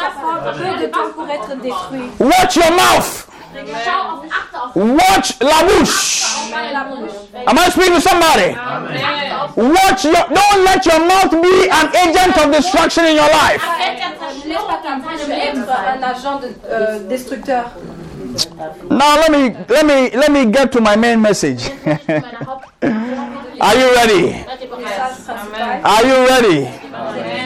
Peu 0.56 0.78
de 0.82 0.86
temps 0.90 1.12
pour 1.14 1.28
être 1.28 1.54
détruit. 1.60 2.10
Watch 2.18 2.56
your 2.56 2.70
mouth. 2.72 3.26
Schau 3.84 4.14
auf, 4.14 4.24
achte 4.30 4.62
auf 4.62 4.76
Watch 4.76 5.34
la 5.40 5.62
bouche. 5.62 6.26
Am 7.46 7.56
I 7.58 7.70
speaking 7.70 7.94
to 7.94 8.00
somebody? 8.00 8.54
Achte 8.54 9.40
auf 9.42 9.56
Watch 9.56 10.04
your. 10.04 10.24
Don't 10.30 10.64
let 10.64 10.86
your 10.86 11.00
mouth 11.00 11.30
be 11.30 11.68
an 11.70 11.88
agent 11.96 12.36
of 12.38 12.50
destruction 12.52 13.04
in 13.06 13.16
your 13.16 13.28
life. 13.28 13.60
Feld 13.60 13.98
der 13.98 14.54
Laisse 14.54 14.66
pas 14.66 14.82
ta 14.82 14.90
Zerstörung 14.90 15.02
bouche 15.02 15.22
in 15.24 15.30
deinem 15.30 15.40
Leben 15.40 15.62
être 15.62 15.66
sein. 15.66 15.98
un 15.98 16.02
agent 16.02 16.40
de, 16.40 17.08
destructeur. 17.08 17.64
Now 18.90 19.16
let 19.16 19.30
me 19.30 19.54
let 19.68 19.84
me 19.84 20.10
let 20.16 20.30
me 20.30 20.44
get 20.46 20.70
to 20.72 20.80
my 20.80 20.96
main 20.96 21.20
message. 21.20 21.70
Meine 22.82 23.16
Haupt- 23.16 23.60
Are 23.60 23.74
you 23.76 23.94
ready? 23.94 24.32
Seid 24.32 24.60
ihr 24.62 24.68
bereit? 24.68 24.84
Message 24.84 25.26
principal. 25.26 25.84
Are 25.84 26.04
you 26.06 26.26
ready? 26.28 26.68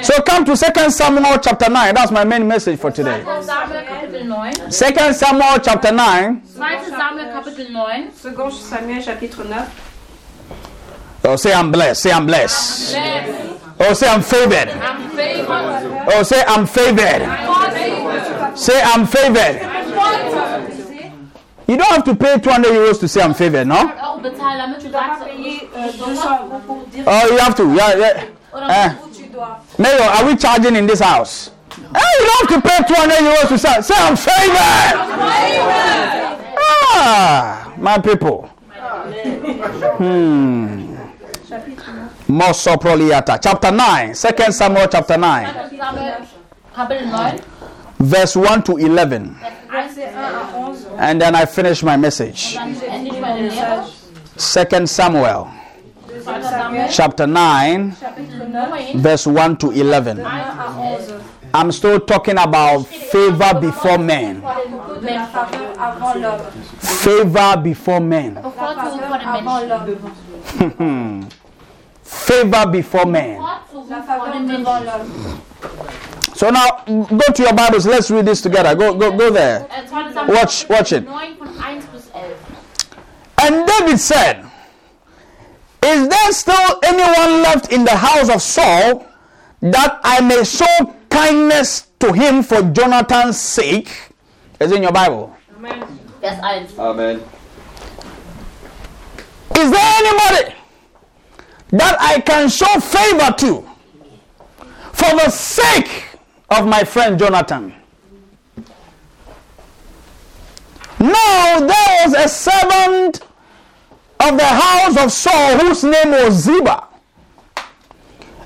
So 0.04 0.22
come 0.22 0.44
to 0.44 0.56
2 0.56 0.90
Samuel 0.90 1.38
chapter 1.42 1.68
9. 1.70 1.94
That's 1.94 2.12
my 2.12 2.24
main 2.24 2.46
message 2.46 2.78
for 2.78 2.90
today. 2.92 3.22
Samuel 3.42 3.82
Kapitel 3.84 4.24
9. 4.26 4.52
2 4.70 5.12
Samuel 5.12 5.58
chapter 5.62 5.92
9. 5.92 6.42
2. 6.42 6.46
Samuel 6.46 7.26
Kapitel 7.32 7.66
Kapitel 7.66 7.70
9. 7.72 8.12
Second 8.12 8.52
Samuel 8.52 9.02
chapitre 9.02 9.44
9. 9.44 9.66
Oh, 11.26 11.36
say 11.36 11.52
I'm 11.52 11.72
blessed. 11.72 12.02
Say 12.02 12.12
I'm 12.12 12.26
blessed. 12.26 12.96
Oh, 13.80 13.92
say 13.94 14.06
I'm 14.08 14.22
favored. 14.22 14.68
Oh, 16.14 16.22
say 16.22 16.44
I'm 16.46 16.66
favored. 16.66 17.22
Say 18.56 18.80
I'm 18.84 19.06
favored. 19.06 19.60
You 21.66 21.78
don't 21.78 21.90
have 21.90 22.04
to 22.04 22.14
pay 22.14 22.38
200 22.38 22.70
euros 22.72 23.00
to 23.00 23.08
say 23.08 23.22
I'm 23.22 23.32
favored, 23.32 23.66
no? 23.66 23.90
Oh, 24.02 24.13
Auch 24.24 24.30
bezahlen, 24.30 24.58
damit 24.58 24.78
du 24.82 24.86
Tu 24.86 24.92
dois 24.92 25.00
sagst, 25.00 25.20
pas 25.20 25.26
payer 25.26 25.92
200 25.98 26.40
euros 26.40 26.60
pour 26.66 26.76
dire 26.92 27.04
Oh, 27.06 27.32
you 27.32 27.38
have 27.38 27.54
to. 27.54 27.64
Yeah, 27.74 27.96
yeah. 27.96 28.22
oder 28.52 28.68
Eh. 28.70 28.90
où 29.04 29.08
tu 29.14 29.26
dois. 29.28 29.58
Mayor, 29.78 30.08
are 30.10 30.24
we 30.26 30.36
charging 30.36 30.76
in 30.76 30.86
this 30.86 31.00
house? 31.00 31.50
Hey, 31.94 32.02
you 32.20 32.26
don't 32.26 32.50
have 32.50 32.62
to 32.62 32.68
pay 32.68 32.94
200 32.94 33.18
euros 33.20 33.48
to 33.48 33.58
say, 33.58 33.80
say 33.82 33.94
I'm 33.98 34.16
favored. 34.16 34.94
Ah, 36.96 37.72
my 37.76 37.98
people. 37.98 38.48
Hmm. 39.98 40.94
Mosoproliata. 42.28 43.38
Chapter 43.42 43.70
9. 43.70 44.14
2 44.14 44.52
Samuel 44.52 44.86
chapter 44.88 45.16
9. 45.18 45.46
Samuel, 45.76 46.14
Kapitel 46.74 47.06
9, 47.10 47.40
Verse 47.98 48.36
1 48.36 48.62
to 48.64 48.76
11. 48.78 49.36
Verset 49.70 50.12
1 50.14 50.22
à 50.22 50.56
11. 50.56 50.86
And 50.98 51.20
then 51.20 51.34
I 51.34 51.44
finish 51.46 51.82
my 51.82 51.96
message. 51.96 52.56
Dann 54.36 54.66
beende 54.68 54.84
ich 54.84 54.98
meine 54.98 55.20
Lehre. 55.20 55.46
2 56.24 56.42
Samuel 56.42 56.88
chapter 56.90 57.26
9. 57.26 57.96
Verse 59.02 59.26
1 59.28 59.56
to 59.58 59.70
11. 59.72 60.18
1 60.18 60.26
à 60.26 60.70
11. 60.80 61.20
I'm 61.56 61.70
still 61.70 62.00
talking 62.00 62.36
about 62.38 62.86
favor 62.86 63.54
before 63.60 63.98
men. 63.98 64.40
De 64.40 65.06
la 65.14 65.26
faveur 65.26 65.72
avant 65.78 66.14
l'homme. 66.20 66.40
Favor 66.80 67.56
before 67.62 68.00
men. 68.00 68.34
Bevorzugung 68.34 69.00
vor 69.08 69.18
den 69.18 69.28
Avant 69.28 69.60
Menschen. 69.60 69.68
l'homme. 70.68 71.26
Favor 72.02 72.66
before 72.70 73.06
men. 73.06 73.36
Bevorzugung 73.36 73.90
La 73.90 73.96
vor 73.96 74.04
faveur 74.06 74.32
den 74.32 74.48
devant 74.48 74.64
Menschen. 74.64 74.86
l'homme. 74.86 75.40
So 76.34 76.50
now 76.50 76.84
go 76.86 77.32
to 77.32 77.42
your 77.44 77.52
Bibles. 77.54 77.86
Let's 77.86 78.10
read 78.10 78.26
this 78.26 78.40
together. 78.42 78.74
Go 78.74 78.92
go 78.94 79.12
go 79.12 79.30
there. 79.30 79.66
2. 79.88 80.12
Samuel 80.12 80.34
Watch- 80.36 80.66
watch 80.68 80.92
it. 80.92 81.04
David 83.78 83.98
said, 83.98 84.44
Is 85.82 86.08
there 86.08 86.32
still 86.32 86.80
anyone 86.84 87.42
left 87.42 87.72
in 87.72 87.84
the 87.84 87.96
house 87.96 88.28
of 88.28 88.40
Saul 88.40 89.06
that 89.60 90.00
I 90.04 90.20
may 90.20 90.44
show 90.44 90.94
kindness 91.10 91.88
to 92.00 92.12
him 92.12 92.42
for 92.42 92.62
Jonathan's 92.62 93.38
sake? 93.38 93.90
It's 94.60 94.72
in 94.72 94.82
your 94.82 94.92
Bible. 94.92 95.36
Vers 96.20 96.38
1. 96.40 96.68
Amen. 96.78 97.16
Is 99.56 99.70
there 99.70 99.92
anybody 99.96 100.54
that 101.70 101.96
I 102.00 102.20
can 102.20 102.48
show 102.48 102.80
favor 102.80 103.32
to 103.38 103.68
for 104.92 105.16
the 105.16 105.30
sake 105.30 106.06
of 106.50 106.66
my 106.66 106.84
friend 106.84 107.18
Jonathan? 107.18 107.74
Now 111.00 111.60
there 111.60 112.06
was 112.06 112.14
a 112.14 112.28
servant 112.28 113.20
of 114.28 114.38
the 114.38 114.46
house 114.46 114.96
of 114.96 115.12
Saul 115.12 115.58
whose 115.58 115.84
name 115.84 116.10
was 116.10 116.34
Ziba. 116.34 116.88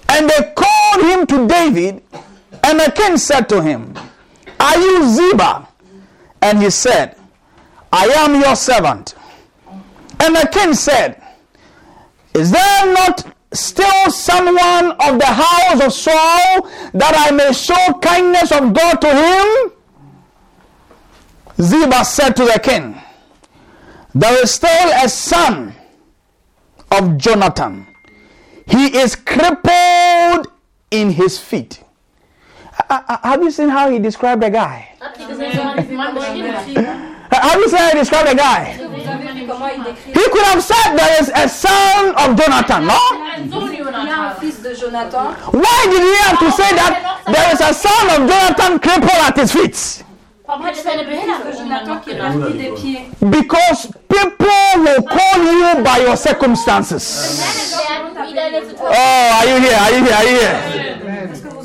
And 0.08 0.28
they 0.28 0.52
called 0.56 1.02
him 1.02 1.26
to 1.26 1.46
David, 1.46 2.02
and 2.64 2.80
the 2.80 2.92
king 2.94 3.16
said 3.16 3.48
to 3.50 3.62
him, 3.62 3.94
Are 4.58 4.78
you 4.78 5.08
Ziba? 5.08 5.68
And 6.42 6.62
he 6.62 6.70
said, 6.70 7.16
I 7.92 8.06
am 8.06 8.40
your 8.40 8.56
servant. 8.56 9.14
And 10.20 10.34
the 10.34 10.48
king 10.52 10.74
said, 10.74 11.22
Is 12.34 12.50
there 12.50 12.92
not 12.92 13.32
still 13.52 14.10
someone 14.10 14.92
of 14.92 15.18
the 15.18 15.26
house 15.26 15.80
of 15.84 15.92
Saul 15.92 16.68
that 16.94 17.14
I 17.16 17.30
may 17.30 17.52
show 17.52 17.98
kindness 18.00 18.50
of 18.52 18.72
God 18.72 19.00
to 19.00 19.14
him? 19.14 19.72
Ziba 21.60 22.04
said 22.04 22.34
to 22.36 22.44
the 22.44 22.60
king, 22.62 22.96
There 24.18 24.42
is 24.42 24.50
still 24.50 24.90
a 24.98 25.06
son 25.08 25.74
of 26.90 27.18
Jonathan. 27.18 27.86
He 28.66 28.98
is 28.98 29.14
crippled 29.14 30.48
in 30.90 31.10
his 31.10 31.38
feet. 31.38 31.84
Uh, 32.90 33.00
uh, 33.06 33.18
Have 33.22 33.44
you 33.44 33.52
seen 33.52 33.68
how 33.68 33.88
he 33.90 34.00
described 34.00 34.42
the 34.42 34.50
guy? 34.50 34.88
Uh, 35.00 35.06
Have 35.14 35.30
you 35.30 35.36
seen 35.38 35.52
how 37.78 37.90
he 37.92 37.98
described 37.98 38.28
the 38.28 38.34
guy? 38.34 38.72
He 38.74 40.24
could 40.34 40.46
have 40.50 40.64
said 40.64 40.96
there 40.96 41.22
is 41.22 41.30
a 41.32 41.48
son 41.48 42.12
of 42.18 42.36
Jonathan, 42.36 42.86
no? 42.90 42.98
Why 45.62 45.86
did 45.94 46.02
he 46.02 46.14
have 46.26 46.40
to 46.42 46.50
say 46.58 46.74
that 46.74 47.22
there 47.30 47.54
is 47.54 47.60
a 47.60 47.72
son 47.72 48.10
of 48.18 48.26
Jonathan 48.28 48.80
crippled 48.80 49.22
at 49.30 49.36
his 49.36 49.52
feet? 49.52 50.02
Warum 50.48 50.64
hat 50.64 50.74
es 50.78 50.86
eine 50.86 51.04
Que 51.04 51.10
Behinderung 51.10 51.42
dann 51.44 51.58
Jonathan 51.58 51.88
noch 51.88 52.02
qui 52.02 52.10
est 52.10 52.16
genannt? 52.16 52.40
parti 52.40 52.56
des 52.56 52.70
pieds. 52.80 53.02
Because 53.20 53.88
people 54.08 54.82
will 54.82 55.02
call 55.02 55.42
you 55.44 55.84
by 55.84 56.00
your 56.00 56.16
circumstances. 56.16 57.04
Werden 57.76 58.16
wie 58.26 58.34
deine 58.34 58.64
Situation. 58.64 58.96
Oh, 58.96 59.38
are 59.38 59.46
you 59.46 59.56
here? 59.60 59.76
Are 59.76 59.92
you 59.92 60.04
here? 60.06 60.14
Are 60.16 60.24
you 60.24 60.38
here? 60.40 60.58
Est-ce 61.30 61.42
que 61.42 61.48
vous 61.50 61.58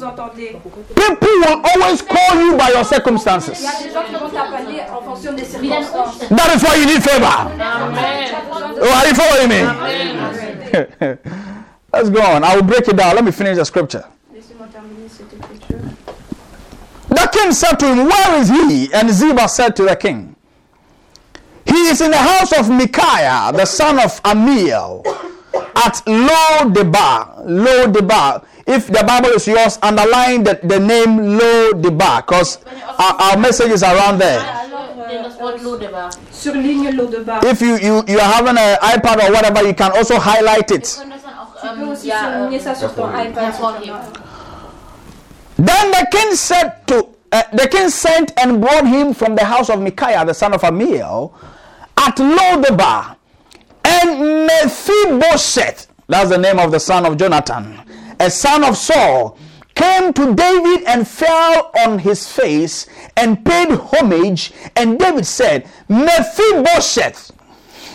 People 0.96 1.34
will 1.40 1.62
always 1.64 2.02
call 2.02 2.36
you 2.42 2.58
by 2.58 2.72
your 2.76 2.84
circumstances. 2.84 3.62
y 3.64 3.68
a 3.68 3.72
des 3.88 3.94
gens 3.94 4.04
qui 4.04 4.16
vont 4.16 4.28
t'appeler 4.30 4.82
en 4.92 5.02
fonction 5.02 5.32
des 5.32 5.44
Wie 5.62 5.70
deine 5.70 5.84
circonstances. 5.86 6.22
Umstände. 6.22 6.36
That 6.36 6.56
is 6.56 6.64
why 6.64 6.76
you 6.76 6.86
need 6.86 7.02
favor. 7.02 7.36
Oh, 8.82 9.00
are 9.00 9.08
you 9.08 9.16
following 9.16 9.48
me? 9.48 9.62
Let's 11.94 12.10
go 12.10 12.22
on. 12.22 12.44
I 12.44 12.54
will 12.58 12.64
break 12.64 12.86
it 12.90 12.98
down. 12.98 13.16
Let 13.16 13.24
me 13.24 13.32
finish 13.32 13.56
the 13.56 13.64
scripture. 13.64 14.04
The 17.14 17.30
king 17.32 17.52
said 17.52 17.76
to 17.80 17.88
him, 17.88 18.06
Where 18.08 18.40
is 18.42 18.50
he? 18.50 18.94
And 18.94 19.10
Ziba 19.10 19.48
said 19.48 19.76
to 19.78 19.84
the 19.84 19.96
king, 19.96 20.36
He 21.66 21.88
is 21.88 22.02
in 22.02 22.12
the 22.12 22.18
house 22.18 22.52
of 22.58 22.70
Micaiah, 22.70 23.52
the 23.54 23.66
son 23.66 24.00
of 24.00 24.22
Ammiel, 24.24 25.06
at 25.76 26.02
Lo 26.08 26.70
Debar. 26.72 27.44
Lo 27.46 27.88
Debar. 27.88 28.44
If 28.66 28.88
the 28.88 29.04
Bible 29.06 29.30
is 29.30 29.46
yours, 29.48 29.78
underline 29.84 30.44
the, 30.44 30.60
the 30.64 30.80
name 30.80 31.38
Lo 31.38 31.74
Debar, 31.74 32.22
because 32.22 32.58
our, 32.98 33.14
our 33.22 33.38
message 33.38 33.72
is 33.72 33.84
around 33.84 34.20
there. 34.20 34.64
Den 35.14 35.24
das 35.24 35.40
Wort 35.40 35.62
Lode 35.62 35.92
war. 35.92 36.10
Surligne 36.32 36.92
l'eau 36.92 37.08
de 37.08 37.20
bas. 37.20 37.44
If 37.44 37.62
you, 37.62 37.78
you, 37.78 38.04
you 38.08 38.20
are 38.20 38.32
having 38.34 38.58
an 38.58 38.78
iPad 38.82 39.22
or 39.24 39.32
whatever, 39.32 39.62
you 39.68 39.74
can 39.76 39.92
also 39.92 40.18
highlight 40.18 40.72
it. 40.72 40.84
können 40.84 41.12
das 41.12 41.22
dann 41.22 41.34
Then 45.58 45.92
the 45.92 46.08
king 46.12 46.36
said 46.36 46.88
to 46.88 47.14
uh, 47.34 47.42
the 47.52 47.68
king 47.68 47.90
sent 47.90 48.32
and 48.38 48.62
brought 48.62 48.88
him 48.88 49.14
from 49.14 49.36
the 49.36 49.44
house 49.44 49.70
of 49.70 49.82
Micaiah, 49.82 50.24
the 50.24 50.34
son 50.34 50.54
of 50.54 50.62
Ammiel, 50.62 51.34
at 51.98 52.16
Lodebar. 52.18 53.16
And 53.84 54.48
Mephibosheth, 54.48 55.88
that's 56.08 56.30
the 56.30 56.38
name 56.38 56.60
of 56.60 56.72
the 56.72 56.80
son 56.80 57.06
of 57.06 57.18
Jonathan, 57.18 57.82
a 58.20 58.30
son 58.30 58.64
of 58.64 58.78
Saul, 58.78 59.38
came 59.74 60.14
to 60.14 60.36
David 60.36 60.84
and 60.86 61.08
fell 61.08 61.72
on 61.80 62.00
his 62.00 62.32
face 62.32 62.86
and 63.18 63.44
paid 63.44 63.70
homage. 63.72 64.54
And 64.76 65.00
David 65.00 65.26
said, 65.26 65.68
Mephibosheth. 65.90 67.32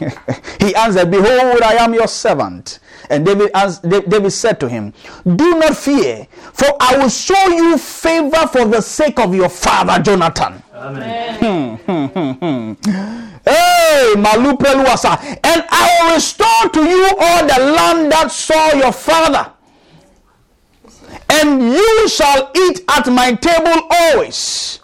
he 0.61 0.75
answered, 0.75 1.11
Behold, 1.11 1.63
I 1.63 1.75
am 1.75 1.95
your 1.95 2.09
servant. 2.09 2.81
And 3.11 3.25
David, 3.25 3.53
Da- 3.53 3.81
David 3.83 4.31
said 4.31 4.61
to 4.61 4.69
him, 4.69 4.93
Do 5.25 5.59
not 5.59 5.77
fear, 5.77 6.27
for 6.53 6.69
I 6.81 6.97
will 6.99 7.09
show 7.09 7.49
you 7.49 7.79
favor 7.79 8.47
for 8.49 8.65
the 8.67 8.81
sake 8.81 9.19
of 9.19 9.35
your 9.35 9.49
father 9.49 10.03
Jonathan. 10.03 10.63
Amen. 10.75 11.39
Hmm, 11.39 12.07
hmm, 12.07 12.33
hmm, 12.33 12.73
hey, 13.45 14.15
Malupeluasa. 14.17 15.19
And 15.45 15.65
I 15.71 15.99
will 16.03 16.15
restore 16.15 16.69
to 16.73 16.85
you 16.85 17.11
all 17.19 17.43
the 17.47 17.73
land 17.73 18.13
that 18.13 18.31
saw 18.31 18.73
your 18.75 18.93
father. 18.93 19.53
And 21.31 21.63
you 21.63 22.09
shall 22.09 22.51
eat 22.57 22.81
at 22.89 23.07
my 23.09 23.33
table 23.35 23.87
always. 23.91 24.81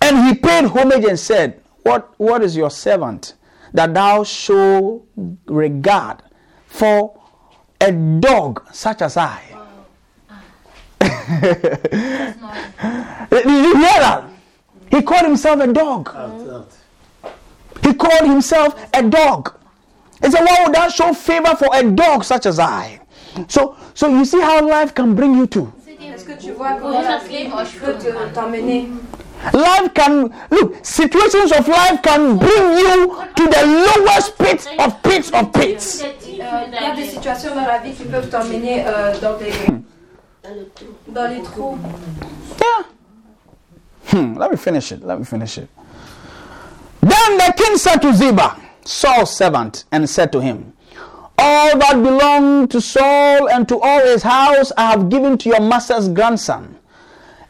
And 0.00 0.26
he 0.26 0.34
paid 0.34 0.64
homage 0.66 1.04
and 1.04 1.18
said, 1.18 1.62
What, 1.82 2.12
what 2.18 2.42
is 2.42 2.56
your 2.56 2.70
servant 2.70 3.34
that 3.72 3.94
thou 3.94 4.22
show 4.24 5.04
regard 5.46 6.22
for 6.66 7.20
a 7.84 7.92
dog 8.20 8.62
such 8.72 9.02
as 9.02 9.16
I? 9.16 9.40
Did 13.30 13.44
you 13.44 13.76
hear 13.76 13.98
that? 14.00 14.24
He 14.90 15.02
called 15.02 15.24
himself 15.26 15.60
a 15.60 15.72
dog. 15.72 16.08
He 17.82 17.92
called 17.94 18.28
himself 18.28 18.88
a 18.94 19.02
dog. 19.02 19.54
He 20.22 20.30
said, 20.30 20.44
Why 20.44 20.64
would 20.64 20.74
thou 20.74 20.88
show 20.88 21.12
favor 21.12 21.54
for 21.56 21.68
a 21.72 21.82
dog 21.90 22.24
such 22.24 22.46
as 22.46 22.58
I? 22.58 23.00
So, 23.48 23.76
so 23.92 24.08
you 24.08 24.24
see 24.24 24.40
how 24.40 24.66
life 24.66 24.94
can 24.94 25.14
bring 25.14 25.34
you 25.34 25.46
to. 25.48 25.72
Est-ce 29.52 29.62
que 29.62 29.78
tu 29.78 29.78
vois 29.78 29.88
comment 29.88 29.90
la 29.90 29.90
vie 29.90 29.90
peut 29.90 29.90
te- 29.90 29.90
t'emmener 29.90 29.90
Life 29.90 29.94
can 29.94 30.30
look, 30.50 30.74
situations 30.82 31.52
of 31.52 31.68
life 31.68 32.02
can 32.02 32.36
bring 32.36 32.78
you 32.78 33.16
to 33.36 33.46
the 33.48 33.66
lowest 33.66 34.38
pit 34.38 34.68
of 34.78 35.02
pits 35.02 35.30
of 35.32 35.52
pits. 35.52 36.02
Euh, 36.02 36.12
Il 36.26 36.36
y 36.36 36.42
a 36.42 36.94
des 36.94 37.04
situations 37.06 37.54
dans 37.54 37.66
la 37.66 37.78
vie 37.78 37.92
qui 37.92 38.04
peuvent 38.04 38.28
t'emmener 38.28 38.84
dans, 39.22 39.36
des, 39.38 39.52
dans 41.08 41.26
les 41.30 41.42
trous. 41.42 41.78
Yeah. 42.60 42.84
Hmm, 44.12 44.38
let 44.38 44.50
me 44.50 44.56
finish 44.56 44.92
it. 44.92 45.02
Let 45.04 45.18
me 45.18 45.24
finish 45.24 45.58
it. 45.58 45.68
Then 47.00 47.38
the 47.38 47.52
king 47.56 47.76
said 47.76 48.00
to 48.02 48.12
Ziba, 48.12 48.56
Saul's 48.84 49.34
servant, 49.34 49.84
and 49.92 50.08
said 50.08 50.30
to 50.32 50.40
him, 50.40 50.72
All 51.38 51.76
that 51.78 51.94
belonged 52.02 52.70
to 52.72 52.80
Saul 52.80 53.48
and 53.50 53.66
to 53.68 53.78
all 53.80 54.00
his 54.00 54.22
house 54.22 54.72
I 54.76 54.90
have 54.90 55.08
given 55.08 55.36
to 55.38 55.48
your 55.48 55.60
master's 55.60 56.08
grandson. 56.08 56.76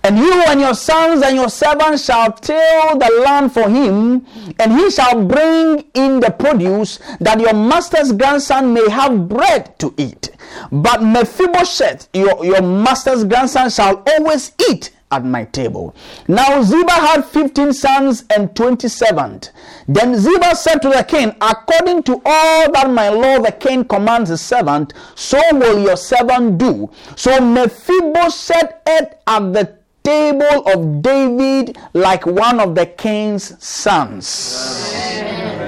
And 0.04 0.18
you 0.18 0.42
and 0.42 0.60
your 0.60 0.74
sons 0.74 1.22
and 1.22 1.34
your 1.34 1.48
servants 1.48 2.04
shall 2.04 2.30
till 2.32 2.98
the 2.98 3.22
land 3.24 3.52
for 3.54 3.70
him, 3.70 4.26
and 4.60 4.72
he 4.78 4.90
shall 4.90 5.24
bring 5.24 5.82
in 5.94 6.20
the 6.20 6.30
produce, 6.30 6.98
that 7.20 7.40
your 7.40 7.54
master's 7.54 8.12
grandson 8.12 8.74
may 8.74 8.88
have 8.90 9.28
bread 9.28 9.78
to 9.78 9.94
eat. 9.96 10.28
But 10.70 11.02
Mephibosheth, 11.02 12.08
your, 12.12 12.44
your 12.44 12.60
master's 12.60 13.24
grandson, 13.24 13.70
shall 13.70 14.02
always 14.06 14.52
eat 14.70 14.90
at 15.10 15.24
my 15.24 15.44
table. 15.44 15.94
Now 16.28 16.60
Ziba 16.62 16.92
had 16.92 17.24
15 17.24 17.72
sons 17.72 18.24
and 18.34 18.54
20 18.54 18.88
servants. 18.88 19.50
Then 19.88 20.16
Ziba 20.16 20.54
said 20.56 20.80
to 20.82 20.90
the 20.90 21.04
king, 21.04 21.34
According 21.40 22.02
to 22.04 22.20
all 22.24 22.72
that 22.72 22.90
my 22.90 23.08
lord 23.08 23.44
the 23.44 23.52
king 23.52 23.84
commands 23.84 24.30
his 24.30 24.40
servant, 24.40 24.92
so 25.14 25.40
will 25.52 25.82
your 25.82 25.96
servant 25.96 26.58
do. 26.58 26.90
So 27.16 27.40
Mephibosheth 27.40 28.74
ate 28.86 29.12
at 29.26 29.52
the 29.52 29.83
table 30.14 30.62
of 30.68 31.00
David 31.02 31.76
like 31.94 32.26
one 32.26 32.60
of 32.60 32.74
the 32.74 32.86
king's 32.86 33.56
sons. 33.64 34.92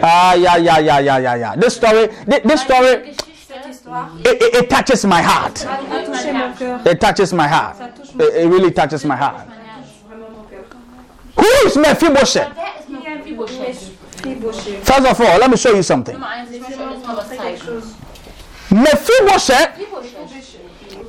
Ah, 0.03 0.35
yeah, 0.35 0.57
yeah, 0.57 0.79
yeah, 0.79 0.99
yeah, 1.01 1.19
yeah, 1.19 1.35
yeah. 1.37 1.57
This 1.57 1.77
story, 1.77 2.09
this 2.27 2.61
story, 2.63 3.17
it, 4.25 4.43
it, 4.43 4.55
it 4.55 4.71
touches 4.71 5.05
my 5.07 5.23
heart. 5.23 5.65
a, 5.65 5.69
a 5.71 6.05
touché 6.05 6.33
mon 6.33 6.53
cœur. 6.55 6.87
It 6.87 7.01
touches 7.01 7.33
my 7.33 7.49
heart. 7.49 7.77
Ça 7.79 7.89
touche 7.97 8.15
mon 8.15 8.25
It, 8.27 8.35
it 8.45 8.49
really 8.49 8.71
touches 8.73 9.05
my 9.07 9.17
heart. 9.17 9.47
vraiment 10.07 10.29
mon 10.31 10.45
cœur. 10.51 10.65
Who 11.37 11.67
is 11.67 11.77
Mephibosheth? 11.77 12.53
Wer 12.55 12.79
ist 12.79 12.89
Mephibosheth? 12.91 13.93
Mephibosheth. 14.25 14.85
First 14.87 15.07
of 15.07 15.21
all, 15.21 15.39
let 15.39 15.51
me 15.51 15.57
show 15.57 15.75
you 15.75 15.83
something. 15.83 16.15
Nummer 16.15 16.27
eins, 16.29 16.51
ich 16.53 16.61
möchte 16.61 16.79
euch 16.83 16.91
jetzt 16.93 17.07
mal 17.07 17.17
was 17.17 17.29
C'est 17.29 17.37
quelque 17.39 17.59
zeigen. 17.59 17.81
chose. 17.81 17.95
Mephibosheth 18.71 19.79
Mephibosheth, 19.79 20.29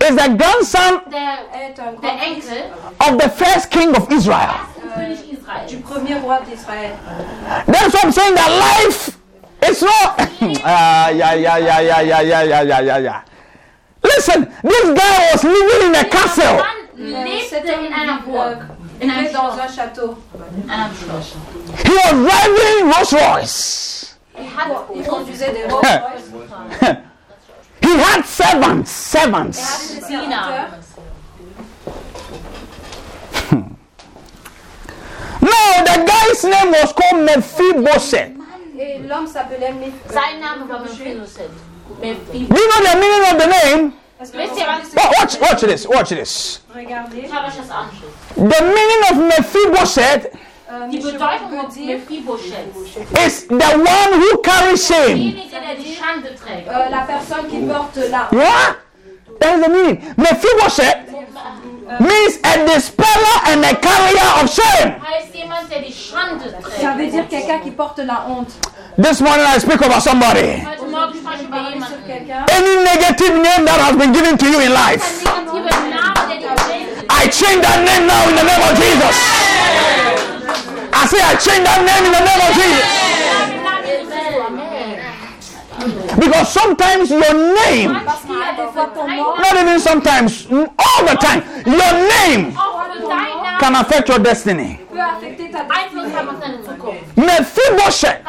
is 0.04 0.16
the 0.16 0.30
grandson 0.38 1.02
der, 1.12 1.40
Est 1.54 1.80
un 1.80 1.96
der 2.02 2.18
Enkel 2.24 2.72
of 3.00 3.18
the 3.18 3.30
first 3.30 3.70
king 3.72 3.96
of 3.96 4.12
Israel. 4.12 4.54
des 4.76 4.90
König 4.90 5.18
Israel. 5.32 5.66
du 5.70 5.78
premier 5.78 6.16
roi 6.16 6.40
d'Israël. 6.42 6.92
That's 7.68 7.94
what 7.94 8.04
I'm 8.06 8.12
saying. 8.12 8.36
That 8.36 8.50
life 8.50 9.18
is 9.70 9.82
not. 9.82 10.30
Ah, 10.64 11.10
yeah, 11.10 11.34
yeah, 11.36 11.58
yeah, 11.58 11.82
yeah, 11.82 12.02
yeah, 12.02 12.22
yeah, 12.22 12.44
yeah, 12.44 12.62
yeah, 12.64 12.82
yeah, 12.82 12.98
yeah. 13.00 13.22
Listen, 14.04 14.48
this 14.64 14.86
guy 14.94 15.32
was 15.34 15.44
living 15.44 15.90
in 15.90 15.96
a 15.96 16.06
castle. 16.06 16.58
Mann 16.58 16.88
lebte 16.98 17.50
C'était 17.50 17.86
in 17.86 17.92
einer 17.94 18.20
vivait 19.00 19.32
dans 19.34 19.52
un 19.54 19.68
château. 19.68 20.18
in 20.64 20.70
einem 20.70 20.94
Schloss. 20.96 21.36
He 21.86 21.92
was 21.94 22.12
driving 22.12 22.92
Rolls 22.92 23.14
Royce. 23.14 24.18
He 27.88 27.94
had 27.96 28.24
servants, 28.24 28.92
servants. 28.92 29.60
Hmm. 33.48 33.76
no, 35.42 35.60
the 35.88 35.98
guy's 36.06 36.44
name 36.44 36.72
was 36.72 36.92
called 36.92 37.24
Mephibosheth. 37.24 38.34
Do 42.34 42.60
know 42.68 42.80
the 42.84 42.96
meaning 43.00 43.24
of 43.32 43.38
the 43.40 43.48
name? 43.48 43.94
watch, 45.18 45.40
watch 45.40 45.62
this, 45.62 45.88
watch 45.88 46.10
this. 46.10 46.60
The 48.36 48.62
meaning 48.76 49.02
of 49.12 49.18
Mephibosheth 49.30 50.36
Die 50.68 50.98
je 50.98 51.04
Bedeutung 51.12 51.50
von 51.50 51.86
Mephibosheth. 51.86 52.76
is 53.26 53.48
the 53.48 53.56
one 53.56 54.12
who 54.20 54.42
carries 54.44 54.86
shame. 54.86 55.16
Derjenige, 55.16 55.50
der 55.52 55.76
die 55.80 55.96
Schande 55.96 56.30
euh, 56.68 56.90
la 56.92 57.02
personne 57.08 57.48
qui 57.50 57.58
porte 57.66 58.10
la 58.12 58.28
Yeah? 58.32 58.76
That 59.40 59.56
is 59.60 59.64
the 59.64 59.70
meaning. 59.70 60.02
Mephibosheth 60.18 61.08
euh, 61.08 62.04
means 62.04 62.40
a 62.44 62.66
dispeller 62.68 63.38
and 63.48 63.64
a 63.64 63.76
carrier 63.76 64.30
of 64.44 64.50
shame. 64.52 64.96
Heißt 65.00 65.34
jemand, 65.34 65.70
der 65.70 65.80
die 65.80 65.94
Schande 65.94 66.44
Ça 66.82 66.92
veut 66.98 67.08
dire 67.08 67.28
quelqu'un 67.30 67.60
qui 67.60 67.72
porte 67.72 68.00
la 68.00 68.26
honte. 68.28 68.52
This 69.02 69.22
morning 69.22 69.46
I 69.48 69.60
speak 69.60 69.82
about 69.82 70.02
somebody. 70.02 70.66
Heute 70.68 70.86
Morgen 70.92 71.14
spreche 71.14 71.42
ich 71.44 71.48
über 71.48 71.58
Parler 71.58 71.80
sur 71.80 71.96
jemanden. 71.96 72.06
quelqu'un. 72.06 72.46
Any 72.52 72.76
negative 72.84 73.34
name 73.36 73.64
that 73.66 73.80
has 73.80 73.96
been 73.96 74.12
given 74.12 74.38
to 74.38 74.46
you 74.46 74.60
in 74.60 74.74
life, 74.74 75.24
Ein 75.24 75.46
negativer 75.46 75.80
Name, 75.88 75.94
der 75.94 76.02
ah, 76.02 76.36
dir 76.36 76.50
prägt. 76.56 77.24
I 77.24 77.30
change 77.30 77.62
that 77.62 77.80
name 77.88 78.06
now 78.06 78.28
in 78.30 78.36
the 78.36 78.44
name 78.44 78.64
of 78.70 78.76
Jesus. 78.76 79.37
I 80.98 81.06
say 81.06 81.22
I 81.22 81.38
change 81.38 81.62
that 81.62 81.86
name 81.86 82.10
in 82.10 82.14
the 82.18 82.26
name 82.26 82.42
of 82.42 82.58
Jesus. 82.58 82.82
Because 86.18 86.50
sometimes 86.52 87.12
your 87.12 87.38
name, 87.54 87.94
not 87.94 89.54
even 89.62 89.80
sometimes, 89.80 90.48
all 90.50 91.02
the 91.06 91.14
time, 91.22 91.46
your 91.70 91.94
name 92.02 92.58
can 93.62 93.76
affect 93.76 94.10
your 94.10 94.18
destiny. 94.18 94.80
Mephibosheth, 97.16 98.26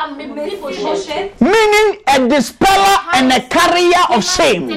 meaning 1.41 2.01
a 2.07 2.29
dispeller 2.29 2.99
and 3.15 3.33
a 3.33 3.41
carrier 3.49 4.05
of 4.11 4.23
shame. 4.23 4.69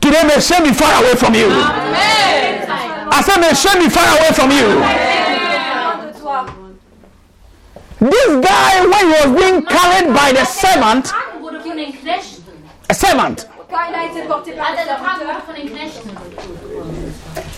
Today 0.00 0.22
may 0.26 0.40
shame 0.40 0.64
be 0.64 0.72
far 0.72 1.00
away 1.02 1.14
from 1.14 1.34
you. 1.34 1.46
Amen. 1.46 2.47
I 3.10 3.22
said, 3.22 3.40
may 3.40 3.54
shame 3.54 3.78
be 3.82 3.88
far 3.88 4.06
away 4.18 4.32
from 4.32 4.50
you. 4.50 4.66
This 8.00 8.44
guy, 8.46 8.86
when 8.86 9.06
he 9.06 9.28
was 9.28 9.40
being 9.40 9.64
carried 9.66 10.14
by 10.14 10.32
the 10.32 10.44
servant, 10.44 11.12
a 12.90 12.94
servant, 12.94 13.46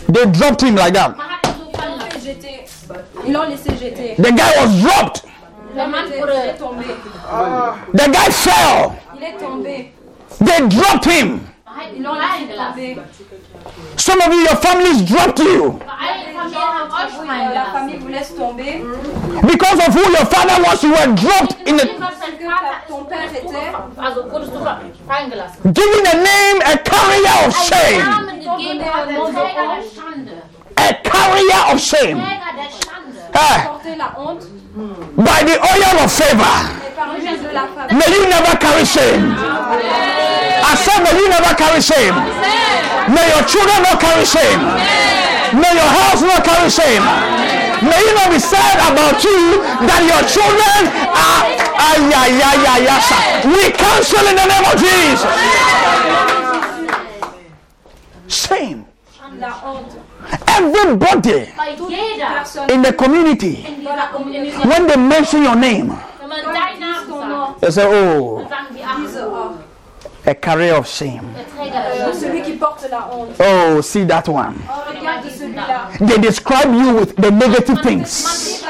they 0.09 0.25
dropped 0.33 0.63
him 0.63 0.75
like 0.77 0.95
that. 0.95 1.17
The 4.17 4.33
guy 4.37 4.53
was 4.65 4.81
dropped. 4.81 5.23
The 7.93 8.09
guy 8.13 8.31
fell. 8.31 8.99
They 10.41 10.69
dropped 10.69 11.05
him. 11.05 11.47
Some 13.97 14.21
of 14.21 14.33
you, 14.33 14.41
your 14.41 14.57
families 14.57 15.03
dropped 15.09 15.39
you. 15.39 15.81
Because 19.47 19.79
of 19.87 19.95
who 19.95 20.11
your 20.11 20.27
father 20.27 20.63
was, 20.65 20.83
you 20.83 20.91
were 20.91 21.15
dropped 21.15 21.61
in 21.69 21.77
the. 21.77 21.87
Giving 25.73 26.07
a 26.07 26.17
name 26.17 26.61
a 26.67 26.77
carrier 26.79 27.37
of 27.47 27.55
shame. 27.55 28.03
A 30.77 30.95
carrier 31.05 31.63
of 31.73 31.81
shame. 31.81 32.19
Träger 33.41 33.81
der 33.85 33.93
Schande. 33.93 33.93
Eh, 33.93 33.97
la 33.97 34.13
honte. 34.17 34.47
by 35.17 35.43
the 35.45 35.57
oil 35.59 36.05
of 36.05 36.13
favor. 36.13 36.57
Et 36.87 36.95
par 36.97 37.09
l'huile 37.13 37.39
de 37.39 37.51
la 37.53 37.67
famille. 37.75 37.97
May 37.99 38.09
you 38.15 38.23
never 38.29 38.57
carry 38.57 38.85
shame. 38.85 39.35
I 40.63 40.75
said, 40.77 41.03
may 41.03 41.15
you 41.19 41.29
never 41.29 41.55
carry 41.55 41.81
shame. 41.81 42.15
May 43.11 43.27
your 43.35 43.43
children 43.45 43.83
not 43.83 43.99
carry 44.01 44.25
shame. 44.25 44.61
May 45.53 45.73
your 45.75 45.91
house 45.99 46.23
not 46.23 46.45
carry 46.45 46.71
shame. 46.71 47.03
May 47.83 47.99
it 47.99 48.15
not 48.15 48.31
be 48.31 48.39
said 48.39 48.77
about 48.93 49.19
you 49.25 49.63
that 49.89 50.03
your 50.07 50.23
children 50.29 50.81
are. 51.11 51.43
Ah, 51.81 51.97
yeah. 51.99 53.41
We 53.45 53.73
cancel 53.73 54.27
in 54.29 54.37
the 54.37 54.47
name 54.47 54.67
of 54.69 54.77
Jesus. 54.79 55.27
Shame. 58.29 58.87
Everybody 60.49 61.49
in 62.73 62.83
the 62.83 62.93
community, 62.97 63.55
when 64.65 64.87
they 64.87 64.97
mention 64.97 65.43
your 65.43 65.57
name, 65.57 65.89
they 67.61 67.71
say, 67.71 67.85
Oh, 67.87 68.47
a 70.27 70.35
carrier 70.35 70.75
of 70.75 70.87
shame. 70.87 71.35
Oh, 73.41 73.81
see 73.83 74.05
that 74.05 74.29
one. 74.29 74.63
They 76.01 76.19
describe 76.19 76.73
you 76.75 76.95
with 76.95 77.17
the 77.17 77.31
negative 77.31 77.81
things. 77.81 78.63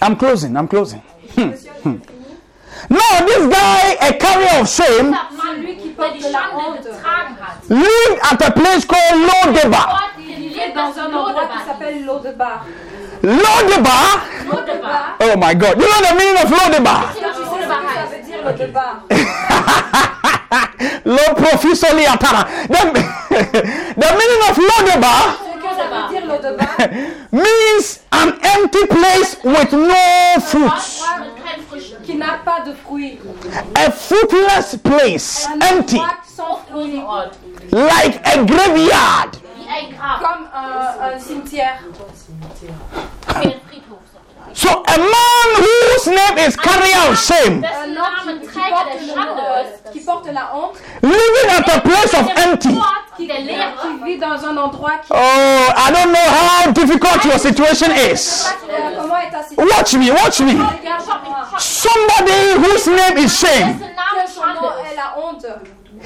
I'm 0.00 0.16
closing, 0.16 0.56
I'm 0.56 0.68
closing. 0.68 1.00
Hmm. 1.34 1.50
Hmm. 1.50 2.11
Now, 2.90 3.24
this 3.26 3.46
guy, 3.48 3.96
a 4.00 4.12
carrier 4.18 4.60
of 4.60 4.68
shame, 4.68 5.14
lived 7.68 8.20
at 8.22 8.42
a 8.42 8.50
place 8.52 8.84
called 8.84 9.14
Lodebar. 9.28 9.86
Lodebar? 13.22 14.22
Oh 15.20 15.36
my 15.38 15.54
God. 15.54 15.80
You 15.80 15.86
know 15.88 16.00
the 16.08 16.14
meaning 16.18 16.36
of 16.42 16.50
Lodebar? 16.50 17.14
Lo 21.04 21.34
profusoli. 21.34 22.04
The 23.92 24.08
meaning 24.18 24.42
of 24.48 24.56
Lodebar 24.56 25.52
means 27.32 28.00
an 28.12 28.38
empty 28.42 28.86
place 28.86 29.36
with 29.44 29.72
no 29.72 30.36
fruits. 30.40 31.01
N'a 32.22 32.38
pas 32.44 32.60
de 32.60 32.72
fruits. 32.72 33.18
A 33.74 33.90
fruitless 33.90 34.76
place, 34.82 35.48
Un 35.52 35.76
empty, 35.78 36.00
like 37.72 38.20
a 38.26 38.44
graveyard. 38.44 39.38
Comme 40.20 40.48
un, 40.54 41.14
un 41.14 41.18
cimetière. 41.18 41.78
Wie 44.54 44.68
ein 44.68 44.74
Friedhof. 44.74 44.84
So 44.84 44.84
a 44.86 44.98
man 44.98 45.48
whose 45.64 46.06
name 46.10 46.38
is 46.48 46.56
carrier 46.56 47.10
of 47.10 47.18
shame, 47.18 47.56
Un 47.56 47.60
Dessen 47.62 47.96
homme 47.96 48.16
Namen 48.26 48.40
qui, 48.40 48.46
qui 48.46 48.52
Träger 48.52 48.70
porte 48.70 48.86
der 48.92 49.00
le- 49.00 49.12
Schande 49.12 49.42
ist. 49.62 49.92
qui 49.92 50.00
porte 50.00 50.32
la 50.32 50.50
honte, 50.54 50.78
living 51.02 51.50
at 51.50 51.68
a 51.76 51.80
place 51.80 52.14
of 52.14 52.26
empty. 52.46 52.68
Ort 52.76 53.16
qui, 53.16 53.26
der 53.26 53.36
qui 53.36 53.42
Leere. 53.44 54.04
vit 54.04 54.18
dans 54.18 54.44
un 54.44 54.56
endroit 54.56 54.98
qui... 55.02 55.10
Oh, 55.12 55.16
I 55.76 55.90
don't 55.92 56.12
know 56.12 56.28
how 56.28 56.70
difficult 56.72 57.24
your 57.24 57.38
situation 57.38 57.90
is. 57.90 58.46
Comment 58.96 59.16
est 59.18 59.30
ta 59.30 59.42
situation 59.42 59.76
Watch 59.76 59.94
me, 59.94 60.10
watch 60.10 60.40
me. 60.40 60.54
Somebody 61.58 62.32
whose 62.62 62.86
name 62.88 63.18
is 63.18 63.38
shame, 63.38 63.78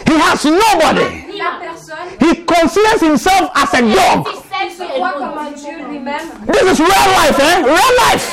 Dessen 0.04 0.18
Name 0.18 0.36
Que 0.36 0.38
son 0.38 0.50
nom 0.50 0.58
Schande 0.58 0.98
est 0.98 1.00
la 1.00 1.00
honte. 1.00 1.00
he 1.00 1.00
has 1.00 1.00
nobody. 1.00 1.02
ist. 1.02 1.26
La 1.26 1.44
Niemand. 1.44 1.60
personne 1.60 2.08
He 2.20 2.44
considers 2.44 3.00
himself 3.00 3.50
as 3.54 3.74
a 3.74 3.82
dog. 3.82 4.26
Sich 4.26 4.36
selbst 4.50 4.76
se 4.78 4.84
wie 4.84 4.88
croit 4.88 5.08
ein 5.08 5.12
comme 5.12 5.38
Hund. 5.38 5.46
un 5.46 5.52
Dieu 5.54 5.86
lui-même. 5.88 6.28
This 6.52 6.62
is 6.72 6.78
real 6.80 7.08
life, 7.20 7.38
eh? 7.38 7.62
Real 7.62 7.94
life. 8.08 8.26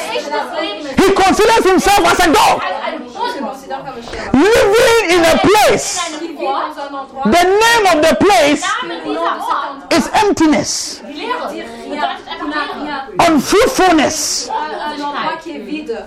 He 0.98 1.12
considers 1.14 1.64
himself 1.66 2.00
as 2.12 2.20
a 2.20 2.28
dog. 2.28 2.62
Als 2.62 2.74
ein 2.86 3.02
Je 3.04 3.20
Hund. 3.20 3.50
considère 3.50 3.80
comme 3.80 3.98
un 3.98 4.02
chien. 4.02 4.32
Living 4.34 5.20
in 5.20 5.24
a 5.26 5.38
place. 5.38 6.00
Qui 6.20 6.28
vit 6.28 6.36
dans 6.36 6.52
un 6.52 7.00
endroit 7.00 7.24
The 7.26 7.44
name 7.46 7.86
of 7.94 8.02
the 8.10 8.16
place 8.16 8.62
Name 8.84 9.02
dieser 9.04 9.20
Ort. 9.20 9.94
is 9.94 10.10
emptiness, 10.24 11.02
Die 11.06 11.14
Leere. 11.14 11.48
qui 11.50 11.62
Bedeutet 11.62 12.00
n'a 12.00 12.06
einfach 12.06 12.76
Leere. 12.84 13.08
rien. 13.18 13.34
unfruitfulness. 13.34 14.50
Un, 14.50 14.54
un 14.54 15.06
endroit 15.06 15.38
qui 15.42 15.52
est 15.52 15.60
vide. 15.60 16.06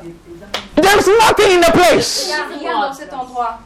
There's 0.77 1.07
nothing 1.07 1.51
in 1.57 1.61
the 1.61 1.73
place. 1.73 2.27
n'y 2.27 2.33
a 2.33 2.71
rien 2.71 2.81
dans 2.89 2.93
cet 2.95 3.13
endroit. 3.13 3.59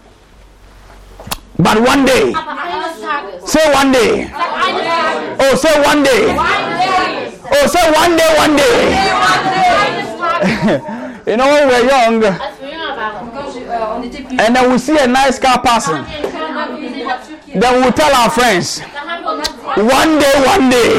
But 1.63 1.81
one 1.83 2.05
day, 2.05 2.33
say 3.47 3.73
one 3.73 3.93
day. 3.93 4.31
Oh, 5.43 5.55
say 5.57 5.81
one 5.83 6.03
day. 6.03 6.37
Oh, 7.53 7.67
say 7.67 7.91
one 7.93 8.17
day, 8.17 8.35
one 8.37 8.57
day. 8.57 8.77
You 11.27 11.37
know, 11.37 11.47
when 11.47 11.69
we're 11.69 11.87
young, 11.87 12.25
and 14.41 14.57
then 14.57 14.73
we 14.73 14.79
see 14.79 14.99
a 14.99 15.07
nice 15.07 15.39
car 15.39 15.61
passing, 15.63 16.03
then 17.55 17.85
we 17.85 17.91
tell 17.93 18.13
our 18.17 18.31
friends, 18.31 18.81
one 19.77 20.19
day, 20.19 20.33
one 20.45 20.71
day, 20.71 20.97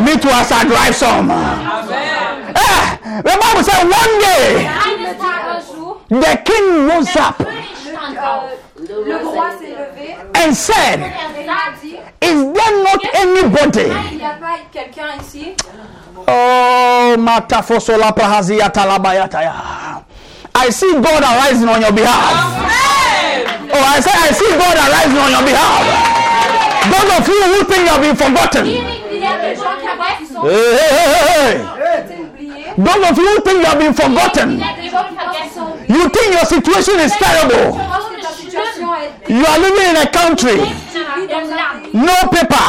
me 0.00 0.16
too 0.16 0.30
as 0.30 0.50
I 0.52 0.64
drive 0.64 0.94
some. 0.94 1.28
Ah, 1.30 2.98
the 3.22 3.36
Bible 3.38 3.62
said 3.64 3.84
one 3.84 4.18
day 4.20 4.66
the 6.08 6.42
king 6.44 6.86
rose 6.88 7.16
up 7.16 7.38
and 10.34 10.54
said, 10.54 11.00
et 11.00 11.42
il 11.42 11.48
a 11.48 11.54
sagt, 11.54 11.82
dit 11.82 11.96
Is 12.22 12.52
there 12.52 12.82
not 12.82 13.00
anybody? 13.14 13.90
il 14.12 14.18
n'y 14.18 14.24
a 14.24 14.34
pas 14.40 14.58
quelqu'un 14.72 15.18
ici 15.20 15.54
Oh, 16.26 17.14
matafosola 17.18 18.12
prahazia 18.12 18.70
talabayataya. 18.70 19.52
I 20.54 20.70
see 20.70 20.92
God 20.94 21.22
arising 21.22 21.68
on 21.68 21.80
your 21.82 21.92
behalf. 21.92 22.32
Oh, 23.72 23.84
I 23.84 24.00
say 24.00 24.10
I 24.12 24.32
see 24.32 24.50
God 24.56 24.76
arising 24.76 25.18
on 25.18 25.30
your 25.32 25.42
behalf. 25.42 25.84
Those 26.90 27.18
of 27.18 27.28
you 27.28 27.42
who 27.42 27.64
think 27.64 27.82
you 27.82 27.88
have 27.88 28.00
been 28.00 28.16
forgotten. 28.16 28.66
Il 28.66 29.20
y 29.20 29.26
a 29.26 29.36
des 29.38 29.56
gens 29.56 29.76
qui 29.80 29.88
avaient 29.88 30.16
qui 30.18 30.26
sont 30.32 30.42
Hey, 30.44 30.78
hey, 30.78 31.58
hey. 31.58 31.94
Those 32.76 33.10
of 33.10 33.18
you 33.18 33.26
who 33.28 33.40
think 33.42 33.58
you 33.58 33.64
have 33.66 33.78
been 33.78 33.94
forgotten. 33.94 34.60
hat 34.60 34.76
die 34.80 34.88
Gott 34.90 35.06
vergessen. 35.10 35.64
You 35.88 36.08
think 36.08 36.32
your 36.34 36.46
situation 36.46 37.00
is 37.00 37.12
terrible. 37.18 37.72
Je 37.72 37.84
pense 37.90 38.06
que 38.14 38.20
ta 38.22 38.32
situation 38.32 38.93
est 38.93 38.93
You 39.28 39.44
are 39.44 39.58
living 39.58 39.88
in 39.92 39.96
a 40.00 40.08
country. 40.08 40.56
No 41.92 42.16
paper. 42.32 42.68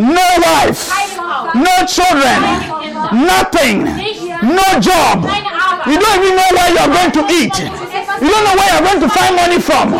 No 0.00 0.26
wife. 0.40 0.88
No 1.54 1.74
children. 1.84 2.40
Nothing. 3.12 3.84
No 4.40 4.68
job. 4.80 5.24
You 5.86 5.98
don't 6.00 6.16
even 6.24 6.36
know 6.36 6.50
where 6.56 6.70
you're 6.72 6.92
going 6.96 7.12
to 7.12 7.22
eat. 7.28 7.56
You 7.60 8.28
don't 8.30 8.44
know 8.44 8.56
where 8.56 8.70
you're 8.72 8.86
going 8.88 9.00
to 9.04 9.08
find 9.10 9.36
money 9.36 9.60
from. 9.60 9.92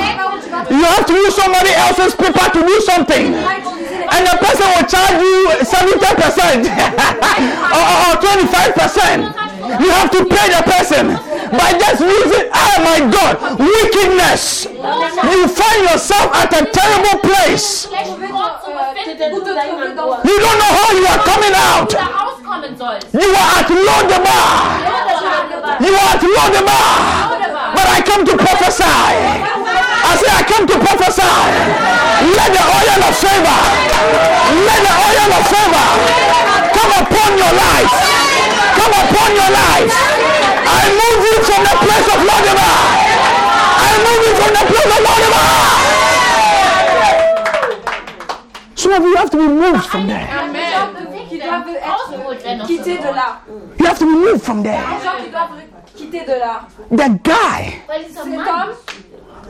You 0.70 0.84
have 0.84 1.06
to 1.06 1.12
use 1.12 1.34
somebody 1.34 1.70
else's 1.76 2.14
paper 2.14 2.46
to 2.52 2.60
do 2.64 2.80
something. 2.80 3.34
And 3.34 4.22
the 4.24 4.36
person 4.40 4.66
will 4.72 4.86
charge 4.88 5.20
you 5.20 5.60
70% 5.60 6.64
or, 7.74 7.84
or 8.00 8.14
25%. 8.16 9.80
You 9.80 9.90
have 9.90 10.10
to 10.12 10.24
pay 10.24 10.46
the 10.54 10.62
person 10.64 11.33
by 11.58 11.70
just 11.78 12.00
using, 12.00 12.46
oh 12.52 12.76
my 12.82 12.98
God, 13.10 13.34
wickedness. 13.58 14.66
You 14.66 15.48
find 15.48 15.80
yourself 15.88 16.28
at 16.34 16.50
a 16.52 16.62
terrible 16.70 17.18
place. 17.22 17.86
You 17.90 18.00
don't 20.40 20.58
know 20.58 20.72
how 20.74 20.90
you 20.92 21.06
are 21.06 21.22
coming 21.24 21.54
out. 21.54 21.90
You 23.14 23.28
are 23.32 23.50
at 23.58 23.68
Lodebar. 23.70 24.46
You 25.80 25.92
are 25.94 26.10
at 26.14 26.22
Lodebar. 26.22 27.34
But 27.74 27.86
I 27.90 27.98
come 28.04 28.24
to 28.24 28.34
prophesy. 28.36 28.84
I 28.84 30.12
say 30.20 30.30
I 30.30 30.42
come 30.46 30.66
to 30.66 30.76
prophesy. 30.78 31.34
Let 32.24 32.50
the 32.56 32.62
oil 32.64 33.00
of 33.04 33.14
favor, 33.18 33.60
let 34.64 34.80
the 34.80 34.94
oil 34.94 35.30
of 35.34 35.44
favor 35.44 35.88
come 36.72 36.92
upon 37.04 37.30
your 37.36 37.52
life. 37.52 37.92
Come 38.78 38.94
upon 38.94 39.28
your 39.34 39.50
life. 39.52 39.90
I 40.64 40.82
move 40.88 41.13
you 41.34 41.42
from 41.48 41.62
the 41.64 41.74
place 41.84 42.08
of 42.14 42.20
Lodebar. 42.28 42.74
I 43.86 43.90
move 44.04 44.22
you 44.26 44.32
from 44.40 44.50
the 44.54 44.64
place 44.70 44.90
of 44.94 45.00
Lodebar. 45.06 45.50
Some 48.76 48.92
of 48.92 49.02
you 49.02 49.16
have 49.16 49.30
to 49.30 49.36
be 49.36 49.48
moved 49.48 49.84
from 49.86 50.06
there. 50.06 50.28
You 53.78 53.86
have 53.86 53.98
to 53.98 54.04
be 54.04 54.12
moved 54.12 54.42
from 54.44 54.62
there. 54.62 54.82
The 56.90 57.20
guy, 57.22 57.82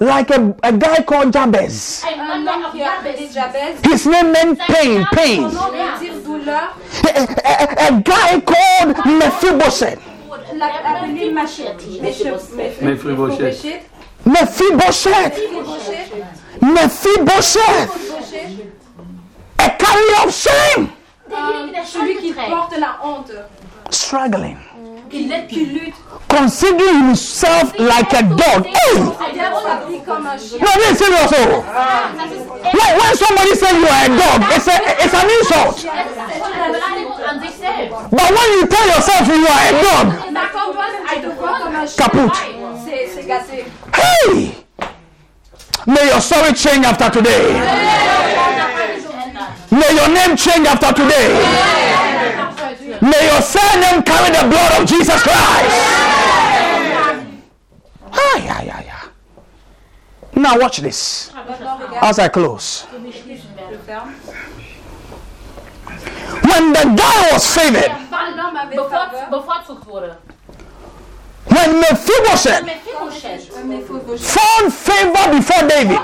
like 0.00 0.30
a, 0.30 0.54
a 0.62 0.72
guy 0.72 1.02
called 1.02 1.32
Jabez. 1.32 2.02
His 3.84 4.06
name 4.06 4.32
meant 4.32 4.58
pain, 4.60 5.04
pain. 5.12 5.44
A, 7.04 7.26
a- 7.44 7.76
a 7.88 8.00
guy 8.02 8.40
called 8.40 8.96
Mephibosheth. 9.06 10.00
L'a 10.58 10.66
appelé 10.84 11.30
Machette. 11.30 11.84
Mephibosheth. 12.82 13.64
Mephibosheth. 14.26 15.38
Mephibosheth. 16.60 17.90
A 19.58 19.70
carrier 19.70 20.26
of 20.26 20.32
shame. 20.34 20.88
der 21.72 21.84
Celui 21.84 22.16
qui 22.16 22.32
porte 22.32 22.78
la 22.78 22.98
honte. 23.02 23.32
Struggling. 23.90 24.56
Qui, 25.14 25.28
qui 25.48 25.64
lutte. 25.66 25.94
Considering 26.28 27.04
himself 27.06 27.72
like 27.78 28.12
a 28.14 28.22
dog. 28.24 28.66
Hey! 28.66 28.74
C'est-à-dire 28.94 29.52
s'habille 29.62 30.02
comme 30.04 30.26
un 30.26 30.36
chien. 30.36 30.58
No, 30.60 30.66
this 30.74 30.90
is 30.90 30.98
serious. 30.98 31.32
oh. 31.32 31.62
Das 32.18 32.32
ist 32.32 32.50
echt 32.64 32.74
When, 32.74 32.98
when 32.98 33.14
somebody 33.16 33.54
says 33.54 33.72
you 33.74 33.86
are 33.86 34.04
a 34.04 34.08
dog, 34.08 34.42
it's, 34.56 34.66
a, 34.66 34.74
it's 35.04 35.14
an 35.14 35.30
insult. 35.38 35.86
eine 35.86 36.72
Beleidigung 36.72 37.22
an 37.30 37.40
sich 37.40 37.54
selbst. 37.54 38.10
But 38.10 38.30
when 38.34 38.48
you 38.58 38.66
tell 38.66 38.86
yourself 38.88 39.28
you 39.28 39.46
are 39.46 39.64
a 39.68 39.72
dog, 39.82 40.06
Mais 40.32 40.40
quand 40.52 40.72
toi, 40.72 40.84
tu 41.14 41.20
te 41.20 41.26
vois 41.38 41.58
comme 41.62 41.76
un 41.76 41.86
chien, 41.86 41.96
kaput. 41.96 42.30
c'est 42.84 43.08
c'est 43.14 43.26
gâté. 43.28 43.64
Hey! 43.94 44.50
May 45.86 46.06
your 46.08 46.20
story 46.20 46.54
change 46.56 46.84
after 46.86 47.08
today. 47.10 47.52
May 49.70 49.94
your 49.94 50.08
name 50.08 50.36
change 50.36 50.66
after 50.66 50.92
today. 50.92 51.34
May 53.02 53.26
your 53.26 53.42
surname 53.42 54.02
carry 54.02 54.30
the 54.30 54.46
blood 54.48 54.80
of 54.80 54.86
Jesus 54.88 55.22
Christ. 55.22 55.76
Ah, 58.12 58.36
yeah, 58.38 58.62
yeah, 58.62 58.82
yeah. 58.84 59.02
Now 60.34 60.58
watch 60.58 60.78
this 60.78 61.32
as 62.02 62.18
I 62.18 62.28
close. 62.28 62.82
When 66.44 66.72
the 66.72 66.84
guy 66.96 67.32
was 67.32 67.46
favored, 67.46 67.90
Quand 68.10 68.30
l'homme 68.36 68.56
avait 68.56 68.76
Bevor, 68.76 68.90
faveur, 68.90 69.30
bevorzugt 69.30 69.86
wurde. 69.86 70.16
when 71.46 71.80
Mephibosheth 71.80 72.64
found 74.18 74.72
favor 74.72 75.30
before 75.36 75.68
David, 75.68 75.98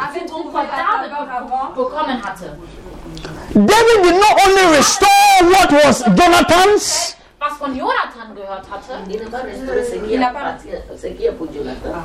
David 3.55 4.03
did 4.05 4.15
not 4.21 4.47
only 4.47 4.77
restore 4.77 5.09
what 5.51 5.73
was 5.73 6.03
Jonathan's? 6.17 7.17
was 7.41 7.53
von 7.59 7.75
Jonathan 7.75 8.35
gehört 8.37 8.67
hatte. 8.71 8.93
Il 9.09 9.19
n'a 9.19 9.31
pas 9.31 9.43
restauré 9.43 9.83
ce 9.85 9.97
qui 9.97 10.13
Il 10.13 10.21
n'a 10.21 10.29
est 10.29 10.33
pas- 10.33 10.41
appartient- 10.41 10.83
ce 11.01 11.07
qui 11.09 11.25
est 11.25 11.33
pour 11.33 11.47
Jonathan. 11.53 11.97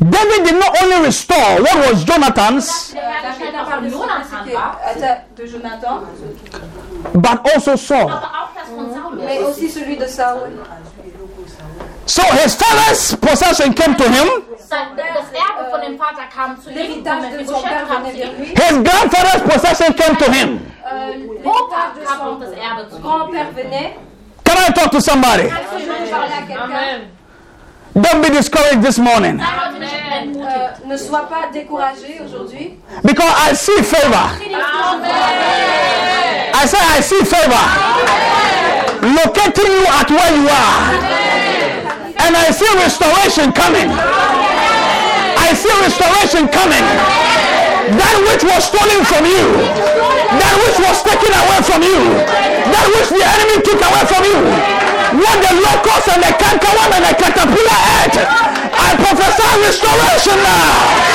David 0.00 0.42
did 0.44 0.54
not 0.58 0.72
only 0.82 1.06
restore 1.06 1.60
what 1.62 1.76
was 1.88 2.04
Jonathan's, 2.04 2.92
Der 2.92 3.00
David 3.02 3.24
hergestellt, 3.24 3.52
n'a 3.52 3.62
was 3.62 3.68
pas 3.70 3.76
von 3.76 3.82
de 3.82 3.88
ce 3.88 3.94
Jonathan 3.96 4.44
qui 4.44 4.54
war, 4.54 4.80
était 4.94 5.20
de 5.36 5.46
Jonathan, 5.46 6.00
but 7.14 7.38
also 7.54 7.76
Saul. 7.76 8.10
aber 8.10 8.26
auch 8.26 8.50
das 8.54 8.68
von 8.68 8.90
Saul. 8.92 9.16
mais 9.24 9.38
aussi 9.44 9.70
celui 9.70 9.96
de 9.96 10.06
Saul. 10.06 10.50
So 12.06 12.22
his 12.42 12.54
father's 12.54 13.16
possession 13.16 13.74
came 13.74 13.96
to 13.96 14.04
him, 14.08 14.28
Sein, 14.68 14.96
das 14.96 15.30
Erbe 15.30 15.70
von 15.70 15.80
dem 15.80 15.96
Vater 15.98 16.26
kam 16.34 16.60
zu 16.60 16.70
ihm, 16.70 16.76
L'héritage 16.76 17.24
und 17.24 17.32
de 17.32 17.38
mit 17.38 17.48
son 17.48 17.62
père 17.62 17.80
Geschäft 17.82 17.88
kam 17.88 18.04
venait 18.04 18.12
zu 18.12 18.18
vers 18.18 18.30
ihm. 18.30 18.38
lui. 18.38 18.46
his 18.46 18.76
grandfather's 18.90 19.42
possession 19.52 19.92
came 19.94 20.16
to 20.16 20.30
him. 20.32 20.60
Euh, 20.84 21.48
Opa 21.48 21.76
L'héritage 21.76 21.94
de 21.98 22.04
kam 22.06 22.20
auch 22.20 22.24
son 22.24 22.40
das 22.40 22.50
Erbe 22.52 22.88
zu 22.90 22.96
ihm. 22.96 23.02
grand-père 23.02 23.50
venait. 23.54 23.96
Can 24.44 24.56
I 24.58 24.72
talk 24.72 24.90
to 24.92 25.00
somebody? 25.00 25.42
Est-ce 25.44 25.50
que 25.50 25.80
je 25.80 25.86
peux 25.86 26.10
parler 26.10 26.32
à 26.32 26.42
quelqu'un 26.46 27.00
Don't 27.96 28.20
be 28.20 28.30
discouraged 28.30 28.82
this 28.82 28.98
morning 28.98 29.38
Sei 29.38 29.46
heute 29.46 29.78
nicht 29.80 29.92
entmutigt. 30.12 30.44
Euh, 30.46 30.88
Ne 30.88 30.96
sois 30.96 31.26
pas 31.28 31.48
découragé 31.52 32.20
aujourd'hui. 32.24 32.78
because 33.02 33.32
I 33.50 33.54
see 33.54 33.82
favor. 33.82 34.30
I 36.54 36.66
say 36.66 36.78
I 36.98 37.00
see 37.02 37.24
favor 37.24 37.66
locating 39.02 39.70
you 39.72 39.86
at 40.00 40.10
where 40.10 40.36
you 40.36 40.48
are, 40.48 40.92
and 42.18 42.32
I 42.36 42.50
see 42.50 42.68
restoration 42.76 43.52
coming. 43.52 43.88
I 43.90 45.52
see 45.54 45.72
restoration 45.80 46.48
coming. 46.48 46.84
That 47.86 48.16
which 48.26 48.42
was 48.42 48.66
stolen 48.66 49.06
from 49.06 49.22
you, 49.30 49.46
that 50.42 50.54
which 50.58 50.78
was 50.82 51.06
taken 51.06 51.30
away 51.30 51.60
from 51.62 51.86
you, 51.86 52.02
that 52.66 52.86
which 52.98 53.14
the 53.14 53.22
enemy 53.22 53.62
took 53.62 53.78
away 53.78 54.04
from 54.10 54.26
you, 54.26 54.42
what 55.22 55.38
the 55.38 55.54
locust 55.62 56.10
and 56.10 56.18
the 56.18 56.34
cankerworm 56.34 56.98
and 56.98 57.04
the 57.06 57.14
caterpillar 57.14 57.80
ate, 58.02 58.18
I 58.74 58.98
prophesy 58.98 59.46
restoration 59.62 60.38
now. 60.42 61.06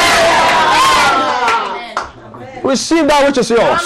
Receive 2.63 3.07
that 3.07 3.27
which 3.27 3.37
is 3.37 3.49
yours. 3.49 3.83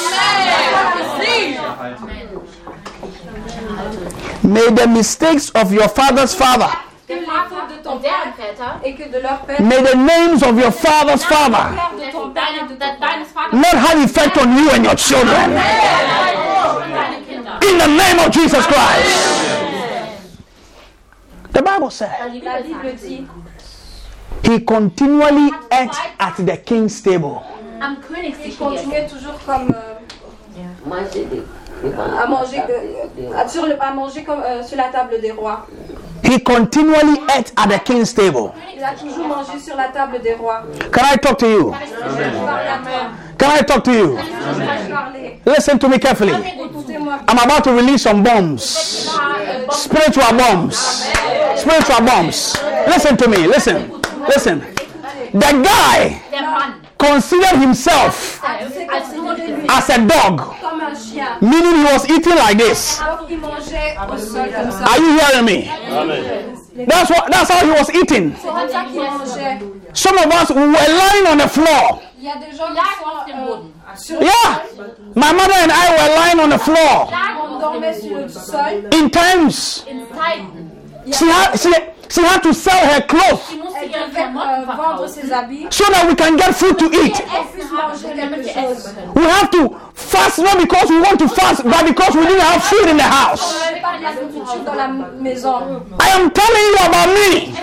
May 4.44 4.70
the 4.70 4.88
mistakes 4.88 5.50
of 5.52 5.74
your 5.74 5.88
father's 5.88 6.36
father, 6.36 6.70
Que 7.08 7.14
les 7.14 7.20
fautes 7.26 7.70
de 7.70 7.84
ton 7.84 8.00
père 8.00 8.34
et 8.84 8.96
que 8.96 9.04
de 9.10 9.20
leur 9.22 9.40
père, 9.42 9.62
may 9.62 9.78
the 9.84 9.96
names 9.96 10.42
of 10.44 10.58
your 10.60 10.72
father's 10.72 11.24
father 11.24 11.70
not 13.54 13.76
have 13.76 14.00
effect 14.04 14.38
on 14.38 14.58
you 14.58 14.70
and 14.72 14.84
your 14.84 14.96
children. 14.96 15.52
In 17.62 17.78
the 17.78 17.88
name 17.88 18.20
of 18.26 18.32
Jesus 18.32 18.66
Christ. 18.66 19.12
The 21.54 21.62
Bible 21.62 21.90
said 21.92 22.10
Die 22.34 22.42
La 22.44 22.62
Bibel 22.62 22.82
Bible 22.82 22.98
sagt, 22.98 23.08
dit, 23.08 23.28
he 24.52 24.60
continually 24.62 25.52
ate 25.72 25.96
at 26.20 26.36
the 26.38 26.58
king's 26.58 27.02
table. 27.02 27.42
am 27.82 27.98
il 28.00 28.08
Königstisch 28.08 28.58
gegessen. 28.58 28.66
continuait 28.68 29.08
toujours 29.08 29.40
comme 29.46 29.74
Manger 30.86 31.26
des, 31.26 31.44
des 31.84 31.96
à 31.98 32.28
manger, 32.28 32.62
euh, 32.70 33.38
à- 33.38 33.48
sur 33.48 33.66
le- 33.66 33.82
à 33.82 33.92
manger 33.94 34.24
comme 34.24 34.42
euh, 34.44 34.64
sur 34.64 34.78
la 34.78 34.86
table 34.90 35.20
des 35.22 35.32
rois. 35.32 35.66
He 36.26 36.40
continually 36.40 37.20
ate 37.36 37.52
at 37.58 37.70
the 37.70 37.80
king's 37.80 38.14
table. 38.14 38.54
Il 38.76 38.84
a 38.84 38.94
toujours 38.96 39.28
mangé 39.28 39.60
sur 39.60 39.76
la 39.76 39.90
table 39.90 40.20
des 40.22 40.34
rois. 40.34 40.64
Can 40.92 41.06
I 41.06 41.18
talk 41.18 41.38
to 41.40 41.48
you? 41.48 41.74
Je 41.74 42.46
parle 42.46 42.68
à 42.68 42.78
toi. 42.84 43.12
Can 43.38 43.50
I 43.52 43.64
talk 43.64 43.84
to 43.84 43.92
you? 43.92 44.18
Je. 44.18 45.40
Listen 45.46 45.78
to 45.80 45.88
me 45.88 46.00
carefully. 46.00 46.34
I'm 46.34 47.38
about 47.38 47.64
to 47.66 47.72
release 47.72 48.04
some 48.04 48.24
bombs. 48.24 48.64
Spiritual 49.72 50.34
bombs. 50.38 50.76
Spiritual 51.58 52.02
bombs. 52.06 52.58
Listen 52.88 53.18
to 53.18 53.28
me. 53.28 53.46
Listen. 53.48 53.92
Listen. 54.28 54.62
The 55.34 55.40
guy 55.40 56.22
Der 56.32 56.42
Mann, 56.42 56.82
considered 56.98 57.60
himself 57.62 58.42
C'est 58.74 58.86
considéré 58.88 59.52
lui 59.62 59.68
as 59.70 59.90
a 59.90 59.98
dog, 60.00 60.38
comme 60.62 60.82
un 60.82 60.96
chien. 60.96 61.26
meaning 61.42 61.76
he 61.76 61.84
was 61.94 62.06
eating 62.10 62.36
like 62.36 62.58
this. 62.58 63.00
Alors 63.02 63.26
il 63.30 63.38
mangeait 63.40 63.96
au 64.12 64.18
sol 64.18 64.50
comme 64.56 64.72
ça. 64.72 64.86
Are 64.86 64.98
you 65.00 65.20
hearing 65.20 65.46
me? 65.46 66.86
That's 66.88 67.10
what 67.10 67.32
that's 67.32 67.50
how 67.50 67.66
he 67.66 67.72
was 67.72 67.90
eating. 67.94 68.34
C'est 68.42 68.48
comme 68.48 68.70
ça 68.70 68.84
qu'il 68.92 69.02
mangeait. 69.02 69.60
Some 69.94 70.18
of 70.18 70.26
us 70.26 70.50
were 70.52 70.66
lying 70.68 71.28
on 71.32 71.38
the 71.38 71.48
floor. 71.50 72.02
Il 72.20 72.26
y 72.26 72.30
a 72.30 72.36
des 72.36 72.56
gens 72.58 72.68
qui 72.68 72.74
lag 72.76 72.86
auf 73.06 73.26
dem 73.26 73.36
sont 73.36 73.46
Boden. 73.46 73.72
sur 73.96 74.20
le 74.20 74.26
Yeah. 74.26 74.62
My 75.16 75.32
mother 75.32 75.54
and 75.64 75.72
I 75.72 75.90
were 75.92 76.16
lying 76.16 76.40
on 76.40 76.50
the 76.50 76.60
floor. 76.60 77.08
Lag 77.12 77.38
on 77.40 77.56
auf 77.56 77.62
dormait 77.62 77.92
dem 77.94 78.02
sur 78.02 78.16
le 78.18 78.24
Boden. 78.24 78.30
sol. 78.30 79.00
In 79.00 79.10
times 79.10 79.86
she 81.14 81.26
had 81.30 81.56
she, 81.60 81.70
she 82.10 82.22
had 82.22 82.40
to 82.42 82.54
sell 82.54 82.74
her 82.94 83.02
clothes 83.02 83.42
Sie 83.50 83.58
musste 83.58 83.76
Elle 83.82 83.90
ihre 83.90 84.08
devait 84.08 84.20
euh, 84.22 84.24
Klamotten 84.24 84.66
vendre 84.66 84.76
verkaufen. 84.76 85.08
ses 85.22 85.32
habits. 85.34 85.68
so 85.70 85.84
that 85.92 86.08
we 86.08 86.16
can 86.16 86.36
get 86.38 86.54
food 86.56 86.78
to 86.78 86.86
eat. 86.86 87.16
On 87.22 87.46
puisse 87.46 87.72
manger 87.72 88.16
damit 88.16 88.44
quelque 88.44 88.46
wir 88.46 88.54
chose. 88.54 88.86
essen 88.86 88.96
können. 88.96 89.12
We 89.16 89.26
have 89.30 89.50
to 89.52 89.76
fast 89.94 90.38
not 90.40 90.58
because 90.60 90.90
we 90.90 91.00
want 91.02 91.18
to 91.20 91.28
fast, 91.28 91.64
but 91.64 91.86
because 91.86 92.16
we 92.16 92.26
didn't 92.26 92.42
have 92.42 92.64
food 92.64 92.88
in 92.90 92.98
the 92.98 93.04
house. 93.04 93.44
On 93.44 93.60
n'avait 93.66 93.82
pas 93.82 93.98
de 93.98 94.04
la 94.04 94.14
nourriture 94.14 94.64
dans 94.66 94.76
la 94.76 94.88
maison. 95.20 95.82
I 96.00 96.10
am 96.20 96.32
telling 96.32 96.68
you 96.72 96.86
about 96.86 97.10
me. 97.14 97.54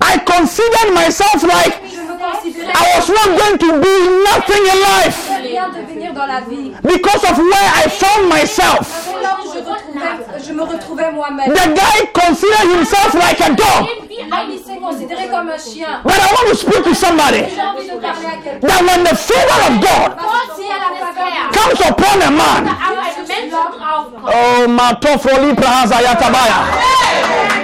I 0.00 0.18
considered 0.18 0.94
myself 0.94 1.42
like 1.42 1.74
Je 1.90 2.00
me 2.00 2.16
considérais 2.18 2.72
I 2.74 2.98
was 2.98 3.08
not 3.08 3.28
going 3.38 3.58
to 3.58 3.80
be 3.80 3.94
nothing 4.24 4.62
in 4.72 4.78
life 4.80 5.18
rien 5.42 5.68
devenir 5.70 6.12
dans 6.12 6.26
la 6.26 6.40
vie. 6.40 6.72
because 6.82 7.22
of 7.24 7.38
where 7.38 7.70
I 7.74 7.88
found 7.88 8.28
myself. 8.28 8.86
C'est 9.06 9.22
là 9.22 9.36
où 9.42 9.48
je, 9.52 9.58
retrouvais, 9.58 10.46
je 10.46 10.52
me 10.52 10.62
retrouvais 10.62 11.10
moi-même. 11.12 11.52
The 11.52 11.68
guy 11.74 12.06
considered 12.12 12.70
himself 12.76 13.14
like 13.14 13.40
a 13.40 13.50
dog. 13.50 13.86
L'homme, 14.30 14.50
il 14.52 14.58
s'est 14.58 14.78
considéré 14.78 15.28
comme 15.28 15.48
un 15.48 15.58
chien. 15.58 16.00
But 16.04 16.14
I 16.14 16.26
want 16.34 16.48
to 16.50 16.56
speak 16.56 16.82
to 16.84 16.94
somebody 16.94 17.44
J'ai 17.54 17.62
envie 17.62 17.88
de 17.88 17.96
parler 17.98 18.26
à 18.26 18.36
quelqu'un. 18.42 18.66
that 18.68 18.82
when 18.84 19.04
the 19.04 19.16
favor 19.16 19.60
of 19.68 19.74
God 19.80 20.10
Si 20.56 20.64
à 20.68 20.78
la 20.78 20.90
faveur 20.98 21.50
comes 21.52 21.80
upon 21.88 22.20
a 22.22 22.30
man, 22.30 22.68
Aber 22.68 23.00
ein 23.00 23.26
Mensch 23.26 23.50
draufkommt. 23.50 24.34
oh 24.34 24.68
matofoli 24.68 25.54
prahaza 25.54 26.02
yatabaya, 26.02 26.58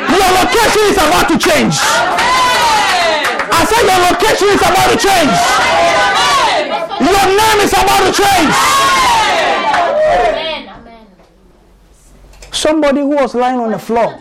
your 0.09 0.31
location 0.41 0.85
is 0.91 0.99
about 0.99 1.29
to 1.29 1.39
change. 1.39 1.77
I 3.53 3.61
said 3.69 3.85
your 3.89 4.01
location 4.11 4.49
is 4.55 4.63
about 4.63 4.89
to 4.91 4.97
change. 4.97 5.35
Your 7.01 7.27
name 7.37 7.59
is 7.65 7.73
about 7.73 8.01
to 8.07 8.13
change. 8.13 8.53
Somebody 12.53 13.01
who 13.01 13.09
was 13.17 13.35
lying 13.35 13.59
on 13.61 13.71
the 13.73 13.79
floor. 13.79 14.17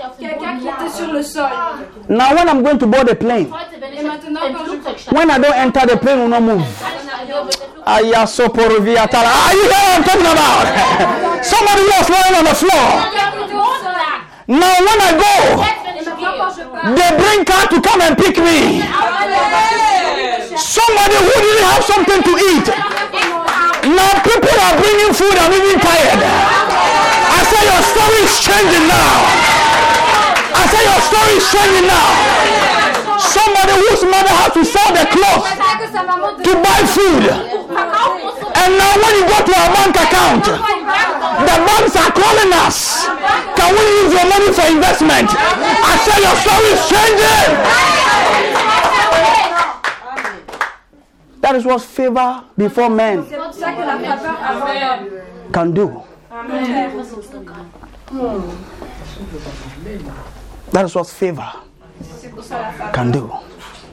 Now 2.09 2.35
when 2.35 2.49
I'm 2.49 2.61
going 2.63 2.79
to 2.79 2.87
board 2.87 3.07
a 3.09 3.15
plane, 3.15 3.49
when 3.49 5.31
I 5.31 5.37
don't 5.39 5.55
enter 5.55 5.85
the 5.85 5.97
plane, 5.97 6.19
will 6.19 6.27
not 6.27 6.41
move. 6.43 6.61
Ayasoporoviatala. 7.85 9.31
Are 9.31 9.53
you 9.53 9.63
hear 9.63 9.71
what 9.71 9.95
I'm 9.95 10.03
talking 10.03 10.27
about? 10.27 11.45
Somebody 11.53 11.81
who 11.81 11.87
was 11.87 12.09
lying 12.09 12.35
on 12.35 12.43
the 12.45 12.55
floor. 12.55 12.87
Now 14.47 14.75
when 14.79 14.99
I 14.99 15.11
go, 15.23 15.82
they 16.33 17.09
bring 17.17 17.45
car 17.45 17.67
to 17.69 17.77
come 17.81 18.01
and 18.01 18.17
pick 18.17 18.37
me. 18.37 18.81
Somebody 20.57 21.17
who 21.21 21.33
didn't 21.45 21.65
have 21.69 21.83
something 21.85 22.21
to 22.23 22.33
eat. 22.51 22.67
Now 23.93 24.11
people 24.25 24.55
are 24.65 24.75
bringing 24.81 25.13
food. 25.13 25.35
I'm 25.37 25.53
even 25.53 25.79
tired. 25.79 26.21
I 26.23 27.39
say 27.45 27.61
your 27.69 27.83
story 27.85 28.19
is 28.25 28.35
changing 28.41 28.87
now. 28.89 29.13
I 30.55 30.63
say 30.71 30.81
your 30.81 31.01
story 31.05 31.33
is 31.37 31.45
changing 31.51 31.87
now. 31.87 32.82
Somebody 33.19 33.73
whose 33.83 34.03
mother 34.03 34.33
had 34.33 34.51
to 34.53 34.63
sell 34.65 34.91
the 34.93 35.05
clothes 35.13 35.49
to 36.45 36.51
buy 36.63 36.79
food. 36.87 37.25
And 38.63 38.69
now 38.77 38.93
when 38.95 39.13
you 39.19 39.25
go 39.27 39.37
to 39.43 39.53
our 39.53 39.69
bank 39.73 39.95
account, 39.95 40.45
the 40.45 41.57
banks 41.67 41.95
are 41.95 42.11
calling 42.11 42.51
us. 42.65 43.05
Can 43.57 43.71
we 43.75 43.83
use 44.03 44.13
your 44.13 44.27
money 44.29 44.49
for 44.53 44.65
investment? 44.71 45.29
I 45.29 45.93
say 46.05 46.17
your 46.23 46.35
story 46.41 46.69
is 46.73 46.81
changing. 46.89 47.49
That 51.41 51.55
is 51.55 51.65
what 51.65 51.81
favor 51.81 52.43
before 52.57 52.89
men 52.89 53.25
can 55.51 55.73
do. 55.73 56.03
That 60.71 60.85
is 60.85 60.95
what 60.95 61.07
favor 61.07 61.51
can 62.93 63.11
do. 63.11 63.29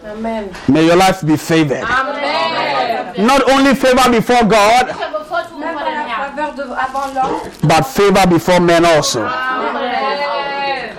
Amen. 0.07 0.51
May 0.69 0.87
your 0.87 0.97
life 0.97 1.21
be 1.27 1.37
favored. 1.37 1.83
Amen. 1.85 3.27
Not 3.27 3.49
only 3.51 3.75
favor 3.75 4.09
before 4.11 4.45
God, 4.45 4.87
bevorzugen 4.89 5.59
Même 5.61 5.75
vor 5.75 5.83
pas 5.83 5.85
dem 5.85 5.95
la 5.95 6.05
Herrn. 6.09 6.37
faveur 6.37 6.55
de, 6.55 6.63
avant 6.63 7.15
l'homme. 7.15 7.41
but 7.69 7.87
favor 7.87 8.27
before 8.27 8.61
men 8.61 8.85
also. 8.85 9.21
Amen. 9.23 10.97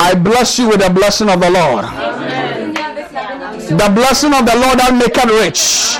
I 0.00 0.14
bless 0.14 0.58
you 0.58 0.68
with 0.68 0.80
the 0.80 0.90
blessing 0.90 1.28
of 1.28 1.40
the 1.40 1.50
Lord. 1.50 1.84
Béni 1.84 2.78
avec 2.78 3.12
la 3.12 3.22
bénédiction. 3.34 3.76
The 3.76 3.88
blessing 3.90 4.32
of 4.34 4.46
the 4.46 4.56
Lord 4.56 4.78
that 4.78 4.92
maketh 4.94 5.30
rich 5.42 5.98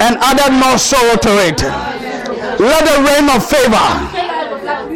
and 0.00 0.16
added 0.22 0.52
no 0.60 0.76
sorrow 0.76 1.16
to 1.16 1.30
it. 1.48 1.62
Let 2.60 2.84
the 2.86 3.02
rain 3.02 3.28
of 3.34 3.42
favor 3.44 3.86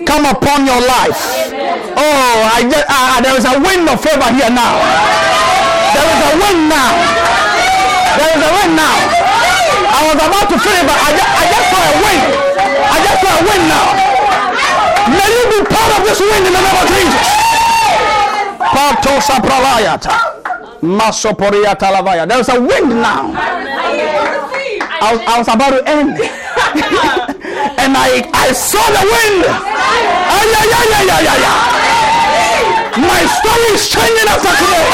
come 0.08 0.24
upon 0.24 0.64
your 0.64 0.80
life. 0.80 1.20
Oh, 1.92 2.32
I 2.48 2.64
just, 2.64 2.86
uh, 2.88 3.20
there 3.20 3.36
is 3.36 3.44
a 3.44 3.60
wind 3.60 3.84
of 3.92 4.00
favor 4.00 4.32
here 4.32 4.48
now. 4.48 4.80
There 5.92 6.08
is 6.08 6.20
a 6.24 6.32
wind 6.40 6.60
now. 6.72 6.92
There 8.16 8.32
is 8.32 8.40
a 8.40 8.50
wind 8.56 8.72
now. 8.72 8.96
I 9.84 10.00
was 10.08 10.16
about 10.16 10.48
to 10.48 10.56
finish, 10.56 10.84
but 10.88 10.96
I 10.96 11.10
just, 11.12 11.28
I 11.28 11.44
just 11.52 11.66
saw 11.68 11.82
a 11.84 11.94
wind. 12.00 12.24
I 12.88 12.96
just 13.04 13.18
saw 13.20 13.32
a 13.36 13.42
wind 13.44 13.64
now. 13.68 13.86
May 15.12 15.28
you 15.28 15.44
be 15.52 15.60
part 15.68 15.90
of 15.92 16.00
this 16.08 16.18
wind 16.24 16.44
in 16.48 16.52
the 16.56 16.62
name 16.64 16.78
of 16.80 16.88
Jesus. 16.88 17.28
Patosa 18.64 19.36
pralayata. 19.44 20.14
Masoporiata 20.80 21.92
lavaya. 21.92 22.24
There 22.26 22.40
is 22.40 22.48
a 22.48 22.56
wind 22.60 22.96
now. 22.96 23.28
I 25.00 25.12
was, 25.12 25.20
I 25.20 25.38
was 25.38 25.48
about 25.48 25.70
to 25.76 25.82
end. 25.84 27.27
and 27.44 27.94
I, 27.94 28.26
I 28.34 28.50
saw 28.52 28.82
the 28.90 29.04
wind. 29.04 29.46
Ah, 29.46 30.42
yeah, 30.42 30.64
yeah, 30.66 30.84
yeah, 30.90 31.02
yeah, 31.06 31.20
yeah, 31.22 31.44
yeah. 31.44 31.56
My 32.98 33.22
story 33.30 33.68
is 33.78 33.86
changing 33.86 34.26
after 34.26 34.50
today. 34.58 34.88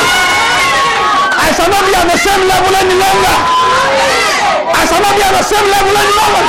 I 1.41 1.49
shall 1.57 1.71
not 1.73 1.85
be 1.89 1.95
at 1.97 2.05
the 2.05 2.19
same 2.21 2.45
level 2.45 2.73
any 2.77 2.97
longer. 3.01 3.37
I 4.77 4.83
shall 4.85 5.01
not 5.01 5.17
be 5.17 5.23
at 5.25 5.33
the 5.33 5.45
same 5.45 5.67
level 5.73 5.95
any 5.97 6.15
longer. 6.21 6.45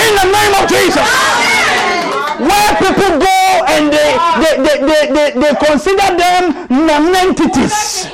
In 0.00 0.12
the 0.16 0.26
name 0.32 0.52
of 0.56 0.64
Jesus. 0.68 1.08
Where 2.42 2.72
people 2.80 3.20
go 3.20 3.38
and 3.68 3.92
they, 3.92 4.10
they, 4.40 4.54
they, 4.64 4.76
they, 4.80 5.02
they, 5.12 5.28
they 5.38 5.52
consider 5.60 6.16
them 6.16 6.66
non-entities. 6.68 8.08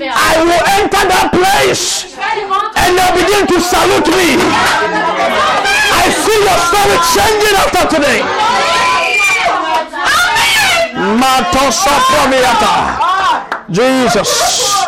I 0.00 0.38
will 0.46 0.64
enter 0.78 1.02
that 1.10 1.34
place 1.34 2.14
and 2.14 2.94
they'll 2.94 3.18
begin 3.18 3.50
to 3.50 3.58
salute 3.58 4.06
me. 4.14 4.38
I 5.90 6.06
see 6.14 6.38
your 6.38 6.58
story 6.70 6.96
changing 7.18 7.56
after 7.58 7.82
today. 7.98 8.22
Matosa. 11.18 11.98
Jesus. 13.70 14.86